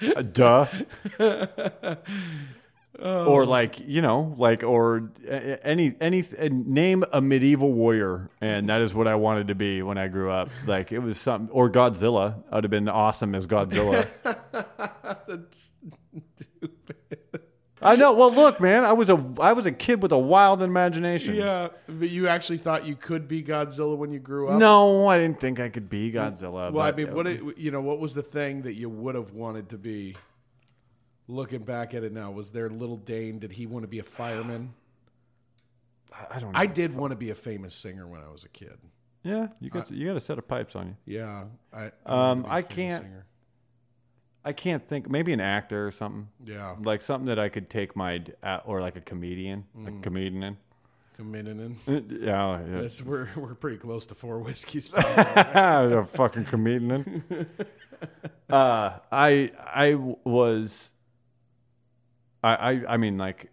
Uh, 0.00 0.22
Duh. 0.32 0.66
Oh. 1.20 1.96
Or 3.02 3.44
like 3.46 3.80
you 3.80 4.00
know, 4.00 4.32
like 4.38 4.62
or 4.62 5.10
any 5.64 5.94
any 6.00 6.24
name 6.40 7.04
a 7.12 7.20
medieval 7.20 7.72
warrior, 7.72 8.30
and 8.40 8.68
that 8.68 8.80
is 8.80 8.94
what 8.94 9.08
I 9.08 9.16
wanted 9.16 9.48
to 9.48 9.56
be 9.56 9.82
when 9.82 9.98
I 9.98 10.06
grew 10.06 10.30
up. 10.30 10.50
Like 10.66 10.92
it 10.92 11.00
was 11.00 11.18
something, 11.18 11.50
or 11.52 11.68
Godzilla. 11.68 12.44
I'd 12.52 12.62
have 12.62 12.70
been 12.70 12.88
awesome 12.88 13.34
as 13.34 13.46
Godzilla. 13.48 14.06
That's 15.26 15.70
I 17.82 17.96
know. 17.96 18.12
Well, 18.12 18.32
look, 18.32 18.60
man, 18.60 18.84
I 18.84 18.92
was 18.92 19.10
a 19.10 19.24
I 19.40 19.52
was 19.52 19.66
a 19.66 19.72
kid 19.72 20.02
with 20.02 20.12
a 20.12 20.18
wild 20.18 20.62
imagination. 20.62 21.34
Yeah, 21.34 21.68
but 21.88 22.10
you 22.10 22.28
actually 22.28 22.58
thought 22.58 22.86
you 22.86 22.94
could 22.96 23.26
be 23.28 23.42
Godzilla 23.42 23.96
when 23.96 24.12
you 24.12 24.18
grew 24.20 24.48
up. 24.48 24.58
No, 24.58 25.06
I 25.08 25.18
didn't 25.18 25.40
think 25.40 25.60
I 25.60 25.68
could 25.68 25.88
be 25.90 26.12
Godzilla. 26.12 26.72
Well, 26.72 26.86
I 26.86 26.92
mean, 26.92 27.12
what 27.14 27.26
it, 27.26 27.58
you 27.58 27.70
know, 27.70 27.80
what 27.80 27.98
was 27.98 28.14
the 28.14 28.22
thing 28.22 28.62
that 28.62 28.74
you 28.74 28.88
would 28.88 29.14
have 29.14 29.32
wanted 29.32 29.68
to 29.70 29.78
be? 29.78 30.16
Looking 31.28 31.62
back 31.62 31.94
at 31.94 32.02
it 32.02 32.12
now, 32.12 32.30
was 32.32 32.50
there 32.50 32.68
little 32.68 32.96
Dane? 32.96 33.38
Did 33.38 33.52
he 33.52 33.64
want 33.64 33.84
to 33.84 33.88
be 33.88 34.00
a 34.00 34.02
fireman? 34.02 34.74
I 36.30 36.40
don't 36.40 36.52
know. 36.52 36.58
I 36.58 36.66
did 36.66 36.94
want 36.94 37.12
to 37.12 37.16
be 37.16 37.30
a 37.30 37.34
famous 37.34 37.74
singer 37.74 38.06
when 38.06 38.20
I 38.20 38.30
was 38.30 38.44
a 38.44 38.48
kid. 38.48 38.76
yeah, 39.22 39.46
you 39.60 39.70
got 39.70 39.90
you 39.90 40.08
got 40.08 40.16
a 40.16 40.20
set 40.20 40.36
of 40.38 40.46
pipes 40.48 40.74
on 40.76 40.88
you. 40.88 40.96
Yeah, 41.20 41.44
I. 41.72 41.92
I 42.04 42.30
Um, 42.30 42.42
wanted 42.42 42.42
to 42.42 42.42
be 42.42 42.48
a 42.48 42.52
I 42.52 42.62
can't- 42.62 43.02
singer. 43.04 43.26
I 44.44 44.52
can't 44.52 44.86
think. 44.88 45.08
Maybe 45.08 45.32
an 45.32 45.40
actor 45.40 45.86
or 45.86 45.92
something. 45.92 46.28
Yeah, 46.44 46.76
Like 46.82 47.02
something 47.02 47.26
that 47.26 47.38
I 47.38 47.48
could 47.48 47.70
take 47.70 47.94
my 47.94 48.22
uh, 48.42 48.60
or 48.64 48.80
like 48.80 48.96
a 48.96 49.00
comedian, 49.00 49.64
like 49.74 49.94
a 49.94 50.00
comedian. 50.00 50.42
in. 50.42 50.56
Comedian 51.16 51.60
in. 51.86 52.20
Yeah, 52.22 52.60
yeah. 52.60 52.80
That's, 52.80 53.02
we're 53.02 53.28
we're 53.36 53.54
pretty 53.54 53.76
close 53.76 54.06
to 54.06 54.14
four 54.14 54.40
whiskeys. 54.40 54.90
a 54.94 56.04
fucking 56.12 56.46
comedian. 56.46 57.22
uh, 58.50 58.98
I 59.12 59.52
I 59.58 59.94
was. 60.24 60.90
I, 62.42 62.54
I 62.54 62.82
I 62.88 62.96
mean 62.96 63.18
like 63.18 63.50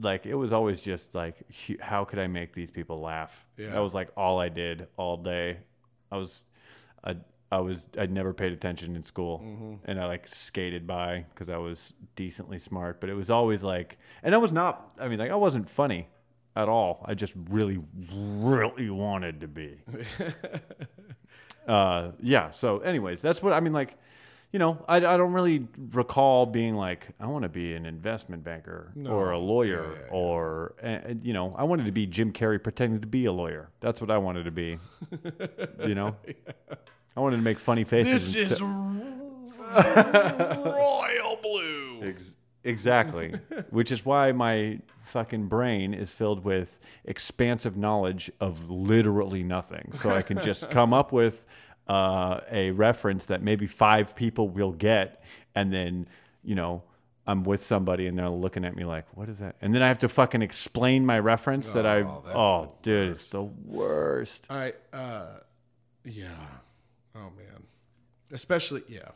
like 0.00 0.26
it 0.26 0.34
was 0.34 0.52
always 0.52 0.80
just 0.80 1.14
like 1.14 1.36
how 1.80 2.04
could 2.04 2.18
I 2.18 2.26
make 2.26 2.54
these 2.54 2.70
people 2.70 3.00
laugh? 3.00 3.46
Yeah. 3.56 3.70
That 3.70 3.80
was 3.80 3.94
like 3.94 4.10
all 4.16 4.38
I 4.38 4.48
did 4.48 4.88
all 4.96 5.16
day. 5.16 5.58
I 6.10 6.16
was 6.16 6.44
I 7.02 7.16
I 7.50 7.58
was 7.60 7.88
I'd 7.98 8.10
never 8.10 8.32
paid 8.32 8.52
attention 8.52 8.96
in 8.96 9.04
school 9.04 9.78
and 9.84 10.00
I 10.00 10.06
like 10.06 10.28
skated 10.28 10.86
by 10.86 11.26
because 11.34 11.48
I 11.48 11.58
was 11.58 11.92
decently 12.16 12.58
smart, 12.58 13.00
but 13.00 13.08
it 13.10 13.14
was 13.14 13.30
always 13.30 13.62
like 13.62 13.98
and 14.22 14.34
I 14.34 14.38
was 14.38 14.52
not 14.52 14.90
I 14.98 15.08
mean 15.08 15.18
like 15.18 15.30
I 15.30 15.36
wasn't 15.36 15.68
funny 15.70 16.08
at 16.56 16.68
all. 16.68 17.04
I 17.06 17.14
just 17.14 17.34
really 17.50 17.78
really 18.08 18.90
wanted 18.90 19.40
to 19.40 19.48
be 19.48 19.78
uh, 21.68 22.10
yeah. 22.22 22.50
So, 22.50 22.78
anyways, 22.80 23.20
that's 23.22 23.42
what 23.42 23.52
I 23.52 23.60
mean. 23.60 23.72
Like, 23.72 23.96
you 24.52 24.58
know, 24.58 24.84
I, 24.88 24.96
I 24.98 25.16
don't 25.16 25.32
really 25.32 25.66
recall 25.92 26.46
being 26.46 26.76
like, 26.76 27.08
I 27.20 27.26
want 27.26 27.42
to 27.42 27.48
be 27.48 27.74
an 27.74 27.84
investment 27.84 28.44
banker 28.44 28.92
or 29.04 29.32
a 29.32 29.38
lawyer 29.38 29.82
Yeah, 29.82 29.90
yeah, 29.90 30.06
yeah. 30.06 30.12
or, 30.12 30.74
uh, 30.82 31.14
you 31.22 31.32
know, 31.32 31.54
I 31.58 31.64
wanted 31.64 31.86
to 31.86 31.92
be 31.92 32.06
Jim 32.06 32.32
Carrey 32.32 32.62
pretending 32.62 33.00
to 33.00 33.06
be 33.06 33.24
a 33.24 33.32
lawyer. 33.32 33.70
That's 33.80 34.00
what 34.00 34.10
I 34.10 34.18
wanted 34.18 34.44
to 34.44 34.50
be. 34.52 34.78
you 35.86 35.94
know, 35.94 36.14
I 37.16 37.20
wanted 37.20 37.36
to 37.36 37.42
make 37.42 37.58
funny 37.58 37.84
faces. 37.84 38.34
this 38.34 38.50
is 38.52 38.60
royal 40.26 41.38
blue. 41.42 42.00
Ex- 42.02 42.34
exactly. 42.64 43.34
Which 43.70 43.90
is 43.92 44.04
why 44.04 44.32
my 44.32 44.80
fucking 45.04 45.46
brain 45.46 45.94
is 45.94 46.10
filled 46.10 46.44
with 46.44 46.78
expansive 47.04 47.76
knowledge 47.76 48.30
of 48.40 48.68
literally 48.70 49.42
nothing. 49.42 49.92
So 49.92 50.10
I 50.10 50.22
can 50.22 50.40
just 50.40 50.70
come 50.70 50.92
up 50.92 51.12
with 51.12 51.44
uh, 51.88 52.40
a 52.50 52.70
reference 52.72 53.26
that 53.26 53.42
maybe 53.42 53.66
five 53.66 54.14
people 54.16 54.48
will 54.48 54.72
get, 54.72 55.22
and 55.54 55.72
then 55.72 56.08
you 56.44 56.54
know. 56.54 56.82
I'm 57.28 57.42
with 57.42 57.60
somebody 57.64 58.06
and 58.06 58.16
they're 58.16 58.28
looking 58.28 58.64
at 58.64 58.76
me 58.76 58.84
like, 58.84 59.04
"What 59.16 59.28
is 59.28 59.40
that?" 59.40 59.56
And 59.60 59.74
then 59.74 59.82
I 59.82 59.88
have 59.88 59.98
to 59.98 60.08
fucking 60.08 60.42
explain 60.42 61.04
my 61.04 61.18
reference 61.18 61.66
that 61.70 61.84
I. 61.84 62.02
Oh, 62.02 62.22
Oh, 62.32 62.72
dude, 62.82 63.10
it's 63.10 63.30
the 63.30 63.42
worst. 63.42 64.46
I 64.48 64.74
uh 64.92 65.40
yeah. 66.04 66.28
Oh 67.16 67.30
man. 67.36 67.64
Especially 68.32 68.82
yeah. 68.88 69.10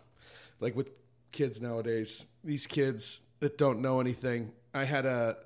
Like 0.61 0.77
with 0.77 0.91
kids 1.33 1.61
nowadays, 1.61 2.27
these 2.43 2.67
kids 2.67 3.23
that 3.41 3.59
don't 3.59 3.81
know 3.81 4.01
anything. 4.01 4.53
I 4.73 4.85
had 4.85 5.07
a 5.07 5.37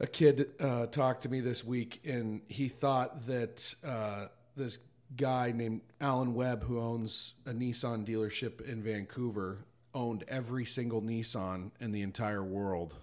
a 0.00 0.06
kid 0.06 0.50
uh, 0.60 0.86
talk 0.86 1.20
to 1.22 1.28
me 1.28 1.40
this 1.40 1.64
week, 1.64 2.00
and 2.04 2.42
he 2.48 2.68
thought 2.68 3.26
that 3.26 3.74
uh, 3.84 4.26
this 4.56 4.78
guy 5.16 5.52
named 5.52 5.80
Alan 6.00 6.34
Webb, 6.34 6.64
who 6.64 6.78
owns 6.80 7.34
a 7.46 7.50
Nissan 7.50 8.06
dealership 8.06 8.60
in 8.60 8.82
Vancouver, 8.82 9.58
owned 9.94 10.24
every 10.28 10.64
single 10.64 11.02
Nissan 11.02 11.72
in 11.80 11.92
the 11.92 12.02
entire 12.02 12.44
world. 12.44 12.94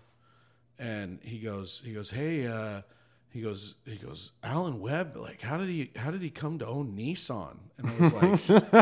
And 0.77 1.19
he 1.21 1.39
goes, 1.39 1.81
he 1.83 1.93
goes, 1.93 2.11
hey, 2.11 2.47
uh, 2.47 2.81
he 3.36 3.41
goes, 3.41 3.75
he 3.83 3.97
goes, 3.97 4.31
Alan 4.41 4.79
Webb, 4.79 5.17
like, 5.17 5.41
how 5.41 5.57
did 5.57 5.67
he, 5.67 5.91
how 5.97 6.09
did 6.09 6.21
he 6.21 6.29
come 6.29 6.57
to 6.59 6.65
own 6.65 6.95
Nissan? 6.95 7.57
And 7.77 7.89
I 7.89 7.99
was 7.99 8.13
like, 8.13 8.73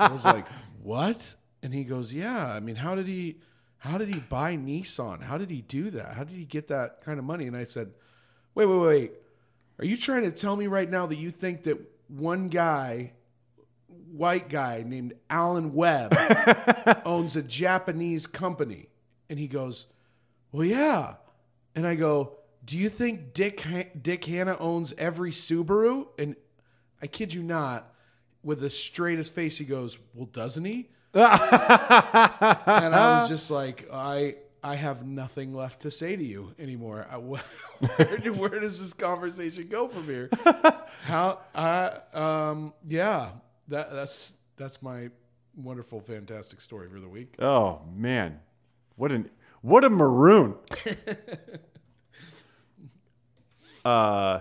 I 0.00 0.08
was 0.10 0.24
like, 0.24 0.46
what? 0.82 1.36
And 1.62 1.74
he 1.74 1.84
goes, 1.84 2.10
yeah. 2.10 2.54
I 2.54 2.60
mean, 2.60 2.76
how 2.76 2.94
did 2.94 3.06
he, 3.06 3.36
how 3.76 3.98
did 3.98 4.08
he 4.08 4.18
buy 4.18 4.56
Nissan? 4.56 5.22
How 5.22 5.36
did 5.36 5.50
he 5.50 5.60
do 5.60 5.90
that? 5.90 6.14
How 6.14 6.24
did 6.24 6.38
he 6.38 6.46
get 6.46 6.68
that 6.68 7.02
kind 7.02 7.18
of 7.18 7.26
money? 7.26 7.46
And 7.46 7.54
I 7.54 7.64
said, 7.64 7.92
wait, 8.54 8.64
wait, 8.64 8.78
wait. 8.78 9.12
Are 9.78 9.84
you 9.84 9.98
trying 9.98 10.22
to 10.22 10.30
tell 10.30 10.56
me 10.56 10.68
right 10.68 10.88
now 10.88 11.04
that 11.04 11.16
you 11.16 11.30
think 11.30 11.64
that 11.64 11.78
one 12.08 12.48
guy, 12.48 13.12
white 14.10 14.48
guy 14.48 14.84
named 14.86 15.12
Alan 15.28 15.74
Webb, 15.74 16.16
owns 17.04 17.36
a 17.36 17.42
Japanese 17.42 18.26
company? 18.26 18.88
And 19.28 19.38
he 19.38 19.48
goes, 19.48 19.84
well, 20.50 20.64
yeah. 20.64 21.16
And 21.74 21.86
I 21.86 21.94
go, 21.94 22.38
do 22.64 22.78
you 22.78 22.88
think 22.88 23.34
Dick 23.34 23.60
ha- 23.60 23.90
Dick 24.00 24.24
Hannah 24.24 24.56
owns 24.58 24.92
every 24.98 25.30
Subaru? 25.32 26.06
And 26.18 26.36
I 27.00 27.06
kid 27.06 27.34
you 27.34 27.42
not, 27.42 27.92
with 28.42 28.60
the 28.60 28.70
straightest 28.70 29.34
face, 29.34 29.58
he 29.58 29.64
goes, 29.64 29.98
well, 30.14 30.26
doesn't 30.26 30.64
he? 30.64 30.88
and 31.14 31.24
I 32.94 33.18
was 33.20 33.28
just 33.28 33.50
like, 33.50 33.88
I 33.92 34.36
I 34.64 34.76
have 34.76 35.04
nothing 35.04 35.54
left 35.54 35.82
to 35.82 35.90
say 35.90 36.14
to 36.16 36.22
you 36.24 36.54
anymore. 36.58 37.06
I, 37.10 37.16
where, 37.96 38.18
do- 38.18 38.32
where 38.34 38.60
does 38.60 38.80
this 38.80 38.94
conversation 38.94 39.66
go 39.68 39.88
from 39.88 40.04
here? 40.04 40.30
How? 41.04 41.40
I 41.54 41.98
um 42.14 42.72
yeah 42.86 43.30
that 43.68 43.92
that's 43.92 44.34
that's 44.56 44.82
my 44.82 45.10
wonderful 45.56 46.00
fantastic 46.00 46.60
story 46.60 46.88
for 46.88 47.00
the 47.00 47.08
week. 47.08 47.34
Oh 47.40 47.80
man, 47.94 48.38
what 48.96 49.10
an 49.12 49.28
what 49.62 49.84
a 49.84 49.90
maroon. 49.90 50.54
uh, 53.84 54.40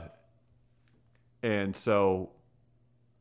and 1.43 1.75
so 1.75 2.29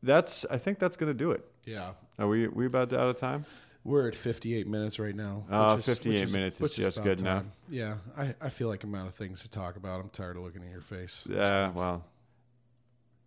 that's 0.03 0.45
I 0.49 0.57
think 0.57 0.79
that's 0.79 0.97
gonna 0.97 1.13
do 1.13 1.31
it. 1.31 1.45
Yeah. 1.65 1.91
Are 2.19 2.27
we 2.27 2.47
we 2.47 2.65
about 2.65 2.93
out 2.93 3.09
of 3.09 3.17
time? 3.17 3.45
We're 3.83 4.07
at 4.07 4.15
58 4.15 4.67
minutes 4.67 4.99
right 4.99 5.15
now. 5.15 5.43
Oh, 5.51 5.75
which 5.75 5.79
is- 5.79 5.85
58 5.97 6.13
which 6.13 6.21
is- 6.23 6.33
minutes 6.33 6.61
is 6.61 6.75
just 6.75 7.03
good 7.03 7.19
enough. 7.21 7.45
Yeah, 7.67 7.97
I, 8.15 8.35
I 8.39 8.49
feel 8.49 8.67
like 8.67 8.83
I'm 8.83 8.93
out 8.93 9.07
of 9.07 9.15
things 9.15 9.41
to 9.41 9.49
talk 9.49 9.75
about. 9.75 10.01
I'm 10.01 10.09
tired 10.09 10.37
of 10.37 10.43
looking 10.43 10.63
at 10.63 10.69
your 10.69 10.81
face. 10.81 11.23
Yeah, 11.27 11.71
well, 11.71 12.05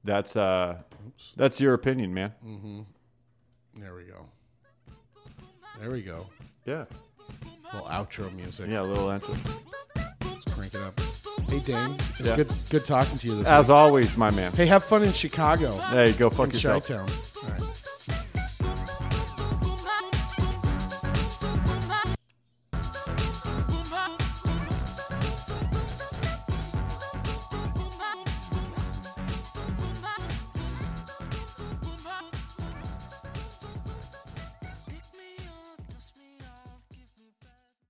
that's 0.05 0.37
uh, 0.37 0.77
that's 1.37 1.61
your 1.61 1.75
opinion, 1.75 2.15
man. 2.15 2.33
There 3.77 3.95
we 3.97 4.05
go. 4.05 4.27
There 5.81 5.91
we 5.91 6.03
go. 6.03 6.27
Yeah, 6.65 6.85
little 7.73 7.89
outro 7.89 8.33
music. 8.33 8.69
yeah, 8.71 8.81
a 8.81 8.85
little 8.85 9.11
intro. 9.11 9.35
Let's 10.25 10.55
crank 10.55 10.75
it 10.75 10.81
up. 10.83 11.01
Hey 11.55 11.61
Dane, 11.61 11.95
it's 12.19 12.21
Yeah. 12.21 12.35
good 12.35 12.53
good 12.69 12.85
talking 12.85 13.17
to 13.17 13.27
you 13.29 13.37
this 13.39 13.47
As 13.47 13.67
week. 13.67 13.75
always, 13.77 14.17
my 14.17 14.29
man. 14.33 14.51
Hey, 14.53 14.67
have 14.67 14.83
fun 14.83 15.05
in 15.05 15.13
Chicago. 15.13 15.71
Hey, 15.91 16.11
go 16.13 16.29
fuck 16.29 16.47
in 16.49 16.55
yourself. 16.55 16.89
Chi-Town. 16.89 17.09
All 17.45 17.51
right. 17.51 17.84